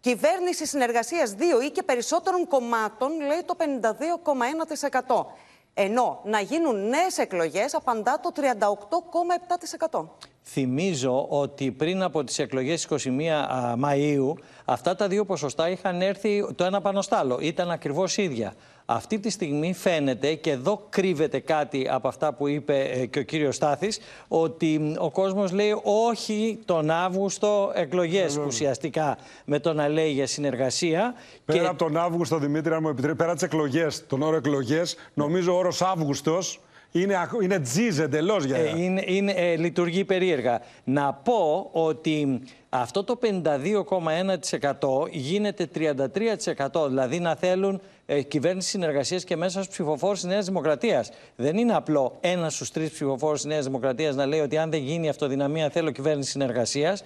Κυβέρνηση 0.00 0.66
συνεργασίας 0.66 1.32
δύο 1.32 1.60
ή 1.60 1.70
και 1.70 1.82
περισσότερων 1.82 2.48
κομμάτων 2.48 3.10
λέει 3.20 3.42
το 3.46 3.56
52,1%. 3.58 5.26
Ενώ 5.74 6.20
να 6.24 6.40
γίνουν 6.40 6.88
νέες 6.88 7.18
εκλογές 7.18 7.74
απαντά 7.74 8.20
το 8.20 8.30
38,7%. 9.90 10.08
Θυμίζω 10.42 11.26
ότι 11.28 11.72
πριν 11.72 12.02
από 12.02 12.24
τις 12.24 12.38
εκλογές 12.38 12.88
21 12.90 12.98
Μαΐου 13.84 14.32
αυτά 14.64 14.96
τα 14.96 15.08
δύο 15.08 15.24
ποσοστά 15.24 15.68
είχαν 15.68 16.02
έρθει 16.02 16.54
το 16.54 16.64
ένα 16.64 16.80
πάνω 16.80 17.02
στο 17.02 17.16
άλλο. 17.16 17.38
Ήταν 17.40 17.70
ακριβώς 17.70 18.16
ίδια. 18.16 18.54
Αυτή 18.86 19.18
τη 19.18 19.30
στιγμή 19.30 19.72
φαίνεται 19.74 20.34
και 20.34 20.50
εδώ 20.50 20.86
κρύβεται 20.88 21.38
κάτι 21.38 21.86
από 21.90 22.08
αυτά 22.08 22.32
που 22.32 22.48
είπε 22.48 22.80
ε, 22.80 23.06
και 23.06 23.18
ο 23.18 23.22
κύριος 23.22 23.54
Στάθης 23.54 24.00
ότι 24.28 24.96
ο 24.98 25.10
κόσμος 25.10 25.52
λέει 25.52 25.80
όχι 25.82 26.58
τον 26.64 26.90
Αύγουστο 26.90 27.72
εκλογές 27.74 28.36
ουσιαστικά 28.36 29.18
με 29.44 29.58
το 29.58 29.72
να 29.72 29.88
λέει 29.88 30.10
για 30.10 30.26
συνεργασία. 30.26 31.14
Πέρα 31.44 31.58
και... 31.58 31.66
από 31.66 31.78
τον 31.78 31.96
Αύγουστο 31.96 32.38
Δημήτρη, 32.38 32.74
αν 32.74 32.78
μου 32.82 32.88
επιτρέπει, 32.88 33.16
πέρα 33.16 33.32
τις 33.32 33.42
εκλογές, 33.42 34.06
τον 34.06 34.22
όρο 34.22 34.36
εκλογές, 34.36 34.96
νομίζω 35.14 35.54
ο 35.54 35.56
όρος 35.56 35.82
Αύγουστος 35.82 36.60
είναι, 36.90 37.28
είναι 37.42 37.60
τζιζ 37.60 37.98
εντελώς 37.98 38.44
για 38.44 38.56
ε, 38.56 38.72
είναι, 38.76 39.02
είναι, 39.06 39.32
ε, 39.32 39.56
Λειτουργεί 39.56 40.04
περίεργα. 40.04 40.60
Να 40.84 41.12
πω 41.12 41.68
ότι 41.72 42.42
αυτό 42.76 43.04
το 43.04 43.18
52,1% 43.22 45.08
γίνεται 45.10 45.68
33%. 45.74 46.86
Δηλαδή 46.88 47.20
να 47.20 47.34
θέλουν 47.34 47.80
ε, 48.06 48.22
κυβέρνηση 48.22 48.68
συνεργασίας 48.68 49.24
και 49.24 49.36
μέσα 49.36 49.62
στους 49.62 49.74
ψηφοφόρους 49.74 50.20
της 50.20 50.28
Νέας 50.28 50.44
Δημοκρατίας. 50.44 51.10
Δεν 51.36 51.56
είναι 51.56 51.74
απλό 51.74 52.16
ένας 52.20 52.54
στους 52.54 52.70
τρεις 52.70 52.90
ψηφοφόρους 52.90 53.40
της 53.40 53.50
Νέας 53.50 53.64
Δημοκρατίας 53.64 54.14
να 54.14 54.26
λέει 54.26 54.40
ότι 54.40 54.58
αν 54.58 54.70
δεν 54.70 54.80
γίνει 54.80 55.08
αυτοδυναμία 55.08 55.70
θέλω 55.70 55.90
κυβέρνηση 55.90 56.30
συνεργασίας. 56.30 57.02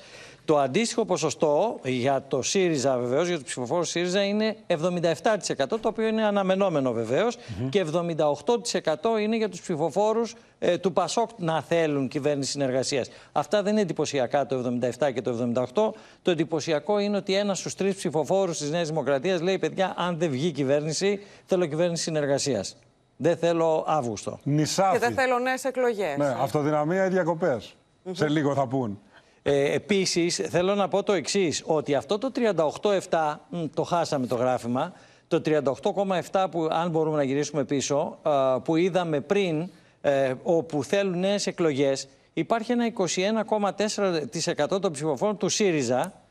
Το 0.48 0.58
αντίστοιχο 0.58 1.04
ποσοστό 1.04 1.78
για 1.84 2.24
το 2.28 2.42
ΣΥΡΙΖΑ 2.42 2.98
βεβαίως, 2.98 3.28
για 3.28 3.38
του 3.38 3.44
ψηφοφόρου 3.44 3.84
ΣΥΡΙΖΑ 3.84 4.22
είναι 4.22 4.56
77%, 4.66 5.66
το 5.68 5.88
οποίο 5.88 6.06
είναι 6.06 6.24
αναμενόμενο 6.24 6.92
βεβαίως, 6.92 7.36
και 7.68 7.80
78% 7.80 9.18
είναι 9.20 9.36
για 9.36 9.48
τους 9.48 9.60
ψηφοφόρους 9.60 10.34
ε, 10.58 10.78
του 10.78 10.92
ΠΑΣΟΚ 10.92 11.30
να 11.36 11.62
θέλουν 11.62 12.08
κυβέρνηση 12.08 12.50
συνεργασίας. 12.50 13.10
Αυτά 13.32 13.62
δεν 13.62 13.72
είναι 13.72 13.80
εντυπωσιακά 13.80 14.46
το 14.46 14.78
77 14.98 15.12
και 15.14 15.22
το 15.22 15.52
78. 15.54 15.90
Το 16.22 16.30
εντυπωσιακό 16.30 16.98
είναι 16.98 17.16
ότι 17.16 17.34
ένας 17.34 17.58
στους 17.58 17.74
τρεις 17.74 17.94
ψηφοφόρους 17.94 18.58
της 18.58 18.70
Νέας 18.70 18.88
Δημοκρατίας 18.88 19.40
λέει: 19.40 19.58
Παιδιά, 19.58 19.94
αν 19.96 20.18
δεν 20.18 20.30
βγει 20.30 20.50
κυβέρνηση, 20.50 21.20
θέλω 21.44 21.66
κυβέρνηση 21.66 22.02
συνεργασίας. 22.02 22.76
Δεν 23.16 23.36
θέλω 23.36 23.84
Αύγουστο. 23.86 24.38
Νησάφι. 24.42 24.92
Και 24.92 24.98
δεν 24.98 25.14
θέλω 25.14 25.38
νέες 25.38 25.64
εκλογές. 25.64 26.16
Ναι, 26.16 26.36
αυτοδυναμία 26.40 27.06
ή 27.06 27.08
διακοπές. 27.08 27.76
Σε 28.12 28.28
λίγο 28.28 28.54
θα 28.54 28.66
πούν. 28.66 28.98
Ε, 29.42 29.72
Επίσης, 29.72 30.36
θέλω 30.36 30.74
να 30.74 30.88
πω 30.88 31.02
το 31.02 31.12
εξής: 31.12 31.62
Ότι 31.66 31.94
αυτό 31.94 32.18
το 32.18 32.32
38,7 32.34 33.36
το 33.74 33.82
χάσαμε 33.82 34.26
το 34.26 34.34
γράφημα. 34.34 34.92
Το 35.28 35.42
38,7 35.44 36.46
που, 36.50 36.68
αν 36.70 36.90
μπορούμε 36.90 37.16
να 37.16 37.22
γυρίσουμε 37.22 37.64
πίσω, 37.64 38.18
που 38.64 38.76
είδαμε 38.76 39.20
πριν, 39.20 39.70
ε, 40.00 40.34
όπου 40.42 40.84
θέλουν 40.84 41.18
νέες 41.18 41.46
εκλογές, 41.46 42.08
υπάρχει 42.32 42.72
ένα 42.72 42.84
21,4% 42.84 44.80
των 44.80 44.92
ψηφοφόρων 44.92 45.36
του 45.36 45.48
ΣΥΡΙΖΑ. 45.48 46.22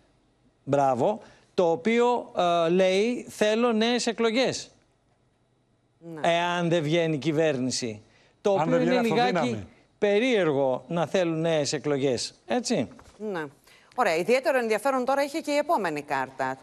Μπράβο, 0.63 1.21
το 1.53 1.71
οποίο 1.71 2.31
λέει 2.69 3.25
θέλω 3.29 3.71
νέες 3.71 4.07
εκλογές. 4.07 4.71
Ναι. 5.99 6.19
Εάν 6.23 6.69
δεν 6.69 6.83
βγαίνει 6.83 7.15
η 7.15 7.17
κυβέρνηση. 7.17 8.01
Το 8.41 8.51
οποίο 8.51 8.81
είναι 8.81 9.01
λιγάκι 9.01 9.65
περίεργο 9.97 10.83
να 10.87 11.05
θέλουν 11.05 11.39
νέες 11.41 11.73
εκλογές. 11.73 12.33
Έτσι; 12.47 12.87
Ναι. 13.31 13.43
Ωραία. 13.99 14.15
Ιδιαίτερο 14.15 14.57
ενδιαφέρον 14.57 15.05
τώρα 15.05 15.23
είχε 15.23 15.39
και 15.39 15.51
η 15.51 15.55
επόμενη 15.57 16.01
κάρτα. 16.01 16.57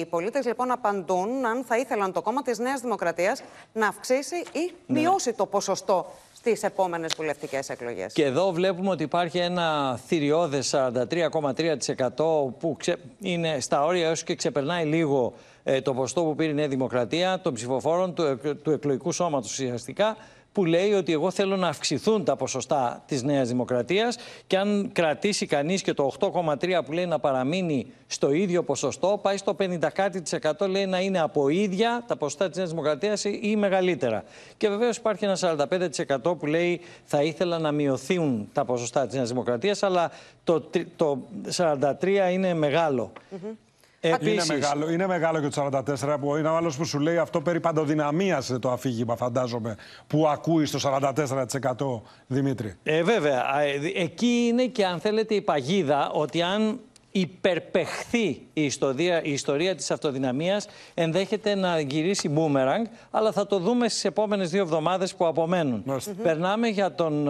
Οι 0.00 0.04
πολίτες 0.06 0.46
λοιπόν 0.46 0.70
απαντούν 0.70 1.44
αν 1.46 1.64
θα 1.64 1.76
ήθελαν 1.78 2.12
το 2.12 2.22
κόμμα 2.22 2.42
της 2.42 2.58
Νέας 2.58 2.80
Δημοκρατίας 2.80 3.42
να 3.72 3.86
αυξήσει 3.88 4.36
ή 4.36 4.72
Ναι. 4.86 5.00
μειώσει 5.00 5.32
το 5.32 5.46
ποσοστό 5.46 6.06
στις 6.34 6.62
επόμενες 6.62 7.14
βουλευτικές 7.16 7.68
εκλογές. 7.68 8.12
Και 8.12 8.24
εδώ 8.24 8.52
βλέπουμε 8.52 8.90
ότι 8.90 9.02
υπάρχει 9.02 9.38
ένα 9.38 9.96
θηριώδες 10.06 10.74
43,3% 10.74 12.52
που 12.58 12.76
ξε... 12.78 12.96
είναι 13.20 13.60
στα 13.60 13.84
όρια 13.84 14.06
έως 14.06 14.22
και 14.22 14.34
ξεπερνάει 14.34 14.84
λίγο 14.84 15.32
ε, 15.64 15.80
το 15.80 15.92
ποσοστό 15.94 16.22
που 16.22 16.34
πήρε 16.34 16.50
η 16.50 16.54
Νέα 16.54 16.68
Δημοκρατία 16.68 17.40
των 17.40 17.54
ψηφοφόρων 17.54 18.14
του, 18.14 18.22
εκ- 18.22 18.54
του 18.62 18.70
εκλογικού 18.70 19.12
σώματος 19.12 19.50
ουσιαστικά 19.50 20.16
που 20.52 20.64
λέει 20.64 20.92
ότι 20.92 21.12
εγώ 21.12 21.30
θέλω 21.30 21.56
να 21.56 21.68
αυξηθούν 21.68 22.24
τα 22.24 22.36
ποσοστά 22.36 23.02
της 23.06 23.22
Νέας 23.22 23.48
Δημοκρατίας 23.48 24.16
και 24.46 24.58
αν 24.58 24.90
κρατήσει 24.92 25.46
κανείς 25.46 25.82
και 25.82 25.92
το 25.94 26.12
8,3 26.20 26.80
που 26.84 26.92
λέει 26.92 27.06
να 27.06 27.18
παραμείνει 27.18 27.86
στο 28.06 28.32
ίδιο 28.32 28.62
ποσοστό 28.62 29.18
πάει 29.22 29.36
στο 29.36 29.56
50 29.60 29.78
κάτι 29.92 30.22
της 30.22 30.32
εκατό 30.32 30.68
λέει 30.68 30.86
να 30.86 31.00
είναι 31.00 31.20
από 31.20 31.48
ίδια 31.48 32.04
τα 32.06 32.16
ποσοστά 32.16 32.48
της 32.48 32.56
Νέας 32.56 32.68
Δημοκρατίας 32.70 33.24
ή 33.24 33.40
ή 33.42 33.56
μεγαλύτερα. 33.56 34.24
Και 34.56 34.68
βεβαίως 34.68 34.96
υπάρχει 34.96 35.24
ένα 35.24 35.36
45% 35.36 36.38
που 36.38 36.46
λέει 36.46 36.80
θα 37.04 37.22
ήθελα 37.22 37.58
να 37.58 37.72
μειωθούν 37.72 38.48
τα 38.52 38.64
ποσοστά 38.64 39.06
της 39.06 39.14
Νέας 39.14 39.28
Δημοκρατίας 39.28 39.82
αλλά 39.82 40.10
το, 40.44 40.60
τρι- 40.60 40.88
το 40.96 41.18
43 41.56 42.30
είναι 42.32 42.54
μεγάλο. 42.54 43.12
Είναι 43.30 43.56
Επίσης- 44.00 44.48
μεγάλο, 44.48 44.90
είναι 44.90 45.06
μεγάλο 45.06 45.40
και 45.40 45.48
το 45.48 45.52
44 45.52 46.18
που 46.20 46.36
είναι 46.36 46.48
ο 46.48 46.56
άλλος 46.56 46.76
που 46.76 46.84
σου 46.84 46.98
λέει 46.98 47.16
αυτό 47.18 47.40
περί 47.40 47.60
παντοδυναμίας 47.60 48.52
το 48.60 48.70
αφήγημα, 48.70 49.16
φαντάζομαι, 49.16 49.76
που 50.06 50.28
ακούει 50.28 50.64
στο 50.66 50.78
44% 50.78 52.02
Δημήτρη. 52.26 52.74
Ε, 52.82 53.02
βέβαια. 53.02 53.44
Α, 53.54 53.60
ε, 53.60 53.78
δι- 53.78 53.96
Εκεί 53.96 54.46
είναι 54.48 54.64
και 54.66 54.86
αν 54.86 55.00
θέλετε 55.00 55.34
η 55.34 55.40
παγίδα 55.42 56.10
ότι 56.10 56.42
αν 56.42 56.80
υπερπεχθεί 57.10 58.26
η 58.52 58.64
ιστορία, 58.64 59.22
η 59.22 59.32
ιστορία 59.32 59.74
της 59.74 59.90
αυτοδυναμίας 59.90 60.66
ενδέχεται 60.94 61.54
να 61.54 61.80
γυρίσει 61.80 62.28
μπούμεραγκ 62.28 62.84
αλλά 63.10 63.32
θα 63.32 63.46
το 63.46 63.58
δούμε 63.58 63.88
στις 63.88 64.04
επόμενες 64.04 64.50
δύο 64.50 64.62
εβδομάδες 64.62 65.14
που 65.14 65.26
απομένουν. 65.26 65.84
Περνάμε 66.22 66.68
για 66.68 66.94
τον, 66.94 67.26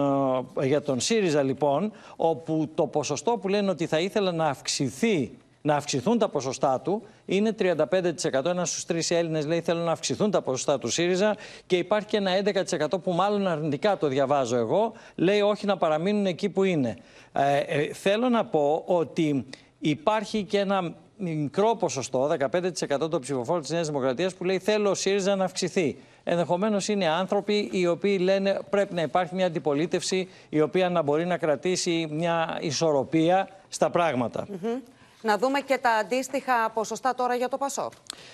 ε, 0.61 0.65
για 0.65 0.81
τον 0.81 0.99
ΣΥΡΙΖΑ 0.99 1.41
λοιπόν 1.43 1.91
όπου 2.15 2.69
το 2.75 2.87
ποσοστό 2.87 3.31
που 3.31 3.47
λένε 3.47 3.69
ότι 3.69 3.85
θα 3.85 3.99
ήθελα 3.99 4.31
να 4.31 4.45
αυξηθεί 4.45 5.31
να 5.61 5.75
αυξηθούν 5.75 6.17
τα 6.17 6.29
ποσοστά 6.29 6.81
του 6.81 7.03
είναι 7.25 7.55
35%. 7.59 8.45
Ένα 8.45 8.65
στους 8.65 8.85
τρεις 8.85 9.11
Έλληνες 9.11 9.45
λέει 9.45 9.61
θέλουν 9.61 9.83
να 9.83 9.91
αυξηθούν 9.91 10.31
τα 10.31 10.41
ποσοστά 10.41 10.79
του 10.79 10.87
ΣΥΡΙΖΑ 10.87 11.35
και 11.65 11.77
υπάρχει 11.77 12.07
και 12.07 12.17
ένα 12.17 12.31
11% 12.91 13.01
που 13.03 13.11
μάλλον 13.11 13.47
αρνητικά 13.47 13.97
το 13.97 14.07
διαβάζω 14.07 14.55
εγώ. 14.55 14.93
Λέει 15.15 15.41
όχι 15.41 15.65
να 15.65 15.77
παραμείνουν 15.77 16.25
εκεί 16.25 16.49
που 16.49 16.63
είναι. 16.63 16.97
Ε, 17.33 17.57
ε, 17.57 17.93
θέλω 17.93 18.29
να 18.29 18.45
πω 18.45 18.83
ότι 18.85 19.45
υπάρχει 19.79 20.43
και 20.43 20.59
ένα 20.59 20.93
μικρό 21.17 21.75
ποσοστό, 21.75 22.31
15% 22.39 23.09
των 23.09 23.21
ψηφοφόρων 23.21 23.61
της 23.61 23.69
Νέας 23.69 23.87
Δημοκρατίας 23.87 24.35
που 24.35 24.43
λέει 24.43 24.59
θέλω 24.59 24.89
ο 24.89 24.93
ΣΥΡΙΖΑ 24.93 25.35
να 25.35 25.43
αυξηθεί. 25.43 25.97
Ενδεχομένως 26.23 26.87
είναι 26.87 27.07
άνθρωποι 27.07 27.69
οι 27.71 27.87
οποίοι 27.87 28.17
λένε 28.21 28.59
πρέπει 28.69 28.93
να 28.93 29.01
υπάρχει 29.01 29.35
μια 29.35 29.45
αντιπολίτευση 29.45 30.27
η 30.49 30.61
οποία 30.61 30.89
να 30.89 31.01
μπορεί 31.01 31.25
να 31.25 31.37
κρατήσει 31.37 32.07
μια 32.11 32.57
ισορροπία 32.61 33.47
στα 33.67 33.89
πράγματα. 33.89 34.45
Μμμ. 34.49 34.79
Να 35.21 35.37
δούμε 35.37 35.59
και 35.59 35.77
τα 35.77 35.91
αντίστοιχα 35.91 36.69
ποσοστά 36.73 37.15
τώρα 37.15 37.35
για 37.35 37.49
το 37.49 37.57
Πασόκ. 37.57 37.91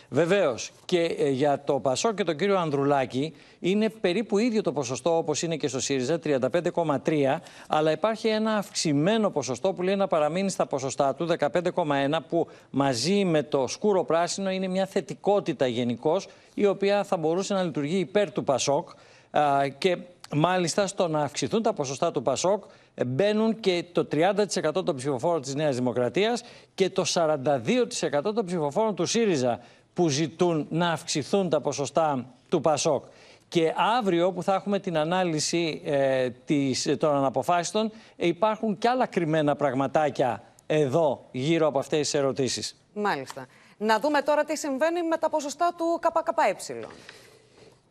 Βεβαίως. 0.10 0.72
Και 0.86 1.02
ε, 1.02 1.30
για 1.30 1.64
το 1.64 1.80
Πασό 1.80 2.14
και 2.14 2.24
τον 2.24 2.38
κύριο 2.38 2.58
Ανδρουλάκη 2.58 3.36
είναι 3.60 3.90
περίπου 3.90 4.38
ίδιο 4.38 4.62
το 4.62 4.72
ποσοστό 4.72 5.18
όπως 5.18 5.42
είναι 5.42 5.56
και 5.56 5.68
στο 5.68 5.80
ΣΥΡΙΖΑ, 5.80 6.20
35,3. 6.24 7.38
Αλλά 7.68 7.92
υπάρχει 7.92 8.28
ένα 8.28 8.58
αυξημένο 8.58 9.30
ποσοστό 9.30 9.74
που 9.74 9.82
λέει 9.82 9.96
να 9.96 10.08
παραμείνει 10.08 10.50
στα 10.50 10.66
ποσοστά 10.66 11.16
του, 11.16 11.28
15,1, 11.40 12.18
που 12.30 12.48
μαζί 12.70 13.26
με 13.26 13.44
το 13.44 13.68
σκούρο 13.68 14.04
πράσινο 14.04 14.50
είναι 14.50 14.68
μια 14.68 14.86
θετικότητα 14.86 15.68
γενικώς, 15.68 16.28
η 16.54 16.66
οποία 16.66 17.04
θα 17.04 17.18
μπορούσε 17.18 17.54
να 17.54 17.64
λειτουργεί 17.64 17.98
υπέρ 17.98 18.32
του 18.32 18.44
Πασόκ. 18.44 18.90
Α, 19.32 19.68
και 19.78 19.98
μάλιστα 20.36 20.88
στο 20.88 21.08
να 21.08 21.20
αυξηθούν 21.22 21.62
τα 21.62 21.74
ποσοστά 21.74 22.12
του 22.12 22.22
Πασόκ 22.22 22.64
ε, 22.64 22.68
μπαίνουν 23.06 23.60
και 23.60 23.86
το 23.92 24.08
30% 24.12 24.86
των 24.86 24.96
ψηφοφόρων 24.96 25.42
της 25.42 25.56
Νέας 25.56 25.76
Δημοκρατίας 25.76 26.44
και 26.76 26.90
το 26.90 27.04
42% 27.14 28.34
των 28.34 28.46
ψηφοφόρων 28.46 28.96
του 28.96 29.06
ΣΥΡΙΖΑ 29.06 29.60
που 29.94 30.10
ζητούν 30.10 30.68
να 30.70 30.92
αυξηθούν 30.92 31.50
τα 31.50 31.62
ποσοστά 31.62 32.26
του 32.50 32.62
ΠΑΣΟΚ. 32.62 33.06
Και 33.48 33.74
αύριο 33.98 34.32
που 34.32 34.44
θα 34.44 34.54
έχουμε 34.54 34.80
την 34.80 34.98
ανάλυση 34.98 35.82
ε, 35.86 36.30
της, 36.30 36.96
των 37.00 37.16
αναποφάσεων 37.16 37.92
ε, 38.16 38.28
υπάρχουν 38.28 38.78
και 38.78 38.88
άλλα 38.88 39.06
κρυμμένα 39.06 39.56
πραγματάκια 39.56 40.44
εδώ 40.68 41.26
γύρω 41.32 41.68
από 41.68 41.80
αυτές 41.80 42.00
τις 42.00 42.14
ερωτήσεις. 42.14 42.76
Μάλιστα. 42.94 43.46
Να 43.78 44.00
δούμε 44.00 44.22
τώρα 44.22 44.44
τι 44.44 44.58
συμβαίνει 44.58 45.04
με 45.04 45.18
τα 45.18 45.30
ποσοστά 45.30 45.74
του 45.78 46.00
ΚΚΕ. 46.00 46.86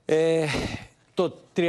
Ε, 0.05 0.47
το 1.15 1.33
31% 1.57 1.63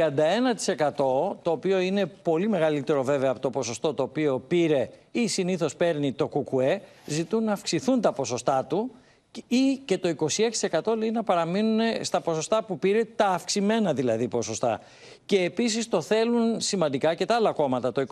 το 1.42 1.50
οποίο 1.50 1.78
είναι 1.78 2.06
πολύ 2.06 2.48
μεγαλύτερο 2.48 3.02
βέβαια 3.02 3.30
από 3.30 3.40
το 3.40 3.50
ποσοστό 3.50 3.94
το 3.94 4.02
οποίο 4.02 4.38
πήρε 4.38 4.88
ή 5.10 5.28
συνήθως 5.28 5.76
παίρνει 5.76 6.12
το 6.12 6.28
ΚΚΕ 6.28 6.82
ζητούν 7.06 7.44
να 7.44 7.52
αυξηθούν 7.52 8.00
τα 8.00 8.12
ποσοστά 8.12 8.64
του 8.64 8.90
ή 9.48 9.80
και 9.84 9.98
το 9.98 10.14
26% 10.82 10.96
λέει 10.96 11.10
να 11.10 11.22
παραμείνουν 11.22 11.80
στα 12.00 12.20
ποσοστά 12.20 12.64
που 12.64 12.78
πήρε, 12.78 13.04
τα 13.04 13.26
αυξημένα 13.26 13.92
δηλαδή 13.94 14.28
ποσοστά. 14.28 14.80
Και 15.26 15.42
επίσης 15.42 15.88
το 15.88 16.00
θέλουν 16.00 16.60
σημαντικά 16.60 17.14
και 17.14 17.24
τα 17.24 17.34
άλλα 17.34 17.52
κόμματα. 17.52 17.92
Το 17.92 18.04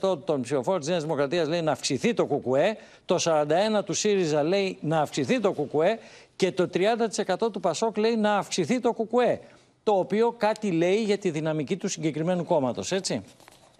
21% 0.00 0.18
των 0.24 0.42
ψηφοφόρων 0.42 0.80
της 0.80 0.88
Νέας 0.88 1.02
Δημοκρατίας 1.02 1.48
λέει 1.48 1.62
να 1.62 1.72
αυξηθεί 1.72 2.14
το 2.14 2.26
ΚΚΕ, 2.26 2.76
το 3.04 3.16
41% 3.18 3.84
του 3.84 3.92
ΣΥΡΙΖΑ 3.92 4.42
λέει 4.42 4.78
να 4.80 5.00
αυξηθεί 5.00 5.40
το 5.40 5.52
ΚΚΕ 5.52 5.98
και 6.36 6.52
το 6.52 6.68
30% 6.74 7.52
του 7.52 7.60
ΠΑΣΟΚ 7.60 7.96
λέει 7.96 8.16
να 8.16 8.36
αυξηθεί 8.36 8.80
το 8.80 8.92
ΚΚΕ. 8.92 9.40
Το 9.84 9.92
οποίο 9.92 10.32
κάτι 10.32 10.70
λέει 10.70 11.02
για 11.02 11.18
τη 11.18 11.30
δυναμική 11.30 11.76
του 11.76 11.88
συγκεκριμένου 11.88 12.44
κόμματος, 12.44 12.92
έτσι; 12.92 13.22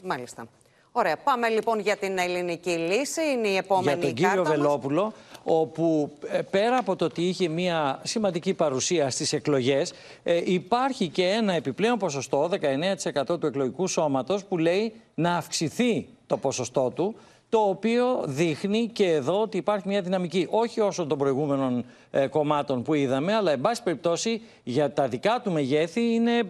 Μάλιστα. 0.03 0.47
Ωραία. 0.93 1.17
Πάμε 1.17 1.49
λοιπόν 1.49 1.79
για 1.79 1.97
την 1.97 2.19
ελληνική 2.19 2.71
λύση. 2.71 3.21
Είναι 3.33 3.49
η 3.49 3.57
επόμενη 3.57 3.99
για 3.99 4.07
τον 4.07 4.15
κύριο 4.15 4.29
κάρτα 4.29 4.49
μας. 4.49 4.57
Βελόπουλο, 4.57 5.13
όπου 5.45 6.11
ε, 6.31 6.43
πέρα 6.43 6.77
από 6.77 6.97
το 6.97 7.05
ότι 7.05 7.23
είχε 7.23 7.49
μια 7.49 8.01
σημαντική 8.03 8.55
παρουσία 8.55 9.11
στις 9.11 9.33
εκλογές, 9.33 9.93
ε, 10.23 10.53
υπάρχει 10.53 11.09
και 11.09 11.27
ένα 11.27 11.53
επιπλέον 11.53 11.99
ποσοστό, 11.99 12.49
19% 12.49 13.41
του 13.41 13.47
εκλογικού 13.47 13.87
σώματος, 13.87 14.45
που 14.45 14.59
λέει 14.59 14.93
να 15.15 15.37
αυξηθεί 15.37 16.07
το 16.27 16.37
ποσοστό 16.37 16.91
του, 16.95 17.15
το 17.55 17.61
οποίο 17.61 18.23
δείχνει 18.27 18.89
και 18.93 19.11
εδώ 19.11 19.41
ότι 19.41 19.57
υπάρχει 19.57 19.89
μια 19.89 20.01
δυναμική, 20.01 20.47
όχι 20.51 20.81
όσο 20.81 21.07
των 21.07 21.19
προηγούμενων 21.19 21.85
ε, 22.11 22.27
κομμάτων 22.27 22.83
που 22.83 22.95
είδαμε, 22.95 23.35
αλλά 23.35 23.53
εν 23.53 23.61
πάση 23.61 23.83
περιπτώσει 23.83 24.43
για 24.63 24.93
τα 24.93 25.09
δικά 25.09 25.41
του 25.45 25.53
μεγέθη 25.53 26.01
είναι, 26.01 26.39
ε, 26.39 26.45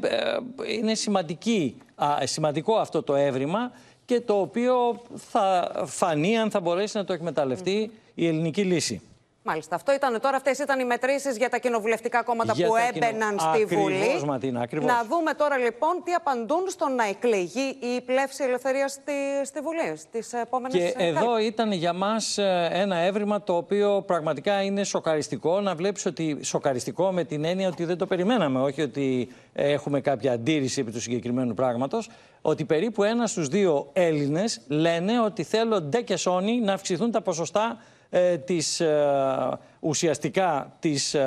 είναι 0.74 0.94
σημαντική, 0.94 1.76
α, 1.94 2.16
σημαντικό 2.22 2.74
αυτό 2.74 3.02
το 3.02 3.14
έβριμα 3.14 3.72
και 4.04 4.20
το 4.20 4.40
οποίο 4.40 5.02
θα 5.14 5.72
φανεί 5.86 6.38
αν 6.38 6.50
θα 6.50 6.60
μπορέσει 6.60 6.96
να 6.96 7.04
το 7.04 7.12
εκμεταλλευτεί 7.12 7.90
η 8.14 8.26
ελληνική 8.26 8.62
λύση. 8.62 9.00
Μάλιστα. 9.46 9.74
Αυτό 9.74 9.94
ήταν 9.94 10.20
τώρα. 10.20 10.36
Αυτές 10.36 10.58
ήταν 10.58 10.80
οι 10.80 10.84
μετρήσεις 10.84 11.36
για 11.36 11.48
τα 11.48 11.58
κοινοβουλευτικά 11.58 12.22
κόμματα 12.22 12.52
Για 12.52 12.66
που 12.66 12.72
τα 12.74 12.80
κοινο- 12.92 13.06
έμπαιναν 13.06 13.38
στη 13.38 13.48
Ακριβώς, 13.62 13.82
Βουλή. 13.82 14.24
Ματίνα, 14.26 14.60
ακριβώς. 14.60 14.86
Να 14.90 15.04
δούμε 15.04 15.34
τώρα 15.34 15.56
λοιπόν 15.56 16.02
τι 16.04 16.12
απαντούν 16.12 16.64
στο 16.68 16.88
να 16.88 17.08
εκλεγεί 17.08 17.76
η 17.80 18.00
πλεύση 18.00 18.44
ελευθερίας 18.44 18.92
στη, 18.92 19.12
στη 19.44 19.60
Βουλή 19.60 19.96
στις 19.96 20.32
επόμενες 20.32 20.78
Και 20.78 20.94
εδώ 20.96 21.38
ήταν 21.38 21.72
για 21.72 21.92
μας 21.92 22.38
ε, 22.38 22.68
ένα 22.72 22.96
έβριμα 22.96 23.42
το 23.42 23.56
οποίο 23.56 24.02
πραγματικά 24.06 24.62
είναι 24.62 24.84
σοκαριστικό 24.84 25.60
να 25.60 25.74
βλέπεις 25.74 26.06
ότι 26.06 26.38
σοκαριστικό 26.42 27.12
με 27.12 27.24
την 27.24 27.44
έννοια 27.44 27.68
ότι 27.68 27.84
δεν 27.84 27.98
το 27.98 28.06
περιμέναμε, 28.06 28.60
όχι 28.60 28.82
ότι 28.82 29.28
ε, 29.52 29.72
έχουμε 29.72 30.00
κάποια 30.00 30.32
αντίρρηση 30.32 30.80
επί 30.80 30.90
του 30.90 31.00
συγκεκριμένου 31.00 31.54
πράγματος, 31.54 32.10
ότι 32.42 32.64
περίπου 32.64 33.02
ένα 33.02 33.26
στους 33.26 33.48
δύο 33.48 33.88
Έλληνες 33.92 34.60
λένε 34.68 35.20
ότι 35.20 35.42
θέλω 35.42 35.80
ντε 35.80 36.00
και 36.00 36.16
σόνι 36.16 36.60
να 36.60 36.72
αυξηθούν 36.72 37.10
τα 37.10 37.20
ποσοστά 37.22 37.78
ε, 38.10 38.38
της, 38.38 38.80
ε, 38.80 39.58
ουσιαστικά 39.80 40.76
της 40.78 41.14
ε, 41.14 41.26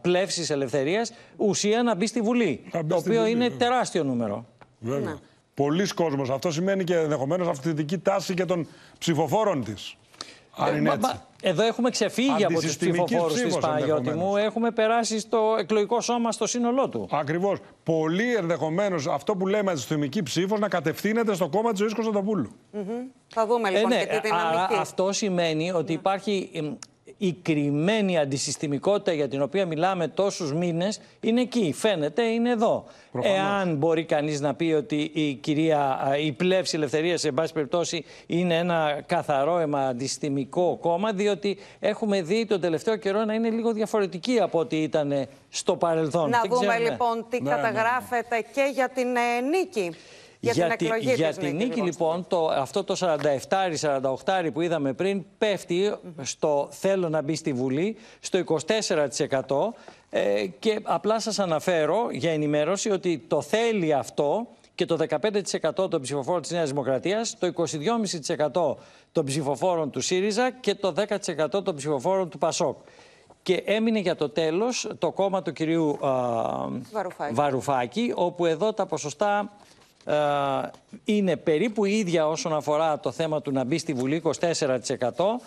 πλεύσης 0.00 0.50
ελευθερίας, 0.50 1.12
ουσία 1.36 1.82
να 1.82 1.94
μπει 1.94 2.06
στη 2.06 2.20
Βουλή, 2.20 2.62
το 2.70 2.78
στη 2.78 3.10
οποίο 3.10 3.20
Βουλή, 3.20 3.30
είναι 3.30 3.48
βέβαια. 3.48 3.58
τεράστιο 3.58 4.04
νούμερο. 4.04 4.46
Βέβαια. 4.78 5.18
Πολλοί 5.54 5.86
κόσμος. 5.86 6.30
Αυτό 6.30 6.50
σημαίνει 6.50 6.84
και 6.84 6.96
ενδεχομένως 6.96 7.48
αυθεντική 7.48 7.98
τάση 7.98 8.34
και 8.34 8.44
των 8.44 8.66
ψηφοφόρων 8.98 9.64
της. 9.64 9.96
Αν 10.56 10.74
Ε, 10.74 10.76
είναι 10.78 10.88
μα- 10.88 10.94
έτσι. 10.94 11.06
μα- 11.06 11.24
Εδώ 11.42 11.62
έχουμε 11.66 11.90
ξεφύγει 11.90 12.30
από 12.30 12.46
τους 12.46 12.56
Αντισυστημικής 12.56 13.02
ψηφοφόρους 13.04 13.32
της 13.34 13.42
ψήφος 13.42 13.60
Παναγιώτη 13.62 13.90
ενδεχομένως. 14.08 14.30
μου. 14.30 14.36
Έχουμε 14.36 14.70
περάσει 14.70 15.18
στο 15.18 15.56
εκλογικό 15.58 16.00
σώμα 16.00 16.32
στο 16.32 16.46
σύνολό 16.46 16.88
του. 16.88 17.08
Ακριβώς. 17.12 17.58
Πολύ 17.84 18.34
ενδεχομένως 18.34 19.06
αυτό 19.06 19.36
που 19.36 19.46
λέμε 19.46 19.70
αντισυστημική 19.70 20.22
ψήφος 20.22 20.60
να 20.60 20.68
κατευθύνεται 20.68 21.34
στο 21.34 21.48
κόμμα 21.48 21.70
της 21.70 21.78
ζωής 21.78 21.94
Κωνσταντοπούλου. 21.94 22.50
Θα 23.28 23.46
δούμε 23.46 23.70
λοιπόν 23.70 23.92
Ε, 23.92 23.94
ναι, 23.96 24.04
και 24.04 24.20
τι 24.22 24.28
άρα 24.32 24.50
δυναμική. 24.50 24.74
αυτό 24.80 25.12
σημαίνει 25.12 25.70
ότι 25.72 25.92
υπάρχει 25.92 26.50
εμ, 26.54 26.74
η 27.18 27.32
κρυμμένη 27.32 28.18
αντισυστημικότητα 28.18 29.12
για 29.12 29.28
την 29.28 29.42
οποία 29.42 29.66
μιλάμε 29.66 30.08
τόσους 30.08 30.52
μήνες 30.52 31.00
είναι 31.20 31.40
εκεί, 31.40 31.72
φαίνεται, 31.76 32.22
είναι 32.22 32.50
εδώ. 32.50 32.84
Προφανώς. 33.12 33.38
Εάν 33.38 33.76
μπορεί 33.76 34.04
κανείς 34.04 34.40
να 34.40 34.54
πει 34.54 34.72
ότι 34.72 35.10
η 35.14 35.34
κυρία, 35.34 35.80
α, 35.80 36.16
η 36.18 36.32
πλεύση 36.32 36.76
ελευθερίας 36.76 37.20
σε 37.20 37.32
πάση 37.32 37.52
περιπτώσει 37.52 38.04
είναι 38.26 38.56
ένα 38.56 39.02
καθαρό 39.06 39.58
αίμα 39.58 39.80
αντισυστημικό 39.80 40.78
κόμμα, 40.80 41.12
διότι 41.12 41.58
έχουμε 41.80 42.22
δει 42.22 42.46
τον 42.46 42.60
τελευταίο 42.60 42.96
καιρό 42.96 43.24
να 43.24 43.34
είναι 43.34 43.50
λίγο 43.50 43.72
διαφορετική 43.72 44.40
από 44.40 44.58
ό,τι 44.58 44.76
ήταν 44.82 45.26
στο 45.48 45.76
παρελθόν. 45.76 46.30
Να 46.30 46.40
Δεν 46.40 46.50
δούμε 46.50 46.66
ξέρουμε. 46.66 46.90
λοιπόν 46.90 47.26
τι 47.30 47.42
Ναι, 47.42 47.50
ναι, 47.50 47.56
ναι. 47.56 47.62
καταγράφεται 47.62 48.44
και 48.52 48.70
για 48.74 48.88
την 48.88 49.16
ε, 49.16 49.40
νίκη. 49.40 49.96
Για, 50.52 50.68
την 50.68 50.76
τη- 50.76 50.84
εκλογή 50.84 51.14
για 51.14 51.28
της 51.28 51.36
τη 51.36 51.52
νίκη, 51.52 51.80
λοιπόν, 51.80 52.26
το, 52.28 52.46
αυτό 52.46 52.84
το 52.84 52.96
47-48 54.24 54.50
που 54.52 54.60
είδαμε 54.60 54.92
πριν 54.92 55.24
πέφτει 55.38 55.94
στο 56.22 56.68
θέλω 56.70 57.08
να 57.08 57.22
μπει 57.22 57.34
στη 57.34 57.52
Βουλή 57.52 57.96
στο 58.20 58.38
24% 58.46 59.74
ε, 60.10 60.46
και 60.58 60.80
απλά 60.82 61.20
σας 61.20 61.38
αναφέρω 61.38 62.06
για 62.10 62.32
ενημέρωση 62.32 62.90
ότι 62.90 63.24
το 63.28 63.42
θέλει 63.42 63.92
αυτό 63.92 64.46
και 64.74 64.84
το 64.84 64.96
15% 65.74 65.90
των 65.90 66.00
ψηφοφόρων 66.02 66.42
της 66.42 66.50
Νέας 66.50 66.68
Δημοκρατίας, 66.68 67.38
το 67.38 67.52
22,5% 68.56 68.74
των 69.12 69.24
ψηφοφόρων 69.24 69.90
του 69.90 70.00
ΣΥΡΙΖΑ 70.00 70.50
και 70.50 70.74
το 70.74 70.94
10% 70.96 71.64
των 71.64 71.76
ψηφοφόρων 71.76 72.28
του 72.28 72.38
ΠΑΣΟΚ. 72.38 72.76
Και 73.42 73.62
έμεινε 73.66 73.98
για 73.98 74.16
το 74.16 74.28
τέλος 74.28 74.90
το 74.98 75.12
κόμμα 75.12 75.42
του 75.42 75.52
κυρίου 75.52 75.98
α, 76.06 76.10
Βαρουφάκη. 76.92 77.34
Βαρουφάκη, 77.34 78.12
όπου 78.14 78.46
εδώ 78.46 78.72
τα 78.72 78.86
ποσοστά 78.86 79.38
ε, 79.38 79.75
είναι 81.04 81.36
περίπου 81.36 81.84
ίδια 81.84 82.28
όσον 82.28 82.54
αφορά 82.54 83.00
το 83.00 83.10
θέμα 83.10 83.42
του 83.42 83.52
να 83.52 83.64
μπει 83.64 83.78
στη 83.78 83.92
Βουλή, 83.92 84.22
24%. 84.24 85.40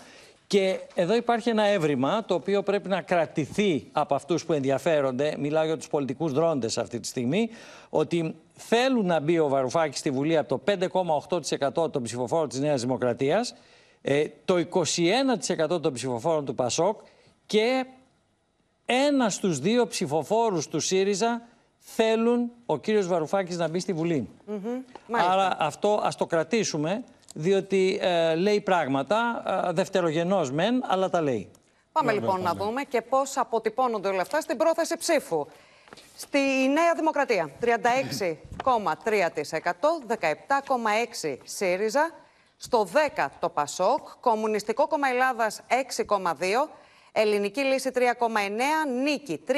Και 0.46 0.80
εδώ 0.94 1.14
υπάρχει 1.14 1.48
ένα 1.48 1.64
έβριμα 1.64 2.24
το 2.24 2.34
οποίο 2.34 2.62
πρέπει 2.62 2.88
να 2.88 3.00
κρατηθεί 3.00 3.86
από 3.92 4.14
αυτούς 4.14 4.44
που 4.44 4.52
ενδιαφέρονται, 4.52 5.34
μιλάω 5.38 5.64
για 5.64 5.76
τους 5.76 5.88
πολιτικούς 5.88 6.32
δρόντες 6.32 6.78
αυτή 6.78 7.00
τη 7.00 7.06
στιγμή, 7.06 7.48
ότι 7.88 8.34
θέλουν 8.54 9.06
να 9.06 9.20
μπει 9.20 9.38
ο 9.38 9.48
Βαρουφάκης 9.48 9.98
στη 9.98 10.10
Βουλή 10.10 10.36
από 10.36 10.48
το 10.48 10.60
5,8% 11.80 11.92
των 11.92 12.02
ψηφοφόρων 12.02 12.48
της 12.48 12.60
Νέας 12.60 12.80
Δημοκρατίας, 12.80 13.54
ε, 14.02 14.24
το 14.44 14.58
21% 14.58 15.80
των 15.80 15.92
ψηφοφόρων 15.92 16.44
του 16.44 16.54
ΠΑΣΟΚ 16.54 17.00
και 17.46 17.86
ένα 18.86 19.30
στους 19.30 19.58
δύο 19.58 19.86
ψηφοφόρους 19.86 20.68
του 20.68 20.80
ΣΥΡΙΖΑ 20.80 21.42
θέλουν 21.80 22.50
ο 22.66 22.78
κύριος 22.78 23.06
Βαρουφάκης 23.06 23.56
να 23.56 23.68
μπει 23.68 23.80
στη 23.80 23.92
Βουλή. 23.92 24.28
Μάλιστα. 25.06 25.32
Άρα 25.32 25.56
αυτό 25.58 26.00
ας 26.04 26.16
το 26.16 26.26
κρατήσουμε, 26.26 27.04
διότι 27.34 27.98
ε, 28.02 28.34
λέει 28.34 28.60
πράγματα, 28.60 29.42
ε, 29.68 29.72
δευτερογενός 29.72 30.50
μεν, 30.50 30.84
αλλά 30.86 31.10
τα 31.10 31.20
λέει. 31.20 31.50
Πάμε 31.92 32.12
Βέβαια, 32.12 32.28
λοιπόν 32.28 32.42
να 32.42 32.48
πάμε. 32.54 32.64
δούμε 32.64 32.82
και 32.82 33.02
πώς 33.02 33.36
αποτυπώνονται 33.36 34.08
όλα 34.08 34.20
αυτά 34.20 34.40
στην 34.40 34.56
πρόθεση 34.56 34.96
ψήφου. 34.96 35.46
Στη 36.16 36.38
Νέα 36.72 36.94
Δημοκρατία 36.96 37.50
36,3%, 37.60 37.66
17,6% 40.06 41.36
ΣΥΡΙΖΑ, 41.44 42.10
στο 42.56 42.88
10% 43.16 43.26
το 43.40 43.48
ΠΑΣΟΚ, 43.48 44.08
Κομμουνιστικό 44.20 44.86
Κόμμα 44.86 45.08
Ελλάδας 45.08 45.60
6,2%, 45.68 46.68
Ελληνική 47.12 47.60
Λύση 47.60 47.90
3,9%, 47.94 48.00
Νίκη 49.02 49.40
3,6%, 49.48 49.52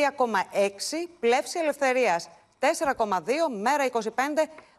Πλεύση 1.20 1.58
Ελευθερίας 1.58 2.28
4,2%, 2.58 2.66
Μέρα 3.60 3.86
25 3.92 3.98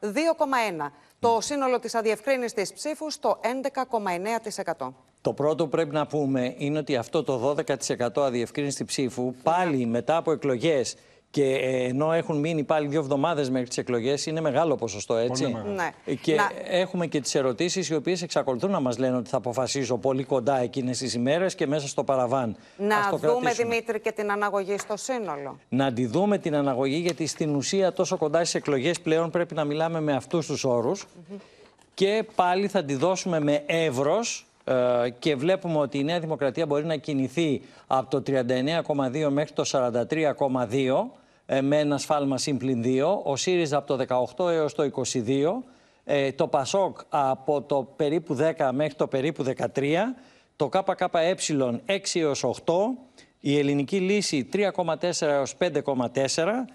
2,1%. 0.02 0.92
Το 1.20 1.38
σύνολο 1.42 1.80
της 1.80 1.96
αδιευκρίνηστης 1.96 2.74
ψήφους 2.74 3.14
στο 3.14 3.40
11,9%. 3.42 4.94
Το 5.22 5.34
πρώτο 5.34 5.64
που 5.64 5.70
πρέπει 5.70 5.94
να 5.94 6.08
πούμε 6.08 6.56
είναι 6.58 6.78
ότι 6.78 6.96
αυτό 6.96 7.24
το 7.24 7.56
12% 8.18 8.22
αδιευκρίνηστη 8.22 8.86
ψήφου 8.86 9.34
πάλι 9.44 9.86
μετά 9.86 10.18
από 10.18 10.32
εκλογές 10.32 10.96
και 11.34 11.44
ε, 11.44 11.84
ενώ 11.84 12.12
έχουν 12.12 12.40
μείνει 12.40 12.64
πάλι 12.64 12.88
δύο 12.88 13.00
εβδομάδες 13.00 13.50
μέχρι 13.50 13.68
τις 13.68 13.78
εκλογές 13.78 14.26
είναι 14.26 14.42
μεγάλο 14.42 14.76
ποσοστό 14.76 15.16
έτσι. 15.16 15.44
μεγάλο. 15.48 15.72
Ναι. 15.72 15.90
Ε, 16.06 16.14
Και 16.16 16.36
Να- 16.36 16.52
έχουμε 16.68 17.08
και 17.08 17.20
τις 17.22 17.36
ερωτήσεις 17.36 17.90
οι 17.90 17.96
οποίες 17.96 18.22
εξακολουθούν 18.22 18.72
να 18.72 18.80
μας 18.80 18.98
λένε 18.98 19.18
ότι 19.18 19.30
θα 19.30 19.38
αποφασίζω 19.38 19.98
πολύ 19.98 20.24
κοντά 20.24 20.58
εκείνες 20.60 20.98
τις 20.98 21.14
ημέρες 21.14 21.56
και 21.56 21.68
μέσα 21.68 21.88
στο 21.88 22.04
παραβάν. 22.04 22.50
Ας 22.60 22.76
Να 22.78 23.10
το 23.10 23.18
δούμε, 23.18 23.40
κρατήσουμε. 23.40 23.70
Δημήτρη, 23.70 24.00
και 24.00 24.12
την 24.12 24.32
αναγωγή 24.32 24.78
στο 24.78 24.98
σύνολο. 24.98 25.60
να 25.70 25.86
αντιδούμε 25.86 26.38
την 26.38 26.56
αναγωγή, 26.56 26.98
γιατί 26.98 27.26
στην 27.28 27.56
ουσία 27.56 27.94
τόσο 27.94 28.18
κοντά 28.18 28.40
στις 28.40 28.56
εκλογές 28.56 29.00
πλέον 29.00 29.30
πρέπει 29.30 29.56
να 29.56 29.64
μιλάμε 29.64 30.02
με 30.02 30.14
αυτούς 30.14 30.46
τους 30.46 30.64
όρους 30.64 31.06
και 31.94 32.26
πάλι 32.36 32.68
θα 32.68 32.84
τη 32.84 32.96
δώσουμε 32.96 33.40
με 33.40 33.64
εύρος 33.66 34.46
ε, 34.64 34.74
και 35.20 35.36
βλέπουμε 35.36 35.78
ότι 35.78 35.98
η 35.98 36.04
Νέα 36.04 36.20
Δημοκρατία 36.20 36.66
μπορεί 36.66 36.86
να 36.86 36.96
κινηθεί 36.96 37.62
από 37.88 38.10
το 38.10 38.24
39,2 38.28 39.28
μέχρι 39.30 39.54
το 39.54 39.64
43,2 39.72 39.82
ε, 40.74 41.23
με 41.62 41.80
ένα 41.80 41.98
σφάλμα 41.98 42.38
σύμπλην 42.38 42.84
2, 42.86 43.22
ο 43.24 43.36
ΣΥΡΙΖΑ 43.36 43.78
από 43.78 43.98
το 43.98 44.26
18 44.36 44.50
έως 44.50 44.74
το 44.74 44.84
22, 44.84 45.64
ε, 46.04 46.32
το 46.32 46.48
ΠΑΣΟΚ 46.48 47.00
από 47.10 47.62
το 47.62 47.84
περίπου 47.96 48.38
10 48.58 48.70
μέχρι 48.74 48.94
το 48.94 49.08
περίπου 49.08 49.44
13, 49.44 50.16
το 50.56 50.70
ΚΚΕ 50.70 51.36
6 51.86 52.20
έως 52.20 52.44
8, 52.44 52.74
η 53.40 53.58
ελληνική 53.58 54.00
λύση 54.00 54.50
3,4 54.54 55.28
έως 55.28 55.56
5,4, 55.58 56.66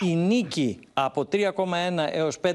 η 0.00 0.14
νίκη 0.14 0.78
από 0.92 1.24
3,1 1.32 2.08
έως 2.10 2.40
5,1, 2.40 2.54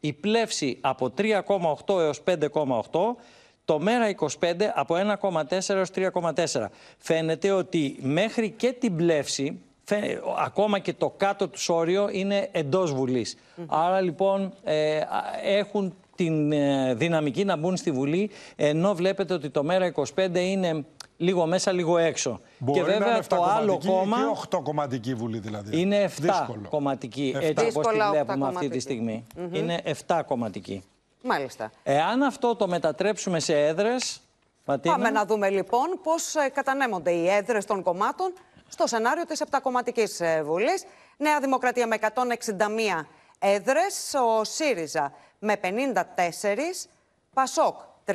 η 0.00 0.12
πλεύση 0.12 0.78
από 0.80 1.12
3,8 1.18 2.00
έως 2.00 2.22
5,8, 2.24 3.16
το 3.64 3.78
μέρα 3.80 4.14
25 4.40 4.72
από 4.74 4.94
1,4 5.20 5.68
έως 5.68 5.90
3,4. 5.94 6.66
Φαίνεται 6.98 7.50
ότι 7.50 7.96
μέχρι 8.00 8.50
και 8.50 8.72
την 8.72 8.96
πλεύση, 8.96 9.60
φαι- 9.86 10.22
ακόμα 10.38 10.78
και 10.78 10.92
το 10.92 11.10
κάτω 11.16 11.48
του 11.48 11.58
όριο 11.68 12.08
είναι 12.10 12.48
εντός 12.52 12.92
Βουλής. 12.94 13.36
Άρα 13.66 14.00
λοιπόν 14.00 14.52
ε, 14.64 14.96
α, 14.98 15.06
έχουν 15.42 15.94
την 16.14 16.52
ε, 16.52 16.94
δυναμική 16.94 17.44
να 17.44 17.56
μπουν 17.56 17.76
στη 17.76 17.90
Βουλή, 17.90 18.30
ενώ 18.56 18.94
βλέπετε 18.94 19.34
ότι 19.34 19.50
το 19.50 19.64
μέρα 19.64 19.92
25 19.94 20.04
είναι 20.34 20.84
λίγο 21.16 21.46
μέσα, 21.46 21.72
λίγο 21.72 21.98
έξω. 21.98 22.40
Μπορεί 22.58 22.78
και 22.80 22.86
να 22.86 22.92
βέβαια 22.92 23.14
είναι 23.14 23.24
το 23.28 23.42
άλλο 23.42 23.72
επτακομματική 23.72 23.86
κόμμα 23.88 24.16
Και 24.16 24.24
οχτοκομματική 24.30 25.14
βουλή 25.14 25.38
δηλαδή. 25.38 25.80
είναι 25.80 26.04
7 26.04 26.08
Δύσκολο. 26.20 26.66
κομματική, 26.70 27.32
Εφτά. 27.34 27.46
έτσι 27.46 27.64
όπως 27.64 27.72
τη 27.86 27.92
Δύσκολα 27.92 28.10
βλέπουμε 28.10 28.20
αυτή 28.20 28.32
οχτακομματική. 28.32 28.72
τη 28.72 28.80
στιγμή. 28.80 29.26
Μμμ. 29.36 29.54
Είναι 29.54 29.80
7 30.06 30.20
κομματική. 30.26 30.82
Μάλιστα. 31.22 31.70
Εάν 31.82 32.22
αυτό 32.22 32.56
το 32.56 32.68
μετατρέψουμε 32.68 33.40
σε 33.40 33.66
έδρες, 33.66 34.20
Ματίνα, 34.64 34.94
Πάμε 34.96 35.10
να 35.10 35.24
δούμε 35.26 35.48
λοιπόν 35.50 35.86
πώς 36.02 36.34
ε, 36.34 36.48
κατανέμονται 36.48 37.10
οι 37.10 37.28
έδρες 37.28 37.64
των 37.64 37.82
κομμάτων 37.82 38.32
στο 38.68 38.86
σενάριο 38.86 39.24
της 39.24 39.40
Επτακομματικής 39.40 40.20
ε, 40.20 40.42
Βουλής. 40.42 40.84
Νέα 41.16 41.40
Δημοκρατία 41.40 41.86
με 41.86 41.98
161 42.00 43.06
έδρες, 43.38 44.14
ο 44.14 44.44
ΣΥΡΙΖΑ 44.44 45.12
με 45.38 45.56
54, 45.62 46.88
ΠΑΣΟΚ 47.34 47.80
30, 48.06 48.12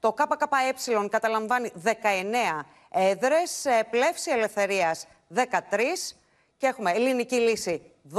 το 0.00 0.12
ΚΚΕ 0.12 1.08
καταλαμβάνει 1.10 1.72
19 1.84 1.90
έδρες, 2.90 3.64
ε, 3.64 3.82
Πλεύση 3.90 4.30
Ελευθερίας 4.30 5.06
13 5.34 6.16
και 6.56 6.66
έχουμε 6.66 6.90
Ελληνική 6.90 7.36
Λύση 7.36 7.82
12 8.14 8.16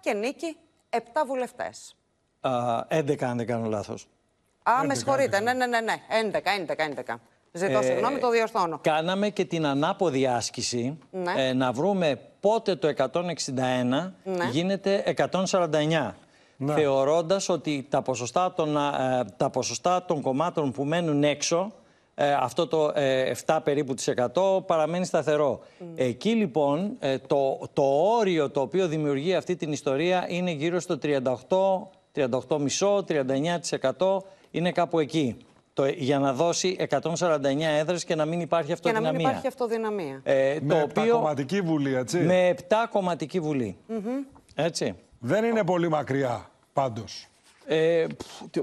και 0.00 0.12
Νίκη 0.12 0.56
7 0.90 0.98
βουλευτές. 1.26 1.96
α, 2.40 2.50
11 2.88 3.24
αν 3.24 3.36
δεν 3.36 3.46
κάνω 3.46 3.68
λάθος. 3.68 4.08
Α, 4.70 4.84
με 4.84 4.94
συγχωρείτε. 4.94 5.40
Ναι, 5.40 5.52
ναι, 5.52 5.66
ναι, 5.66 5.80
ναι. 5.80 5.94
11, 6.32 6.40
11, 6.42 6.76
11. 6.76 7.20
Ζητώ 7.54 7.78
Ε, 7.78 7.82
συγγνώμη, 7.82 8.18
το 8.18 8.30
διορθώνω. 8.30 8.78
Κάναμε 8.82 9.28
και 9.30 9.44
την 9.44 9.66
ανάποδη 9.66 10.26
άσκηση 10.26 10.98
Ναι. 11.10 11.32
ε, 11.36 11.52
να 11.52 11.72
βρούμε 11.72 12.18
πότε 12.40 12.74
το 12.76 12.88
161 12.88 14.12
Ναι. 14.24 14.48
γίνεται 14.50 15.02
149. 15.06 16.14
Ναι. 16.56 16.74
Θεωρώντας 16.74 17.48
ότι 17.48 17.86
τα 17.90 18.02
ποσοστά, 18.02 18.52
των, 18.52 18.76
α, 18.78 19.18
ε, 19.18 19.24
τα 19.36 19.50
ποσοστά 19.50 20.04
των 20.04 20.20
κομμάτων 20.20 20.72
που 20.72 20.84
μένουν 20.84 21.24
έξω, 21.24 21.72
ε, 22.14 22.32
αυτό 22.32 22.66
το 22.66 22.90
ε, 22.94 23.32
7 23.46 23.58
περίπου 23.64 23.94
της 23.94 24.08
100 24.08 24.60
παραμένει 24.66 25.04
σταθερό. 25.04 25.60
Εκεί 25.94 26.30
λοιπόν 26.30 26.96
ε, 26.98 27.18
το, 27.18 27.58
το 27.72 27.82
όριο 28.18 28.50
το 28.50 28.60
οποίο 28.60 28.86
δημιουργεί 28.88 29.34
αυτή 29.34 29.56
την 29.56 29.72
ιστορία 29.72 30.24
είναι 30.28 30.50
γύρω 30.50 30.80
στο 30.80 30.98
38, 31.02 31.18
38,5, 32.14 33.00
39% 33.98 34.16
είναι 34.50 34.72
κάπου 34.72 34.98
εκεί. 34.98 35.36
Το, 35.74 35.86
για 35.86 36.18
να 36.18 36.32
δώσει 36.32 36.76
149 36.90 37.40
έδρες 37.78 38.04
και 38.04 38.14
να 38.14 38.24
μην 38.24 38.40
υπάρχει 38.40 38.66
Και 38.66 38.72
να 38.72 38.74
αυτοδυναμία. 38.74 39.12
μην 39.12 39.20
υπάρχει 39.20 39.46
αυτοδυναμία. 39.46 40.20
Ε, 40.24 40.58
Με 40.62 40.74
το 40.74 40.80
οποίο 40.80 41.02
επτακομματική 41.02 41.60
βουλή, 41.60 41.94
έτσι. 41.94 42.18
με 42.18 42.54
7 42.68 42.74
κομματική 42.90 43.40
βουλή. 43.40 43.76
Έτσι. 44.54 44.94
Δεν 45.18 45.44
είναι 45.44 45.64
πολύ 45.64 45.88
μακριά, 45.88 46.50
πάντως. 46.72 47.26
Ε, 47.66 48.06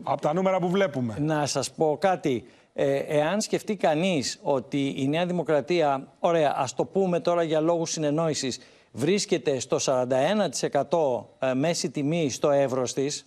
Από 0.04 0.22
τα 0.22 0.34
νούμερα 0.34 0.60
που 0.60 0.70
βλέπουμε. 0.70 1.16
Να 1.20 1.46
σας 1.46 1.72
πω 1.72 1.98
κάτι. 2.02 2.46
Ε, 2.74 2.96
εάν 2.98 3.42
σκεφτεί 3.42 3.76
κανείς 3.76 4.40
ότι 4.42 4.94
η 4.98 5.08
Νέα 5.08 5.26
Δημοκρατία, 5.26 6.08
ωραία, 6.20 6.54
ας 6.58 6.74
το 6.74 6.86
πούμε 6.86 7.20
τώρα 7.20 7.44
για 7.44 7.60
λόγους 7.60 7.92
συνεννόησης, 7.92 8.60
βρίσκεται 8.92 9.60
στο 9.60 9.78
41% 9.80 11.26
ε, 11.40 11.54
μέση 11.54 11.90
τιμή 11.90 12.30
στο 12.30 12.50
εύρος 12.50 12.94
της, 12.94 13.26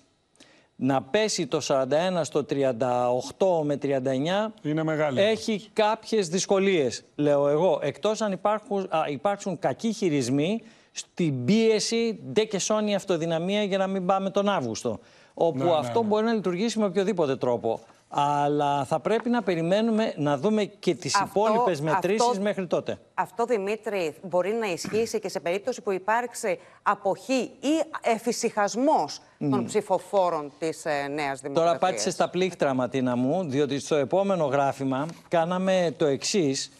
να 0.84 1.02
πέσει 1.02 1.46
το 1.46 1.60
41 1.62 1.84
στο 2.22 2.44
38 2.50 3.62
με 3.62 3.78
39 3.82 4.52
Είναι 4.62 4.82
μεγάλη. 4.82 5.20
έχει 5.20 5.68
κάποιες 5.72 6.28
δυσκολίες, 6.28 7.02
λέω 7.14 7.48
εγώ. 7.48 7.78
Εκτός 7.82 8.20
αν 8.20 8.32
υπάρχουν, 8.32 8.86
α, 8.90 8.98
υπάρξουν 9.08 9.58
κακοί 9.58 9.92
χειρισμοί 9.92 10.62
στην 10.92 11.44
πίεση 11.44 12.20
ντε 12.32 12.44
και 12.44 12.58
σώνει 12.58 12.94
αυτοδυναμία 12.94 13.62
για 13.62 13.78
να 13.78 13.86
μην 13.86 14.06
πάμε 14.06 14.30
τον 14.30 14.48
Αύγουστο. 14.48 14.98
Όπου 15.34 15.58
Ναι, 15.58 15.64
ναι, 15.64 15.76
αυτό 15.76 16.02
ναι. 16.02 16.06
μπορεί 16.08 16.24
να 16.24 16.32
λειτουργήσει 16.32 16.78
με 16.78 16.84
οποιοδήποτε 16.84 17.36
τρόπο. 17.36 17.80
Αλλά 18.14 18.84
θα 18.84 19.00
πρέπει 19.00 19.28
να 19.30 19.42
περιμένουμε 19.42 20.12
να 20.16 20.36
δούμε 20.38 20.64
και 20.64 20.94
τις 20.94 21.14
Αυτό- 21.16 21.40
υπόλοιπες 21.40 21.80
μετρήσεις 21.80 22.26
αυτό- 22.28 22.40
μέχρι 22.42 22.66
τότε. 22.66 22.98
Αυτό, 23.14 23.44
Δημήτρη, 23.44 24.14
μπορεί 24.22 24.52
να 24.52 24.66
ισχύσει 24.66 25.18
και 25.20 25.28
σε 25.28 25.40
περίπτωση 25.40 25.82
που 25.82 25.92
υπάρξει 25.92 26.58
αποχή 26.82 27.40
ή 27.60 27.82
εφησυχασμός 28.02 29.18
των 29.50 29.60
Μμ. 29.60 29.64
ψηφοφόρων 29.64 30.52
της 30.58 30.84
ε, 30.84 30.90
Νέας 30.90 31.40
Δημοκρατίας. 31.40 31.54
Τώρα 31.54 31.78
πάτησε 31.78 32.10
στα 32.10 32.28
πλήκτρα, 32.28 32.74
Ματίνα 32.74 33.16
μου, 33.16 33.44
διότι 33.44 33.78
στο 33.78 33.94
επόμενο 33.94 34.44
γράφημα 34.44 35.06
κάναμε 35.28 35.94
το 35.96 36.06
εξής. 36.06 36.72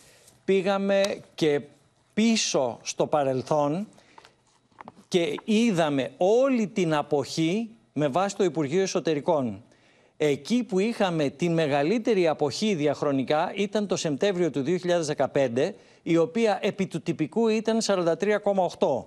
Πήγαμε 0.44 1.20
και 1.34 1.60
πίσω 2.14 2.78
στο 2.82 3.06
παρελθόν 3.06 3.86
και 5.08 5.34
είδαμε 5.44 6.10
όλη 6.16 6.66
την 6.66 6.94
αποχή 6.94 7.70
με 7.92 8.08
βάση 8.08 8.36
το 8.36 8.44
Υπουργείο 8.44 8.82
Εσωτερικών. 8.82 9.62
Εκεί 10.16 10.62
που 10.62 10.78
είχαμε 10.78 11.28
τη 11.28 11.48
μεγαλύτερη 11.48 12.28
αποχή 12.28 12.74
διαχρονικά 12.74 13.52
ήταν 13.54 13.86
το 13.86 13.96
Σεπτέμβριο 13.96 14.50
του 14.50 14.64
2015, 15.34 15.70
η 16.02 16.16
οποία 16.16 16.58
επί 16.62 16.86
του 16.86 17.00
τυπικού 17.00 17.48
ήταν 17.48 17.78
43,8. 17.82 19.04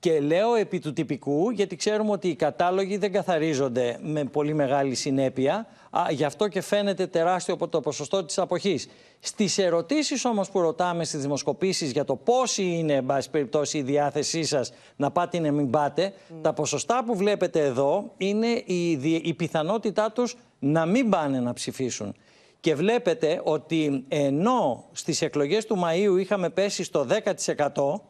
Και 0.00 0.20
λέω 0.20 0.54
επί 0.54 0.78
του 0.78 0.92
τυπικού 0.92 1.50
γιατί 1.50 1.76
ξέρουμε 1.76 2.10
ότι 2.10 2.28
οι 2.28 2.34
κατάλογοι 2.34 2.96
δεν 2.96 3.12
καθαρίζονται 3.12 3.98
με 4.02 4.24
πολύ 4.24 4.54
μεγάλη 4.54 4.94
συνέπεια. 4.94 5.66
Α, 5.90 6.02
γι' 6.10 6.24
αυτό 6.24 6.48
και 6.48 6.60
φαίνεται 6.60 7.06
τεράστιο 7.06 7.54
από 7.54 7.68
το 7.68 7.80
ποσοστό 7.80 8.24
της 8.24 8.38
αποχής. 8.38 8.88
Στις 9.20 9.58
ερωτήσεις 9.58 10.24
όμως 10.24 10.50
που 10.50 10.60
ρωτάμε 10.60 11.04
στις 11.04 11.20
δημοσκοπήσεις 11.20 11.90
για 11.92 12.04
το 12.04 12.16
πόση 12.16 12.62
είναι, 12.62 12.92
εν 12.92 13.06
πάση 13.06 13.30
περιπτώσει, 13.30 13.78
η 13.78 13.82
διάθεσή 13.82 14.42
σας 14.42 14.72
να 14.96 15.10
πάτε 15.10 15.36
ή 15.36 15.40
να 15.40 15.52
μην 15.52 15.70
πάτε, 15.70 16.12
τα 16.42 16.52
ποσοστά 16.52 17.04
που 17.04 17.16
βλέπετε 17.16 17.60
εδώ 17.60 18.12
είναι 18.16 18.62
η, 18.64 18.94
δι- 18.94 19.26
η 19.26 19.34
πιθανότητά 19.34 20.12
τους 20.12 20.36
να 20.58 20.86
μην 20.86 21.08
πάνε 21.08 21.40
να 21.40 21.52
ψηφίσουν. 21.52 22.14
Και 22.60 22.74
βλέπετε 22.74 23.40
ότι 23.44 24.04
ενώ 24.08 24.84
στις 24.92 25.22
εκλογές 25.22 25.66
του 25.66 25.82
Μαΐου 25.84 26.18
είχαμε 26.20 26.50
πέσει 26.50 26.84
στο 26.84 27.06
10%, 27.54 28.00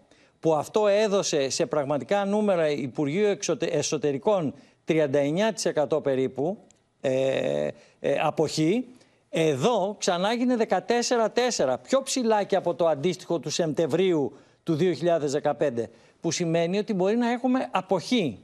που 0.40 0.54
αυτό 0.54 0.86
έδωσε 0.86 1.48
σε 1.48 1.66
πραγματικά 1.66 2.24
νούμερα 2.24 2.70
Υπουργείου 2.70 3.26
Εξωτε- 3.26 3.74
Εσωτερικών 3.74 4.54
39% 4.88 6.02
περίπου 6.02 6.58
ε, 7.00 7.68
ε, 8.00 8.18
αποχή, 8.22 8.84
εδώ 9.28 9.96
ξανά 9.98 10.30
έγινε 10.30 10.56
14-4, 10.68 11.74
πιο 11.82 12.02
ψηλά 12.02 12.42
και 12.42 12.56
από 12.56 12.74
το 12.74 12.86
αντίστοιχο 12.86 13.38
του 13.38 13.50
Σεπτεμβρίου 13.50 14.32
του 14.62 14.76
2015, 15.42 15.52
που 16.20 16.30
σημαίνει 16.30 16.78
ότι 16.78 16.94
μπορεί 16.94 17.16
να 17.16 17.30
έχουμε 17.30 17.68
αποχή. 17.70 18.38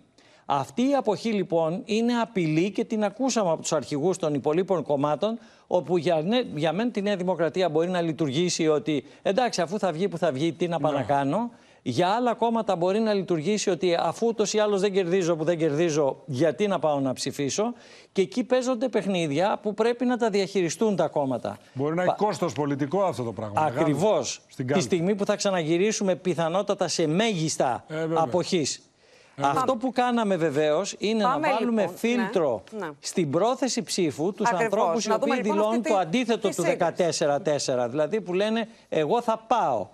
Αυτή 0.48 0.88
η 0.88 0.94
αποχή 0.94 1.32
λοιπόν 1.32 1.82
είναι 1.84 2.12
απειλή 2.20 2.70
και 2.70 2.84
την 2.84 3.04
ακούσαμε 3.04 3.50
από 3.50 3.60
τους 3.60 3.72
αρχηγούς 3.72 4.16
των 4.18 4.34
υπολείπων 4.34 4.82
κομμάτων 4.82 5.38
όπου 5.66 5.96
για, 5.96 6.20
ναι, 6.22 6.40
για 6.54 6.72
μένα 6.72 6.90
τη 6.90 7.02
Νέα 7.02 7.16
Δημοκρατία 7.16 7.68
μπορεί 7.68 7.88
να 7.88 8.00
λειτουργήσει 8.00 8.68
ότι 8.68 9.04
εντάξει 9.22 9.60
αφού 9.60 9.78
θα 9.78 9.92
βγει 9.92 10.08
που 10.08 10.18
θα 10.18 10.32
βγει 10.32 10.52
τι 10.52 10.68
να 10.68 10.80
πάω 10.80 10.92
να 10.92 11.02
κάνω. 11.02 11.50
Για 11.88 12.08
άλλα 12.08 12.34
κόμματα 12.34 12.76
μπορεί 12.76 12.98
να 12.98 13.12
λειτουργήσει 13.12 13.70
ότι 13.70 13.96
αφού 13.98 14.26
ούτως 14.26 14.52
ή 14.54 14.58
άλλως 14.58 14.80
δεν 14.80 14.92
κερδίζω 14.92 15.36
που 15.36 15.44
δεν 15.44 15.58
κερδίζω 15.58 16.22
γιατί 16.26 16.66
να 16.66 16.78
πάω 16.78 17.00
να 17.00 17.12
ψηφίσω; 17.12 17.72
Και 18.12 18.22
εκεί 18.22 18.44
παίζονται 18.44 18.88
παιχνίδια 18.88 19.58
που 19.62 19.74
πρέπει 19.74 20.04
να 20.04 20.16
τα 20.16 20.30
διαχειριστούν 20.30 20.96
τα 20.96 21.08
κόμματα. 21.08 21.58
Μπορεί 21.72 21.94
να 21.94 22.02
έχει 22.02 22.14
κόστος 22.16 22.52
πολιτικό 22.52 23.02
αυτό 23.02 23.22
το 23.22 23.32
πράγμα. 23.32 23.60
μεγάλο. 23.62 23.80
Ακριβώς. 23.80 24.40
Στην 24.48 24.66
Τη 24.66 24.72
κάλπη. 24.72 24.86
στιγμή 24.86 25.14
που 25.14 25.24
θα 25.24 25.36
ξαναγυρίσουμε 25.36 26.14
πιθανότατα 26.14 26.88
σε 26.88 27.06
μέγιστα 27.06 27.84
Ε, 27.88 27.94
βέβαια. 27.96 28.18
αποχής. 28.22 28.80
Αυτό 29.40 29.76
που 29.76 29.92
κάναμε 29.92 30.36
βεβαίως 30.36 30.94
είναι 30.98 31.22
Πάμε, 31.22 31.46
να 31.48 31.52
βάλουμε 31.54 31.80
λοιπόν, 31.82 31.96
φίλτρο 31.96 32.62
ναι, 32.72 32.86
ναι. 32.86 32.92
στην 33.00 33.30
πρόθεση 33.30 33.82
ψήφου 33.82 34.32
τους 34.32 34.46
Ακριβώς. 34.50 34.64
ανθρώπους 34.78 35.04
οι 35.04 35.08
Να 35.08 35.18
δούμε, 35.18 35.30
οποίοι 35.34 35.42
λοιπόν, 35.44 35.58
δηλώνουν 35.58 35.78
αυτή 35.80 35.90
το 35.90 35.96
τη- 35.98 36.02
αντίθετο 36.02 36.48
τη 36.48 36.54
του 36.56 36.62
σύγκριση. 36.62 36.76
14-4. 37.86 37.88
Δηλαδή 37.90 38.20
που 38.20 38.32
λένε 38.34 38.68
Εγώ 38.88 39.22
θα 39.22 39.44
πάω. 39.46 39.86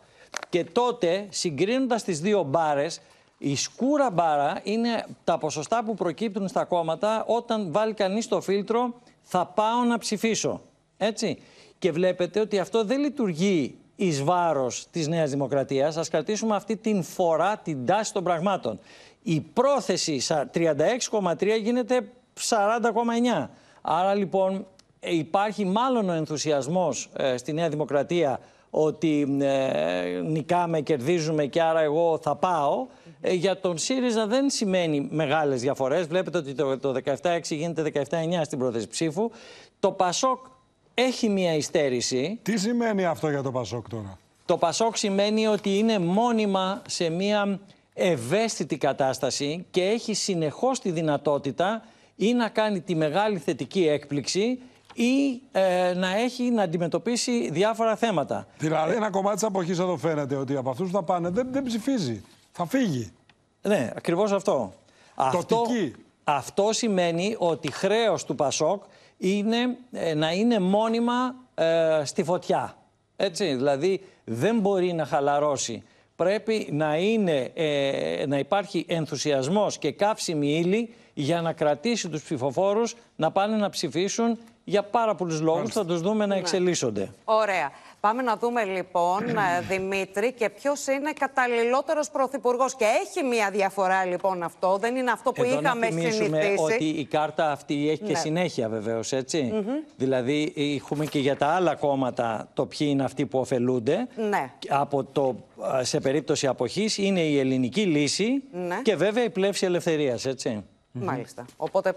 Και 0.49 0.65
τότε 0.65 1.27
συγκρίνοντας 1.31 2.03
τις 2.03 2.21
δύο 2.21 2.43
μπάρες, 2.43 3.01
η 3.39 3.57
σκούρα 3.57 4.11
μπάρα 4.11 4.61
είναι 4.63 5.07
τα 5.25 5.39
ποσοστά 5.39 5.85
που 5.85 5.95
προκύπτουν 5.95 6.49
στα 6.49 6.65
κόμματα 6.65 7.25
όταν 7.27 7.73
βάλει 7.73 7.95
κανείς 7.95 8.29
το 8.29 8.41
φίλτρο 8.41 8.95
θα 9.23 9.47
πάω 9.47 9.83
να 9.85 9.99
ψηφίσω. 9.99 10.61
Έτσι. 10.97 11.39
Και 11.79 11.93
βλέπετε 11.93 12.41
ότι 12.41 12.59
αυτό 12.59 12.85
δεν 12.85 13.01
λειτουργεί 13.01 13.77
εις 13.97 14.23
βάρος 14.23 14.87
της 14.91 15.09
Νέας 15.09 15.31
Δημοκρατίας. 15.31 15.97
Ας 15.97 16.09
κρατήσουμε 16.09 16.57
αυτή 16.57 16.77
την 16.77 17.03
φορά, 17.03 17.57
την 17.57 17.87
τάση 17.87 18.13
των 18.13 18.25
πραγμάτων. 18.25 18.79
Η 19.23 19.41
πρόθεση 19.41 20.19
σα- 20.19 20.47
36,3 20.47 21.57
γίνεται 21.57 22.09
40,9. 22.35 23.51
Άρα 23.83 24.15
λοιπόν 24.15 24.67
ε, 25.01 25.15
υπάρχει 25.15 25.65
μάλλον 25.65 26.09
ο 26.09 26.13
ενθουσιασμός 26.13 27.11
ε, 27.17 27.37
στη 27.37 27.53
Νέα 27.53 27.69
Δημοκρατία 27.69 28.41
ότι 28.75 29.39
ε, 29.41 30.21
νικάμε, 30.25 30.81
κερδίζουμε 30.81 31.47
και 31.47 31.63
άρα 31.63 31.81
εγώ 31.81 32.19
θα 32.23 32.37
πάω. 32.37 32.87
Ε, 33.21 33.33
για 33.33 33.61
τον 33.61 33.79
ΣΥΡΙΖΑ 33.79 34.27
δεν 34.27 34.51
σημαίνει 34.51 35.09
μεγάλες 35.11 35.61
διαφορές. 35.61 36.07
Βλέπετε 36.07 36.39
ότι 36.39 36.55
το, 36.55 36.79
το 36.79 36.95
17-6 37.23 37.41
γίνεται 37.49 38.07
17-9 38.11 38.17
στην 38.43 38.59
πρόθεση 38.59 38.89
ψήφου. 38.89 39.31
Το 39.81 39.91
ΠΑΣΟΚ 39.91 40.39
έχει 40.95 41.29
μία 41.29 41.55
υστέρηση. 41.55 42.39
Τι 42.43 42.59
σημαίνει 42.59 43.05
αυτό 43.05 43.31
για 43.31 43.43
το 43.43 43.51
Πασόκ 43.51 43.89
τώρα; 43.89 44.19
Το 44.45 44.57
ΠΑΣΟΚ 44.57 44.97
σημαίνει 44.97 45.47
ότι 45.47 45.79
είναι 45.79 45.99
μόνιμα 45.99 46.83
σε 46.87 47.09
μία 47.09 47.61
ευαίσθητη 47.95 48.77
κατάσταση 48.77 49.67
και 49.71 49.83
έχει 49.83 50.15
συνεχώς 50.15 50.81
τη 50.81 50.91
δυνατότητα 50.91 51.83
ή 52.17 52.33
να 52.33 52.49
κάνει 52.49 52.81
τη 52.81 52.95
μεγάλη 52.95 53.39
θετική 53.39 53.89
έκπληξη 53.89 54.59
ή 54.95 55.43
ε, 55.53 55.93
να 55.97 56.17
έχει 56.17 56.51
να 56.51 56.63
αντιμετωπίσει 56.63 57.51
διάφορα 57.51 57.97
θέματα. 57.97 58.47
Δηλαδή, 58.59 58.95
ένα 58.95 59.11
κομμάτι 59.11 59.35
της 59.35 59.45
αποχής 59.45 59.79
εδώ 59.79 59.97
φαίνεται 59.97 60.37
ότι 60.37 60.57
από 60.57 60.71
αυτούς 60.71 60.91
που 60.91 60.97
θα 60.97 61.03
πάνε 61.03 61.29
δεν, 61.29 61.49
δεν 61.51 61.63
ψηφίζει. 61.63 62.23
Θα 62.53 62.67
φύγει. 62.67 63.13
Ναι, 63.63 63.91
ακριβώς 63.97 64.33
αυτό. 64.33 64.73
Αυτό, 65.15 65.65
αυτό 66.25 66.73
σημαίνει 66.73 67.37
ότι 67.39 67.73
χρέος 67.73 68.25
του 68.25 68.35
ΠΑΣΟΚ 68.35 68.83
είναι 69.19 69.77
ε, 69.93 70.15
να 70.15 70.33
είναι 70.33 70.59
μόνιμα 70.59 71.35
ε, 71.55 72.03
στη 72.05 72.25
φωτιά. 72.25 72.77
Έτσι, 73.17 73.55
δηλαδή 73.55 74.01
δεν 74.25 74.59
μπορεί 74.59 74.93
να 74.93 75.05
χαλαρώσει. 75.05 75.83
Πρέπει 76.17 76.69
να, 76.73 76.97
είναι, 76.97 77.51
ε, 77.55 78.25
να 78.27 78.39
υπάρχει 78.39 78.85
ενθουσιασμός 78.89 79.79
και 79.79 79.93
καύσιμη 79.93 80.59
ύλη 80.59 80.95
για 81.15 81.41
να 81.41 81.53
κρατήσει 81.53 82.09
τους 82.09 82.23
ψηφοφόρους 82.23 82.95
να 83.17 83.31
πάνε 83.31 83.57
να 83.57 83.71
ψηφίσουν 83.71 84.39
για 84.65 84.83
πάρα 84.83 85.15
πολλούς 85.15 85.41
λόγους. 85.41 85.73
Θα 85.73 85.85
τους 85.87 86.01
δούμε 86.01 86.27
να 86.27 86.35
Ναι. 86.35 86.41
εξελίσσονται. 86.41 87.09
Ωραία. 87.25 87.71
Πάμε 88.01 88.23
να 88.23 88.37
δούμε 88.37 88.65
λοιπόν, 88.65 89.29
ε, 89.29 89.61
Δημήτρη, 89.69 90.33
και 90.33 90.51
ποιος 90.51 90.87
είναι 90.87 91.13
καταλληλότερος 91.13 92.11
πρωθυπουργός. 92.11 92.75
Και 92.77 92.85
έχει 92.85 93.27
μία 93.27 93.51
διαφορά 93.51 94.05
λοιπόν 94.05 94.43
αυτό. 94.43 94.77
Δεν 94.81 94.97
είναι 94.97 95.11
αυτό 95.11 95.33
που 95.33 95.43
Εδώ 95.43 95.61
είχαμε 95.61 95.89
να 95.89 95.97
θυμίσουμε 95.97 96.13
συνηθίσει. 96.43 96.63
ότι 96.75 96.85
η 96.85 97.05
κάρτα 97.05 97.51
αυτή 97.51 97.89
έχει 97.91 98.03
και 98.03 98.13
Ναι. 98.13 98.19
συνέχεια 98.19 98.69
βεβαίως, 98.69 99.13
έτσι. 99.13 99.43
Μμμ. 99.43 99.67
Δηλαδή 99.97 100.53
έχουμε 100.77 101.07
και 101.07 101.19
για 101.19 101.37
τα 101.37 101.47
άλλα 101.47 101.75
κόμματα 101.75 102.49
το 102.55 102.67
ποιοι 102.67 102.87
είναι 102.91 103.05
αυτοί 103.05 103.27
που 103.27 103.39
ωφελούνται. 103.39 104.07
Ναι. 104.17 104.51
Από 104.69 105.05
το, 105.05 105.37
α, 105.61 105.85
σε 105.85 106.01
περίπτωση 106.01 106.47
αποχής 106.47 106.99
είναι 106.99 107.21
η 107.21 107.39
ελληνική 107.39 107.83
λύση 107.83 108.43
Ναι. 108.53 108.81
και 108.83 108.97
βέβαια 108.97 109.25
η 109.25 109.31
πλεύση 109.31 109.65
ελευθερίας, 109.67 110.25
έτσι. 110.27 110.65
Μάλιστα. 110.93 111.45
Οπότε 111.57 111.95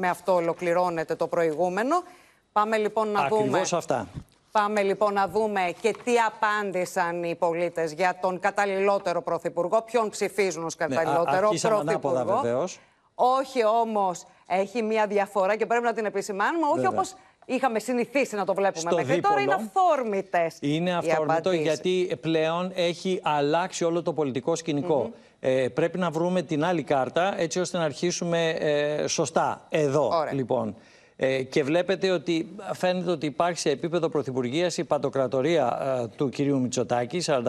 με 0.00 0.08
αυτό 0.08 0.34
ολοκληρώνεται 0.34 1.14
το 1.14 1.26
προηγούμενο. 1.26 2.02
Πάμε 2.52 2.76
λοιπόν 2.76 3.08
να 3.08 3.28
δούμε. 3.28 3.42
Ακριβώς 3.42 3.72
αυτά. 3.72 4.08
Πάμε 4.52 4.82
λοιπόν 4.82 5.12
να 5.12 5.28
δούμε 5.28 5.74
και 5.80 5.94
τι 6.04 6.12
απάντησαν 6.18 7.22
οι 7.24 7.34
πολίτες 7.34 7.92
για 7.92 8.18
τον 8.20 8.40
καταλληλότερο 8.40 9.22
πρωθυπουργό. 9.22 9.82
Ποιον 9.82 10.08
ψηφίζουν 10.10 10.64
ως 10.64 10.76
Ναι, 10.76 10.84
α- 10.84 10.88
καταλληλότερο 10.88 11.46
αρχίσαμε 11.48 11.74
ανάποδα 11.76 12.14
πρωθυπουργό. 12.14 12.40
βεβαίως. 12.42 12.78
Όχι 13.14 13.64
όμως 13.64 14.24
έχει 14.46 14.82
μία 14.82 15.06
διαφορά 15.06 15.56
και 15.56 15.66
πρέπει 15.66 15.84
να 15.84 15.92
την 15.92 16.04
επισημάνουμε. 16.04 16.66
Όχι 16.66 16.80
Βέβαια. 16.80 17.04
Όπως 17.50 17.56
είχαμε 17.56 17.78
συνηθίσει 17.78 18.36
να 18.36 18.44
το 18.44 18.54
βλέπουμε 18.54 18.90
Στο 18.90 18.96
μέχρι 18.96 19.20
τώρα. 19.20 19.40
Είναι 19.40 19.52
δίπολο. 19.52 19.68
αυθόρμητες 19.74 20.56
Είναι 20.60 20.90
οι 20.90 20.92
αυθόρμητο 20.92 21.32
απαντήσεις. 21.32 21.62
γιατί 21.62 22.16
πλέον 22.20 22.72
έχει 22.74 23.20
αλλάξει 23.22 23.84
όλο 23.84 24.02
το 24.02 24.12
πολιτικό 24.12 24.56
σκηνικό. 24.56 25.10
Ε, 25.40 25.68
πρέπει 25.68 25.98
να 25.98 26.10
βρούμε 26.10 26.42
την 26.42 26.64
άλλη 26.64 26.82
κάρτα 26.82 27.40
έτσι 27.40 27.60
ώστε 27.60 27.78
να 27.78 27.84
αρχίσουμε 27.84 28.48
ε, 28.48 29.06
σωστά. 29.06 29.66
Εδώ 29.68 30.06
Ωραία. 30.06 30.32
λοιπόν. 30.32 30.76
Ε, 31.16 31.42
και 31.42 31.62
βλέπετε 31.62 32.10
ότι 32.10 32.54
φαίνεται 32.74 33.10
ότι 33.10 33.26
υπάρχει 33.26 33.58
σε 33.58 33.70
επίπεδο 33.70 34.08
πρωθυπουργίας 34.08 34.76
η 34.76 34.84
παντοκρατορία 34.84 35.98
ε, 36.02 36.06
του 36.16 36.28
κυρίου 36.28 36.60
Μητσοτάκη. 36.60 37.22
45% 37.26 37.42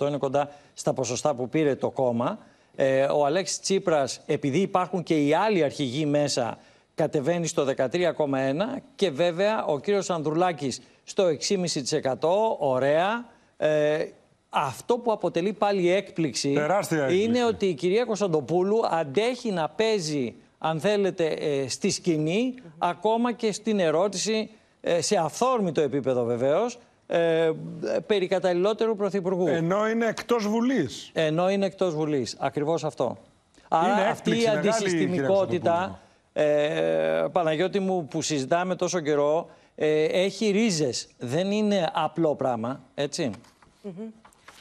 είναι 0.00 0.16
κοντά 0.16 0.50
στα 0.74 0.92
ποσοστά 0.92 1.34
που 1.34 1.48
πήρε 1.48 1.74
το 1.74 1.90
κόμμα. 1.90 2.38
Ε, 2.76 3.02
ο 3.02 3.24
Αλέξης 3.26 3.60
Τσίπρας, 3.60 4.20
επειδή 4.26 4.58
υπάρχουν 4.58 5.02
και 5.02 5.26
οι 5.26 5.34
άλλοι 5.34 5.62
αρχηγοί 5.62 6.06
μέσα, 6.06 6.58
κατεβαίνει 6.94 7.46
στο 7.46 7.66
13,1% 7.76 7.92
και 8.94 9.10
βέβαια 9.10 9.64
ο 9.64 9.78
κύριος 9.78 10.10
Ανδρουλάκης 10.10 10.80
στο 11.04 11.24
6,5%. 11.26 12.16
Ωραία. 12.58 13.24
Ε, 13.56 14.04
αυτό 14.50 14.98
που 14.98 15.12
αποτελεί 15.12 15.52
πάλι 15.52 15.90
έκπληξη, 15.90 16.52
Τεράστια 16.52 17.02
έκπληξη. 17.02 17.24
είναι 17.24 17.44
ότι 17.44 17.66
η 17.66 17.74
κυρία 17.74 18.04
Κωνσταντοπούλου 18.04 18.86
αντέχει 18.90 19.50
να 19.50 19.68
παίζει, 19.68 20.34
αν 20.58 20.80
θέλετε, 20.80 21.26
ε, 21.26 21.68
στη 21.68 21.90
σκηνή, 21.90 22.54
ακόμα 22.78 23.32
και 23.32 23.52
στην 23.52 23.78
ερώτηση, 23.80 24.50
ε, 24.80 25.00
σε 25.00 25.16
αυθόρμητο 25.16 25.80
επίπεδο 25.80 26.24
βεβαίως, 26.24 26.78
ε, 27.06 27.50
περί 28.06 28.26
καταλληλότερου 28.26 28.96
πρωθυπουργού. 28.96 29.46
Ενώ 29.46 29.88
είναι 29.88 30.06
εκτός 30.06 30.46
Βουλής. 30.48 31.10
Ενώ 31.12 31.50
είναι 31.50 31.66
εκτός 31.66 31.94
Βουλής. 31.94 32.36
Ακριβώς 32.38 32.84
αυτό. 32.84 33.16
Άρα 33.68 33.92
Είναι 33.92 34.08
αυτή 34.08 34.30
έκπληξη 34.30 34.46
η 34.46 34.54
μεγάλη, 34.54 34.60
κυρία 34.60 34.80
αντισυστημικότητα, 34.80 36.00
ε, 36.36 37.24
Παναγιώτη 37.32 37.80
μου, 37.80 38.06
που 38.06 38.22
συζητάμε 38.22 38.74
τόσο 38.76 39.00
καιρό, 39.00 39.50
ε, 39.74 40.04
έχει 40.04 40.50
ρίζες. 40.50 41.08
Δεν 41.18 41.50
είναι 41.50 41.90
απλό 41.94 42.34
πράγμα, 42.34 42.80
έτσι. 42.94 43.30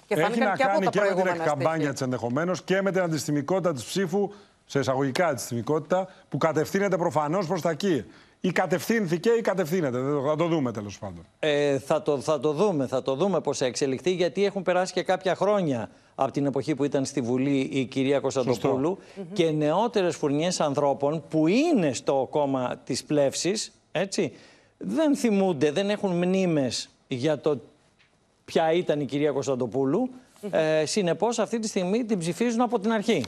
Και 0.07 0.13
Έχει 0.13 0.21
φάνηκαν 0.21 0.47
να 0.49 0.55
και 0.55 0.63
από 0.63 0.71
κάνει 0.71 0.85
τα 0.85 0.89
και 0.91 0.99
με 0.99 1.05
την 1.05 1.13
προηγούμενα 1.13 1.43
εκκαμπάνια 1.43 1.71
στοιχεία. 1.73 1.91
της 1.91 2.01
ενδεχομένως 2.01 2.61
και 2.63 2.81
με 2.81 2.91
την 2.91 3.01
αντιστημικότητα 3.01 3.73
της 3.73 3.83
ψήφου, 3.83 4.29
σε 4.65 4.79
εισαγωγικά 4.79 5.27
αντιστημικότητα, 5.27 6.07
που 6.29 6.37
κατευθύνεται 6.37 6.97
προφανώς 6.97 7.47
προς 7.47 7.61
τα 7.61 7.69
εκεί. 7.69 8.05
Ή 8.39 8.51
κατευθύνθηκε 8.51 9.29
ή 9.29 9.41
κατευθύνεται. 9.41 9.99
Δεν 9.99 10.13
το- 10.13 10.21
Θα 10.27 10.35
το 10.35 10.47
δούμε 10.47 10.71
τέλος 10.71 10.99
πάντων. 10.99 11.25
Ε, 11.39 11.79
θα, 11.79 12.01
το, 12.01 12.19
θα 12.19 12.39
το 12.39 12.51
δούμε, 12.51 12.87
θα 12.87 13.01
το 13.01 13.15
δούμε 13.15 13.41
πώς 13.41 13.57
θα 13.57 13.65
εξελιχθεί, 13.65 14.11
γιατί 14.11 14.45
έχουν 14.45 14.61
περάσει 14.63 14.93
και 14.93 15.03
κάποια 15.03 15.35
χρόνια 15.35 15.89
από 16.15 16.31
την 16.31 16.45
εποχή 16.45 16.75
που 16.75 16.83
ήταν 16.83 17.05
στη 17.05 17.21
Βουλή 17.21 17.59
η 17.59 17.85
κυρία 17.85 18.19
Κωνσταντοπούλου 18.19 18.97
και 19.33 19.51
νεότερες 19.51 20.15
φουρνιές 20.15 20.59
ανθρώπων 20.59 21.23
που 21.29 21.47
είναι 21.47 21.93
στο 21.93 22.27
κόμμα 22.29 22.77
της 22.83 23.03
πλεύσης, 23.03 23.71
έτσι, 23.91 24.33
δεν 24.77 25.15
θυμούνται, 25.15 25.71
δεν 25.71 25.89
έχουν 25.89 26.11
μνήμες 26.11 26.89
για 27.07 27.39
το 27.39 27.61
ποια 28.45 28.71
ήταν 28.71 28.99
η 28.99 29.05
κυρία 29.05 29.31
Κωνσταντοπούλου. 29.31 30.09
Ε, 30.51 30.85
συνεπώς 30.85 31.39
αυτή 31.39 31.59
τη 31.59 31.67
στιγμή 31.67 32.05
την 32.05 32.19
ψηφίζουν 32.19 32.61
από 32.61 32.79
την 32.79 32.91
αρχή. 32.91 33.23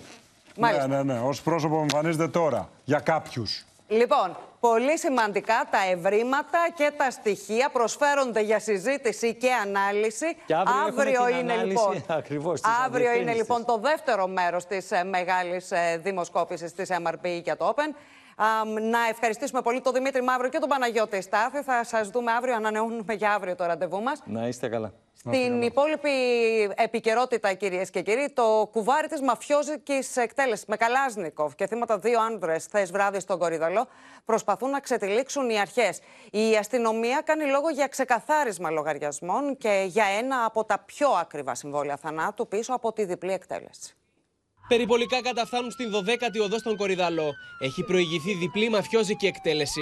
Μάλιστα. 0.58 0.88
Ναι, 0.88 0.96
ναι, 0.96 1.14
ναι. 1.14 1.20
Ω 1.20 1.34
πρόσωπο 1.44 1.80
εμφανίζεται 1.80 2.28
τώρα. 2.28 2.70
Για 2.84 3.00
κάποιους. 3.00 3.66
Λοιπόν, 3.88 4.38
πολύ 4.70 4.98
σημαντικά 4.98 5.68
τα 5.72 5.78
ευρήματα 5.92 6.60
και 6.76 6.92
τα 6.98 7.12
στοιχεία 7.12 7.70
προσφέρονται 7.70 8.42
για 8.42 8.60
συζήτηση 8.60 9.36
και 9.36 9.50
ανάλυση. 9.54 10.36
Και 10.46 10.56
αύριο 10.88 11.12
έχουμε 11.12 11.28
την 11.28 11.38
είναι 11.40 11.54
ανάλυση 11.54 11.68
λοιπόν. 11.68 12.04
ακριβώς 12.20 12.62
της 12.62 12.72
Αύριο 12.86 13.06
είναι 13.06 13.12
αντιευθύνης 13.12 13.38
λοιπόν 13.38 13.66
το 13.66 13.78
δεύτερο 13.78 14.28
μέρος 14.28 14.66
της 14.66 14.92
ε, 14.92 15.04
μεγάλης 15.04 15.72
δημοσκόπησης 15.98 16.74
της 16.74 16.90
MRP 16.92 17.42
για 17.44 17.58
το 17.58 17.74
Open. 17.76 17.96
Αμ, 18.36 18.74
να 18.74 19.00
ευχαριστήσουμε 19.10 19.62
πολύ 19.62 19.82
τον 19.82 19.94
Δημήτρη 19.94 20.22
Μαύρο 20.24 20.50
και 20.50 20.60
τον 20.60 20.70
Παναγιώτη 20.70 21.22
Στάθη. 21.22 21.62
Θα 21.62 21.84
σας 21.84 22.10
δούμε 22.10 22.32
αύριο. 22.32 22.56
Ανανεώνουμε 22.56 23.14
για 23.14 23.34
αύριο 23.34 23.56
το 23.56 23.66
ραντεβού 23.66 24.02
μας. 24.02 24.22
Να 24.26 24.48
είστε 24.48 24.68
καλά. 24.68 24.94
Στην 25.18 25.62
υπόλοιπη 25.62 26.10
επικαιρότητα, 26.76 27.54
κυρίες 27.54 27.90
και 27.90 28.02
κύριοι, 28.02 28.32
το 28.34 28.70
κουβάρι 28.72 29.08
της 29.08 29.22
μαφιόζικης 29.22 30.18
εκτέλεσης 30.18 30.66
με 30.66 30.76
Καλάζνικοφ 30.76 31.56
και 31.56 31.68
θύματα 31.68 31.98
δύο 31.98 32.22
άνδρες 32.22 32.66
χθες 32.66 32.92
βράδυ 32.92 33.20
στον 33.20 33.40
Κορυδαλό 33.40 33.88
προσπαθούν 34.26 34.70
να 34.70 34.80
ξετυλίξουν 34.80 35.50
οι 35.50 35.60
αρχές. 35.60 36.00
Η 36.32 36.56
αστυνομία 36.56 37.22
κάνει 37.26 37.46
λόγο 37.46 37.70
για 37.70 37.88
ξεκαθάρισμα 37.88 38.70
λογαριασμών 38.70 39.58
και 39.58 39.86
για 39.88 40.06
ένα 40.20 40.46
από 40.46 40.66
τα 40.66 40.80
πιο 40.80 41.10
ακριβά 41.10 41.56
συμβόλαια 41.56 41.98
θανάτου 41.98 42.48
πίσω 42.48 42.74
από 42.74 42.94
τη 42.94 43.06
διπλή 43.06 43.34
εκτέλεση. 43.34 43.96
Περιπολικά 44.68 45.22
καταφθάνουν 45.22 45.72
στην 45.72 45.92
12η 45.96 46.42
οδό 46.44 46.58
στον 46.58 46.78
Κορυδαλό. 46.78 47.34
Έχει 47.60 47.84
προηγηθεί 47.84 48.34
διπλή 48.34 48.70
μαφιόζικη 48.70 49.26
εκτέλεση. 49.26 49.82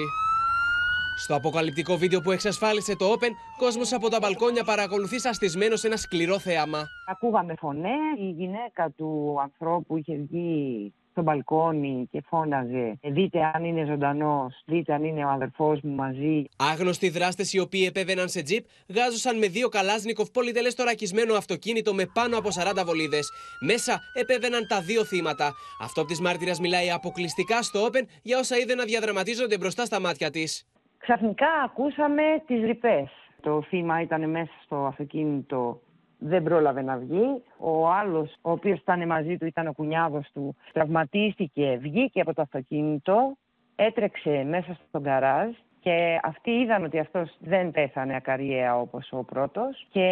Στο 1.18 1.36
αποκαλυπτικό 1.36 1.97
βίντεο 1.97 2.22
που 2.22 2.32
εξασφάλισε 2.32 2.95
το 2.95 3.14
Open, 3.14 3.32
κόσμος 3.57 3.93
από 3.93 4.09
τα 4.09 4.20
μπαλκόνια 4.22 4.64
παρακολουθεί 4.64 5.20
σαστισμένο 5.20 5.76
σε 5.76 5.88
ένα 5.88 5.97
σκληρό 5.97 6.39
θέαμα. 6.39 6.88
Ακούγαμε 7.07 7.53
φωνέ. 7.57 7.95
Η 8.20 8.30
γυναίκα 8.30 8.89
του 8.97 9.36
ανθρώπου 9.41 9.97
είχε 9.97 10.16
βγει 10.30 10.93
στο 11.11 11.22
μπαλκόνι 11.22 12.07
και 12.11 12.24
φώναζε 12.28 12.99
«Δείτε 13.01 13.51
αν 13.53 13.64
είναι 13.64 13.86
ζωντανός, 13.86 14.61
δείτε 14.66 14.93
αν 14.93 15.03
είναι 15.03 15.26
ο 15.26 15.30
αδερφός 15.30 15.80
μου 15.82 15.95
μαζί». 15.95 16.43
Άγνωστοι 16.57 17.09
δράστες 17.09 17.53
οι 17.53 17.59
οποίοι 17.59 17.86
επέβαιναν 17.88 18.30
σε 18.30 18.41
τζιπ 18.41 18.66
γάζωσαν 18.95 19.38
με 19.38 19.47
δύο 19.47 19.70
καλάζνικοφ 19.70 20.30
πολυτελές 20.30 20.76
τορακισμένο 20.76 21.34
αυτοκίνητο 21.34 21.93
με 21.93 22.05
πάνω 22.14 22.38
από 22.38 22.49
40 22.49 22.84
βολίδες. 22.86 23.32
Μέσα 23.59 24.01
επέβαιναν 24.14 24.68
τα 24.68 24.82
δύο 24.82 25.03
θύματα. 25.05 25.53
Αυτό 25.82 26.05
της 26.05 26.20
μάρτυρας 26.20 26.59
μιλάει 26.59 26.91
αποκλειστικά 26.91 27.61
στο 27.61 27.89
Open 27.91 28.03
για 28.22 28.39
όσα 28.39 28.57
είδε 28.57 28.76
να 28.76 28.84
διαδραματίζονται 28.84 29.57
μπροστά 29.57 29.86
στα 29.86 29.99
μάτια 29.99 30.30
της. 30.30 30.68
Ξαφνικά 31.04 31.47
ακούσαμε 31.64 32.24
τις 32.47 32.64
ρηπές. 32.64 33.10
Το 33.41 33.62
θύμα 33.62 34.01
ήταν 34.01 34.30
μέσα 34.30 34.51
στο 34.64 34.76
αυτοκίνητο, 34.76 35.80
δεν 36.18 36.43
πρόλαβε 36.43 36.82
να 36.82 36.97
βγει. 36.97 37.43
Ο 37.58 37.89
άλλος, 37.89 38.36
ο 38.41 38.51
οποίος 38.51 38.80
ήταν 38.80 39.08
μαζί 39.08 39.38
του, 39.38 39.45
ήταν 39.45 39.68
ο 39.68 39.74
κουνιάδος 39.74 40.30
του, 40.34 40.56
τραυματίστηκε, 40.74 41.78
βγήκε 41.82 42.22
από 42.22 42.34
το 42.34 42.41
αυτοκίνητο, 42.41 43.38
έτρεξε 43.76 44.43
μέσα 44.49 44.78
στον 44.88 45.01
γκαράζ 45.01 45.49
και 45.80 46.20
αυτοί 46.24 46.51
είδαν 46.51 46.84
ότι 46.84 46.99
αυτός 46.99 47.38
δεν 47.39 47.72
πέθανε 47.72 48.16
ακαριέα 48.16 48.80
όπως 48.80 49.08
ο 49.12 49.24
πρώτος 49.24 49.88
και 49.91 50.08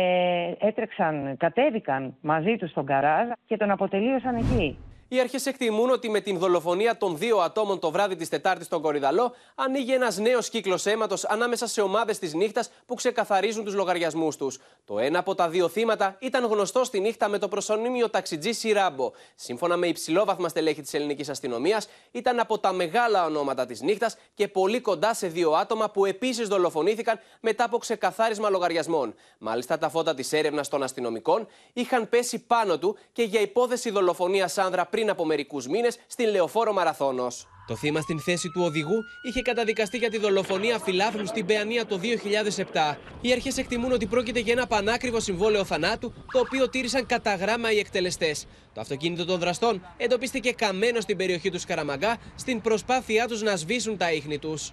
έτρεξαν, 0.60 1.38
κατέβηκαν 1.38 2.16
μαζί 2.22 2.56
του 2.56 2.68
στον 2.68 2.84
γκαράζ 2.84 3.30
και 3.46 3.58
τον 3.58 3.72
αποτελείωσαν 3.72 4.36
εκεί. 4.36 4.78
Οι 5.14 5.20
αρχές 5.20 5.46
εκτιμούν 5.46 5.90
ότι 5.90 6.10
με 6.10 6.20
την 6.20 6.38
δολοφονία 6.38 6.98
των 6.98 7.18
δύο 7.18 7.38
ατόμων 7.38 7.80
το 7.80 7.92
βράδυ 7.92 8.16
της 8.16 8.30
Τετάρτης 8.30 8.66
στον 8.66 8.82
Κορυδαλό 8.82 9.34
ανοίγει 9.56 9.94
ένας 9.94 10.18
νέος 10.18 10.50
κύκλος 10.50 10.86
αίματος 10.86 11.26
ανάμεσα 11.26 11.68
σε 11.68 11.82
ομάδες 11.82 12.20
της 12.20 12.34
νύχτας 12.34 12.72
που 12.86 12.96
ξεκαθαρίζουν 12.96 13.64
τους 13.64 13.74
λογαριασμούς 13.74 14.36
τους. 14.38 14.60
Το 14.86 15.00
ένα 15.00 15.20
από 15.20 15.36
τα 15.36 15.50
δύο 15.50 15.68
θύματα 15.68 16.16
ήταν 16.20 16.46
γνωστό 16.46 16.84
στη 16.84 17.00
νύχτα 17.00 17.28
με 17.28 17.38
το 17.38 17.48
προσωνύμιο 17.48 18.10
ταξιτζή 18.10 18.52
Σιράμπο. 18.52 19.12
Σύμφωνα 19.36 19.78
με 19.78 19.88
υψηλόβαθμα 19.88 20.50
στελέχη 20.50 20.82
της 20.82 20.94
ελληνικής 20.94 21.30
αστυνομίας, 21.30 21.88
ήταν 22.12 22.40
από 22.40 22.60
τα 22.60 22.72
μεγάλα 22.72 23.26
ονόματα 23.26 23.66
της 23.66 23.82
νύχτας 23.82 24.18
και 24.34 24.48
πολύ 24.48 24.80
κοντά 24.80 25.14
σε 25.14 25.28
δύο 25.28 25.52
άτομα 25.52 25.90
που 25.90 26.06
επίσης 26.06 26.48
δολοφονήθηκαν 26.48 27.20
μετά 27.40 27.64
από 27.64 27.78
ξεκαθάρισμα 27.78 28.50
λογαριασμών. 28.50 29.14
Μάλιστα, 29.38 29.78
τα 29.78 29.90
φώτα 29.90 30.14
της 30.14 30.34
έρευνας 30.34 30.68
των 30.68 30.84
αστυνομικών 30.84 31.48
είχαν 31.74 32.10
πέσει 32.10 32.40
πάνω 32.40 32.78
του 32.78 32.98
και 33.12 33.24
για 33.24 33.42
υπόθεση 33.42 33.90
δολοφονίας 33.90 34.58
άνδρα 34.58 34.86
πριν 34.86 35.00
από 35.10 35.26
μερικούς 35.26 35.68
μήνες 35.68 35.98
στην 36.08 36.30
Λεωφόρο 36.30 36.74
Μαραθώνος. 36.74 37.48
Το 37.68 37.76
θύμα 37.76 38.02
στην 38.02 38.20
θέση 38.20 38.50
του 38.50 38.62
οδηγού 38.64 39.04
είχε 39.22 39.42
καταδικαστεί 39.42 39.98
για 39.98 40.10
τη 40.10 40.18
δολοφονία 40.18 40.80
φιλάθλου 40.80 41.26
στην 41.26 41.46
Παιανία 41.46 41.86
το 41.86 42.00
2007. 42.94 42.98
Οι 43.22 43.32
αρχές 43.32 43.58
εκτιμούν 43.58 43.92
ότι 43.92 44.06
πρόκειται 44.06 44.40
για 44.40 44.54
ένα 44.54 44.68
πανάκριβο 44.68 45.20
συμβόλαιο 45.20 45.66
θανάτου, 45.66 46.14
το 46.32 46.40
οποίο 46.40 46.70
τήρησαν 46.70 47.06
κατά 47.06 47.36
γράμμα 47.36 47.72
οι 47.72 47.80
εκτελεστές. 47.80 48.48
Το 48.74 48.82
αυτοκίνητο 48.82 49.26
των 49.26 49.40
δραστών 49.40 49.86
εντοπίστηκε 49.98 50.52
καμένο 50.52 51.00
στην 51.00 51.18
περιοχή 51.18 51.50
του 51.50 51.60
Σκαραμαγκά 51.60 52.18
στην 52.36 52.62
προσπάθειά 52.62 53.28
τους 53.28 53.42
να 53.42 53.56
σβήσουν 53.56 53.98
τα 53.98 54.12
ίχνη 54.12 54.40
τους. 54.40 54.72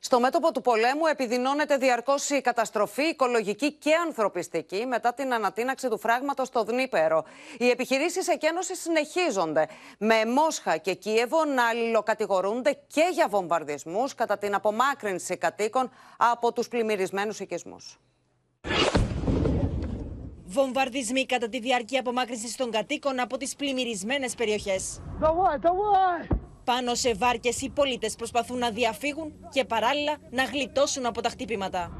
Στο 0.00 0.20
μέτωπο 0.20 0.52
του 0.52 0.60
πολέμου 0.60 1.06
επιδεινώνεται 1.06 1.76
διαρκώς 1.76 2.30
η 2.30 2.40
καταστροφή 2.40 3.02
οικολογική 3.02 3.72
και 3.72 3.94
ανθρωπιστική 4.06 4.86
μετά 4.86 5.14
την 5.14 5.34
ανατείναξη 5.34 5.88
του 5.88 5.98
φράγματος 5.98 6.46
στο 6.48 6.64
Δνήπερο. 6.64 7.24
Οι 7.58 7.70
επιχειρήσεις 7.70 8.28
εκένωση 8.28 8.76
συνεχίζονται, 8.76 9.68
με 9.98 10.24
Μόσχα 10.24 10.76
και 10.76 10.94
Κίεβο 10.94 11.44
να 11.44 11.68
αλληλοκατηγορούνται 11.68 12.78
και 12.86 13.08
για 13.12 13.28
βομβαρδισμούς 13.28 14.14
κατά 14.14 14.38
την 14.38 14.54
απομάκρυνση 14.54 15.36
κατοίκων 15.36 15.90
από 16.16 16.52
τους 16.52 16.68
πλημμυρισμένους 16.68 17.40
οικισμούς. 17.40 17.98
Βομβαρδισμοί 20.44 21.26
κατά 21.26 21.48
τη 21.48 21.60
διάρκεια 21.60 22.00
απομάκρυνσης 22.00 22.56
των 22.56 22.70
κατοίκων 22.70 23.20
από 23.20 23.36
τις 23.36 23.56
πλημμυρισμένες 23.56 24.34
περιοχές. 24.34 25.00
Πάνω 26.74 26.94
σε 26.94 27.14
βάρκες 27.14 27.60
οι 27.60 27.70
πολίτες 27.70 28.14
προσπαθούν 28.14 28.58
να 28.58 28.70
διαφύγουν 28.70 29.32
και 29.50 29.64
παράλληλα 29.64 30.16
να 30.30 30.44
γλιτώσουν 30.44 31.06
από 31.06 31.20
τα 31.20 31.28
χτύπηματα. 31.28 31.90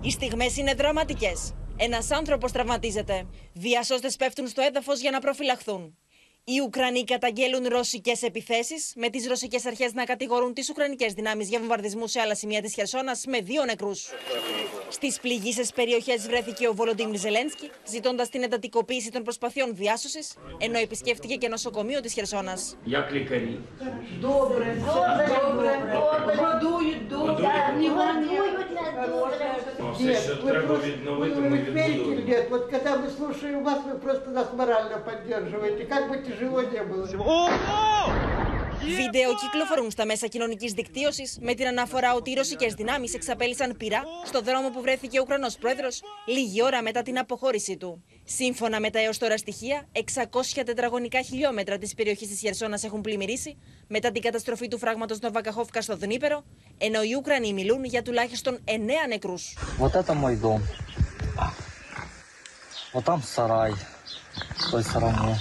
Οι 0.00 0.10
στιγμές 0.10 0.56
είναι 0.56 0.74
δραματικές. 0.74 1.54
Ένας 1.76 2.10
άνθρωπος 2.10 2.52
τραυματίζεται. 2.52 3.26
Διασώστες 3.52 4.16
πέφτουν 4.16 4.46
στο 4.46 4.62
έδαφος 4.62 5.00
για 5.00 5.10
να 5.10 5.18
προφυλαχθούν. 5.18 5.98
Οι 6.45 6.59
Ουκρανοί 6.59 7.03
καταγγέλουν 7.03 7.67
ρωσικέ 7.67 8.13
επιθέσει, 8.21 8.75
με 8.95 9.09
τι 9.09 9.27
ρωσικέ 9.27 9.57
αρχέ 9.67 9.89
να 9.93 10.03
κατηγορούν 10.03 10.53
τι 10.53 10.67
Ουκρανικέ 10.69 11.07
δυνάμει 11.07 11.43
για 11.43 11.59
βομβαρδισμού 11.59 12.07
σε 12.07 12.19
άλλα 12.19 12.35
σημεία 12.35 12.61
τη 12.61 12.69
Χερσόνα 12.69 13.17
με 13.27 13.39
δύο 13.39 13.65
νεκρού. 13.65 13.91
Στι 14.89 15.13
πληγήσει 15.21 15.73
περιοχέ 15.75 16.17
βρέθηκε 16.17 16.67
ο 16.67 16.73
Βολοντίμιρ 16.73 17.19
Ζελένσκι, 17.19 17.69
ζητώντα 17.87 18.27
την 18.27 18.43
εντατικοποίηση 18.43 19.11
των 19.11 19.23
προσπαθειών 19.23 19.75
διάσωση, 19.75 20.19
ενώ 20.57 20.77
επισκέφτηκε 20.79 21.35
και 21.35 21.47
νοσοκομείο 21.47 21.99
τη 21.99 22.09
Χερσόνα. 22.09 22.57
Як 22.85 23.11
лікарі? 23.11 23.59
Добре, 24.19 24.77
Годують 26.37 27.07
добре. 27.07 27.49
Все, 29.93 30.15
що 30.15 30.35
треба 30.35 30.75
відновити, 30.85 31.35
ми 31.39 31.57
відбудуємо. 31.57 32.21
Нет, 32.27 32.49
вот 32.49 32.63
когда 32.71 32.91
мы 32.97 33.09
слушаем 33.09 33.63
вас, 33.63 33.79
вы 33.89 33.97
просто 34.05 34.29
нас 34.29 34.47
морально 34.57 34.97
поддерживаете. 35.09 35.83
Как 35.85 36.03
бы 36.09 36.15
тяжело 36.35 36.61
не 36.61 36.81
было. 36.83 37.07
Βίντεο 38.83 39.35
κυκλοφορούν 39.35 39.91
στα 39.91 40.05
μέσα 40.05 40.27
κοινωνική 40.27 40.67
δικτύωση 40.67 41.23
με 41.39 41.53
την 41.53 41.67
αναφορά 41.67 42.13
ότι 42.13 42.31
οι 42.31 42.33
ρωσικέ 42.33 42.67
δυνάμει 42.67 43.07
εξαπέλυσαν 43.13 43.77
πυρά 43.77 44.03
στο 44.25 44.41
δρόμο 44.41 44.69
που 44.69 44.81
βρέθηκε 44.81 45.19
ο 45.19 45.21
Ουκρανό 45.21 45.47
πρόεδρο 45.59 45.87
λίγη 46.25 46.63
ώρα 46.63 46.81
μετά 46.81 47.01
την 47.01 47.19
αποχώρησή 47.19 47.77
του. 47.77 48.03
Σύμφωνα 48.23 48.79
με 48.79 48.89
τα 48.89 48.99
έω 48.99 49.11
τώρα 49.19 49.37
στοιχεία, 49.37 49.87
600 49.93 50.61
τετραγωνικά 50.65 51.21
χιλιόμετρα 51.21 51.77
τη 51.77 51.91
περιοχή 51.95 52.27
τη 52.27 52.35
Χερσόνα 52.35 52.79
έχουν 52.83 53.01
πλημμυρίσει 53.01 53.57
μετά 53.87 54.11
την 54.11 54.21
καταστροφή 54.21 54.67
του 54.67 54.77
φράγματο 54.77 55.15
Νοβακαχόφκα 55.21 55.81
στο 55.81 55.97
Δνήπερο, 55.97 56.43
ενώ 56.77 57.01
οι 57.01 57.15
Ουκρανοί 57.17 57.53
μιλούν 57.53 57.83
για 57.83 58.01
τουλάχιστον 58.01 58.59
9 58.65 58.71
νεκρού. 59.07 59.33
Вот 59.79 59.93
это 59.95 60.13
мой 60.13 60.35
дом. 60.35 60.61
Вот 62.93 63.05
там 63.05 63.21
сарай 63.23 63.73
с 64.57 64.71
той 64.71 64.83
стороны. 64.83 65.35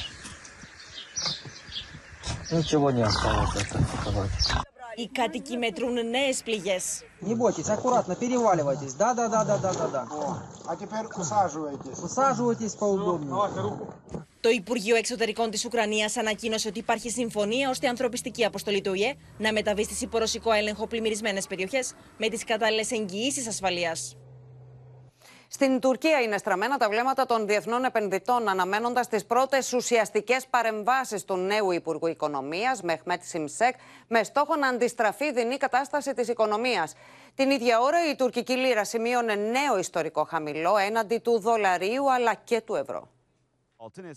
Ничего 2.51 2.91
не 2.91 3.03
осталось 3.03 3.55
это 3.57 3.79
сказать. 4.01 4.31
Οι 4.97 5.09
κάτοικοι 5.09 5.57
μετρούν 5.57 5.93
νέε 5.93 6.33
πληγέ. 6.45 6.79
Не 7.21 7.35
бойтесь, 7.35 7.69
аккуратно 7.69 8.15
переваливайтесь. 8.15 8.95
Да, 8.95 9.15
да, 9.15 9.29
да, 9.29 9.45
да, 9.45 9.57
да, 9.57 9.73
да, 9.73 9.89
да. 9.95 10.07
А 10.67 10.77
теперь 10.77 11.07
усаживайтесь. 11.19 11.99
Усаживайтесь 12.03 12.75
поудобнее. 12.75 13.35
Το 14.41 14.49
Υπουργείο 14.49 14.97
Εξωτερικών 14.97 15.51
τη 15.51 15.67
Ουκρανία 15.67 16.11
ανακοίνωσε 16.19 16.69
ότι 16.69 16.79
υπάρχει 16.79 17.11
συμφωνία 17.11 17.71
ώστε 17.71 17.87
η 17.87 17.89
ανθρωπιστική 17.89 18.45
αποστολή 18.45 18.81
του 18.81 18.95
ΙΕ 18.95 19.15
να 19.39 19.53
μεταβεί 19.53 19.85
στι 19.85 20.05
υπορωσικό 20.05 20.53
έλεγχο 20.53 20.87
πλημμυρισμένε 20.87 21.41
περιοχέ 21.49 21.85
με 22.17 22.29
τι 22.29 22.45
κατάλληλε 22.45 22.85
εγγυήσει 22.91 23.49
ασφαλεία. 23.49 23.97
Στην 25.56 25.80
Τουρκία 25.80 26.20
είναι 26.22 26.38
στραμμένα 26.38 26.78
τα 26.78 26.90
βλέμματα 26.90 27.26
των 27.26 27.48
διεθνών 27.48 27.84
επενδυτών, 27.84 28.50
αναμένοντας 28.50 29.08
τις 29.08 29.26
πρώτες 29.26 29.74
ουσιαστικές 29.74 30.48
παρεμβάσεις 30.50 31.26
του 31.26 31.36
νέου 31.36 31.72
Υπουργού 31.72 32.08
Οικονομίας, 32.08 32.82
Μεχμέτ 32.82 33.24
Σιμσέκ, 33.24 33.76
με 34.08 34.24
στόχο 34.24 34.56
να 34.56 34.68
αντιστραφεί 34.68 35.26
η 35.26 35.32
δινή 35.32 35.58
κατάσταση 35.58 36.14
της 36.14 36.28
οικονομίας. 36.28 36.94
Την 37.36 37.50
ίδια 37.50 37.80
ώρα 37.80 38.10
η 38.12 38.16
τουρκική 38.16 38.54
λίρα 38.54 38.84
σημείωνε 38.84 39.36
νέο 39.36 39.78
ιστορικό 39.80 40.24
χαμηλό 40.24 40.78
έναντι 40.78 41.18
του 41.18 41.40
δολαρίου 41.40 42.12
αλλά 42.12 42.34
και 42.34 42.62
του 42.62 42.76
ευρώ. 42.76 43.10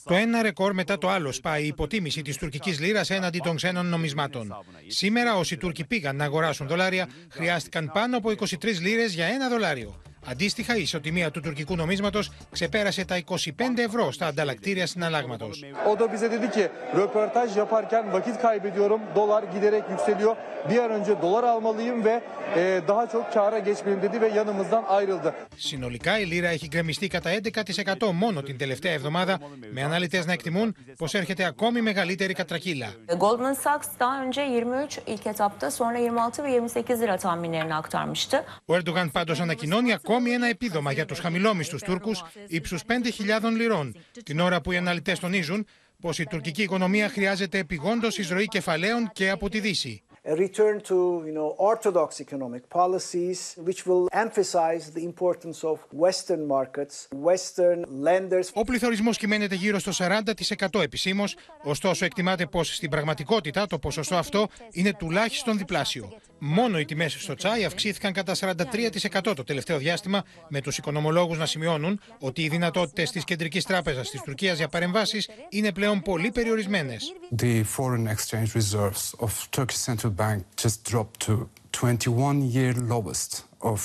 Το 0.05 0.14
ένα 0.14 0.43
ρεκόρ 0.43 0.72
μετά 0.72 0.99
το 0.99 1.09
άλλο 1.09 1.32
σπάει 1.32 1.62
η 1.62 1.66
υποτίμηση 1.66 2.22
της 2.22 2.36
τουρκικής 2.36 2.80
λίρας 2.80 3.11
έναντι 3.11 3.39
των 3.39 3.57
ξένων 3.57 3.86
νομισμάτων. 3.86 4.57
Σήμερα, 4.86 5.36
όσοι 5.36 5.57
Τούρκοι 5.57 5.86
πήγαν 5.86 6.16
να 6.16 6.24
αγοράσουν 6.24 6.66
δολάρια, 6.66 7.09
χρειάστηκαν 7.30 7.91
πάνω 7.95 8.16
από 8.16 8.30
23 8.30 8.80
λίρες 8.80 9.14
για 9.14 9.26
ένα 9.26 9.49
δολάριο. 9.49 10.03
Αντίστοιχα, 10.31 10.76
η 10.76 10.83
ισοτιμία 10.83 11.31
του 11.31 11.41
τουρκικού 11.41 11.76
νομίσματος 11.76 12.31
ξεπέρασε 12.51 13.05
τα 13.05 13.16
25 13.16 13.43
ευρώ 13.76 14.12
στα 14.12 14.26
ανταλλακτήρια 14.26 14.87
συναλλάγματος. 14.87 15.64
O 15.91 15.99
da 15.99 16.12
bize 16.12 16.31
dedi 16.31 16.51
ki 16.51 16.64
röportaj 16.99 17.57
yaparken 17.57 18.12
vakit 18.12 18.37
kaybediyorum. 18.45 19.01
Dolar 19.14 19.43
giderek 19.43 19.85
yükseliyor. 19.91 20.37
Bir 20.68 20.79
an 20.79 20.91
önce 20.91 21.22
dolar 21.22 21.45
almalıyım 21.45 22.05
ve 22.05 22.22
e, 22.57 22.81
daha 22.89 23.09
çok 23.09 23.33
kâra 23.33 23.59
geçmeliyim 23.59 24.03
dedi 24.03 24.20
ve 24.20 24.29
yanımızdan 24.29 24.85
ayrıldı. 24.89 25.35
Συνολικά, 25.57 26.18
η 26.18 26.26
λίρα 26.26 26.49
έχει 26.49 26.68
γκρεμιστεί 26.68 27.09
κατά 27.09 27.31
11% 27.31 28.12
μόνο 28.12 28.43
την 28.43 28.59
τελευταία 28.59 28.93
εβδομάδα, 28.93 29.41
με 29.70 29.83
αναλυτές 29.83 30.26
να 30.26 30.33
εκτιμούν 30.33 30.76
πως 30.99 31.14
έρχεται 31.14 31.45
ακόμη 31.45 31.81
μεγαλύτερη 31.81 32.35
κατρακύλα. 32.35 32.87
Goldman 33.07 33.57
Sachs 33.64 33.89
daha 33.99 34.22
önce 34.22 34.41
23 34.41 34.99
ilk 35.07 35.26
etapta 35.26 35.70
sonra 35.70 35.99
26 35.99 36.43
ve 36.45 36.51
28 36.51 37.01
lira 37.01 37.16
tahminlerini 37.16 37.74
aktarmıştı. 37.74 38.45
Ο 38.66 38.74
Ερντογάν 38.74 39.11
πάντως 39.11 39.41
ανακοινώνει 39.41 39.93
ακόμη 39.93 40.18
ένα 40.27 40.47
επίδομα 40.47 40.93
για 40.93 41.05
τους 41.05 41.19
χαμηλόμισθους 41.19 41.83
Τούρκους 41.83 42.23
ύψους 42.47 42.83
5.000 42.87 43.57
λιρών, 43.57 43.97
την 44.25 44.41
ώρα 44.41 44.61
που 44.61 44.73
οι 44.73 44.77
αναλυτές 44.77 45.19
τονίζουν 45.19 45.66
πως 46.01 46.19
η 46.19 46.25
τουρκική 46.27 46.62
οικονομία 46.62 47.09
χρειάζεται 47.09 47.59
επιγόντως 47.59 48.19
εισρωή 48.19 48.47
κεφαλαίων 48.47 49.11
και 49.12 49.31
από 49.31 49.49
τη 49.49 49.61
Δύση. 49.61 50.03
a 50.29 50.37
return 50.37 50.81
to 50.81 51.23
you 51.27 51.33
know 51.33 51.49
orthodox 51.73 52.21
economic 52.21 52.69
policies 52.69 53.57
which 53.66 53.87
will 53.87 54.05
emphasize 54.12 54.85
the 54.97 55.03
importance 55.11 55.64
of 55.64 55.77
western 56.05 56.47
markets 56.47 57.09
western 57.31 57.85
lenders 58.09 58.51
Ο 58.53 58.64
πληθωρισμός 58.64 59.16
κυμαίνεται 59.16 59.55
γύρω 59.55 59.79
στο 59.79 59.93
40% 59.99 60.83
επισήμως, 60.83 61.37
ωστόσο 61.62 62.05
εκτιμάται 62.05 62.47
πως 62.47 62.75
στην 62.75 62.91
πραγματικότητα 62.91 63.66
το 63.66 63.79
ποσοστό 63.79 64.16
αυτό 64.16 64.49
είναι 64.71 64.93
τουλάχιστον 64.93 65.59
διπλάσιο. 65.59 66.12
Μόνο 66.39 66.78
οι 66.78 66.84
τιμές 66.84 67.12
στο 67.18 67.34
τσάι 67.34 67.64
αυξήθηκαν 67.64 68.12
κατά 68.12 68.34
43% 68.34 69.32
το 69.36 69.45
τελευταίο 69.45 69.78
διάστημα, 69.78 70.22
με 70.49 70.61
τους 70.61 70.78
οικονομολόγους 70.78 71.39
να 71.39 71.47
σημειώνουν 71.47 72.01
ότι 72.18 72.43
οι 72.43 72.49
δυνατότητες 72.49 73.11
της 73.11 73.24
Κεντρικής 73.24 73.64
Τράπεζας 73.64 74.11
της 74.11 74.20
Τουρκίας 74.20 74.57
για 74.57 74.68
παρεμβάσεις 74.68 75.28
είναι 75.49 75.72
πλέον 75.72 76.03
πολύ 76.03 76.30
περιορισμένες. 76.30 77.12
The 77.43 77.62
foreign 77.76 78.07
exchange 78.07 78.53
reserves 78.55 79.26
of 79.26 79.30
Turkish 79.57 79.78
central 79.86 80.12
bank 80.16 80.43
just 80.62 80.93
dropped 80.93 81.26
to 81.26 81.49
21-year 81.80 82.74
lowest 82.89 83.30
of 83.61 83.80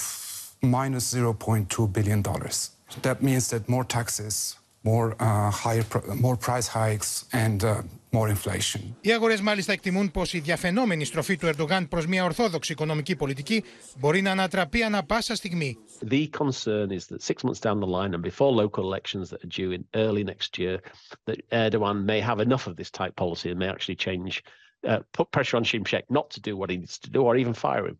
minus 0.62 1.14
0.2 1.14 1.92
billion 1.92 2.22
dollars. 2.22 2.58
That 3.02 3.22
means 3.22 3.50
that 3.52 3.68
more 3.68 3.86
taxes, 3.98 4.36
more 4.84 5.08
uh, 5.20 5.50
higher, 5.64 5.86
pr- 5.92 6.06
more 6.26 6.38
price 6.38 6.68
hikes, 6.68 7.26
and 7.44 7.64
uh, 7.64 7.82
more 8.14 8.30
inflation. 8.30 8.82
Οι 9.02 9.12
αγορές 9.12 9.42
μάλιστα 9.42 9.72
εκτιμούν 9.72 10.12
πως 10.12 10.34
η 10.34 10.40
διαφαινόμενη 10.40 11.06
στροφή 11.06 11.38
του 11.38 11.48
Ερντογάν 11.48 11.88
προς 11.90 12.06
μια 12.06 12.24
ορθόδοξη 12.24 12.72
οικονομική 12.72 13.16
πολιτική 13.16 13.64
μπορεί 14.00 14.22
να 14.22 14.32
ανατραπεί 14.32 14.84
ανα 14.84 15.04
πάσα 15.04 15.36
στιγμή. 15.36 15.78
The 16.10 16.28
concern 16.28 16.88
is 16.92 17.06
that 17.08 17.22
six 17.22 17.44
months 17.44 17.60
down 17.60 17.80
the 17.80 17.88
line 17.88 18.14
and 18.14 18.22
before 18.22 18.52
local 18.64 18.84
elections 18.94 19.30
that 19.30 19.44
are 19.46 19.54
due 19.62 19.72
in 19.72 19.84
early 20.06 20.24
next 20.24 20.58
year, 20.58 20.78
that 21.28 21.40
Erdogan 21.52 21.98
may 22.12 22.20
have 22.30 22.40
enough 22.48 22.66
of 22.68 22.76
this 22.76 22.92
type 23.00 23.16
policy 23.24 23.48
and 23.52 23.58
may 23.64 23.70
actually 23.76 24.00
change, 24.08 24.34
uh, 24.90 25.00
put 25.18 25.28
pressure 25.36 25.58
on 25.60 25.64
Şimşek 25.64 26.06
not 26.18 26.28
to 26.36 26.40
do 26.50 26.52
what 26.60 26.70
he 26.72 26.78
needs 26.78 26.98
to 27.06 27.10
do 27.16 27.20
or 27.28 27.34
even 27.42 27.54
fire 27.54 27.86
him. 27.90 27.98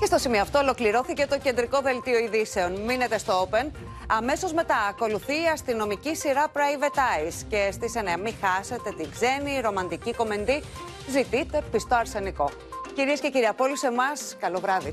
Και 0.00 0.06
στο 0.06 0.18
σημείο 0.18 0.40
αυτό 0.40 0.58
ολοκληρώθηκε 0.58 1.26
το 1.26 1.38
κεντρικό 1.38 1.80
δελτίο 1.80 2.18
ειδήσεων. 2.18 2.72
Μείνετε 2.72 3.18
στο 3.18 3.48
Open. 3.48 3.70
Αμέσως 4.06 4.52
μετά 4.52 4.76
ακολουθεί 4.88 5.32
η 5.32 5.46
αστυνομική 5.52 6.16
σειρά 6.16 6.46
Private 6.52 6.98
Eyes. 6.98 7.34
Και 7.48 7.68
στις 7.72 7.92
9 7.96 8.20
μην 8.22 8.34
χάσετε 8.42 8.90
την 8.96 9.10
ξένη 9.10 9.60
ρομαντική 9.60 10.14
κομμεντή. 10.14 10.62
Ζητείτε 11.10 11.62
πιστό 11.70 11.94
αρσενικό. 11.94 12.50
Κυρίες 12.94 13.20
και 13.20 13.30
κύριοι, 13.30 13.46
από 13.46 13.64
όλους 13.64 13.82
εμάς, 13.82 14.36
καλό 14.40 14.60
βράδυ. 14.60 14.92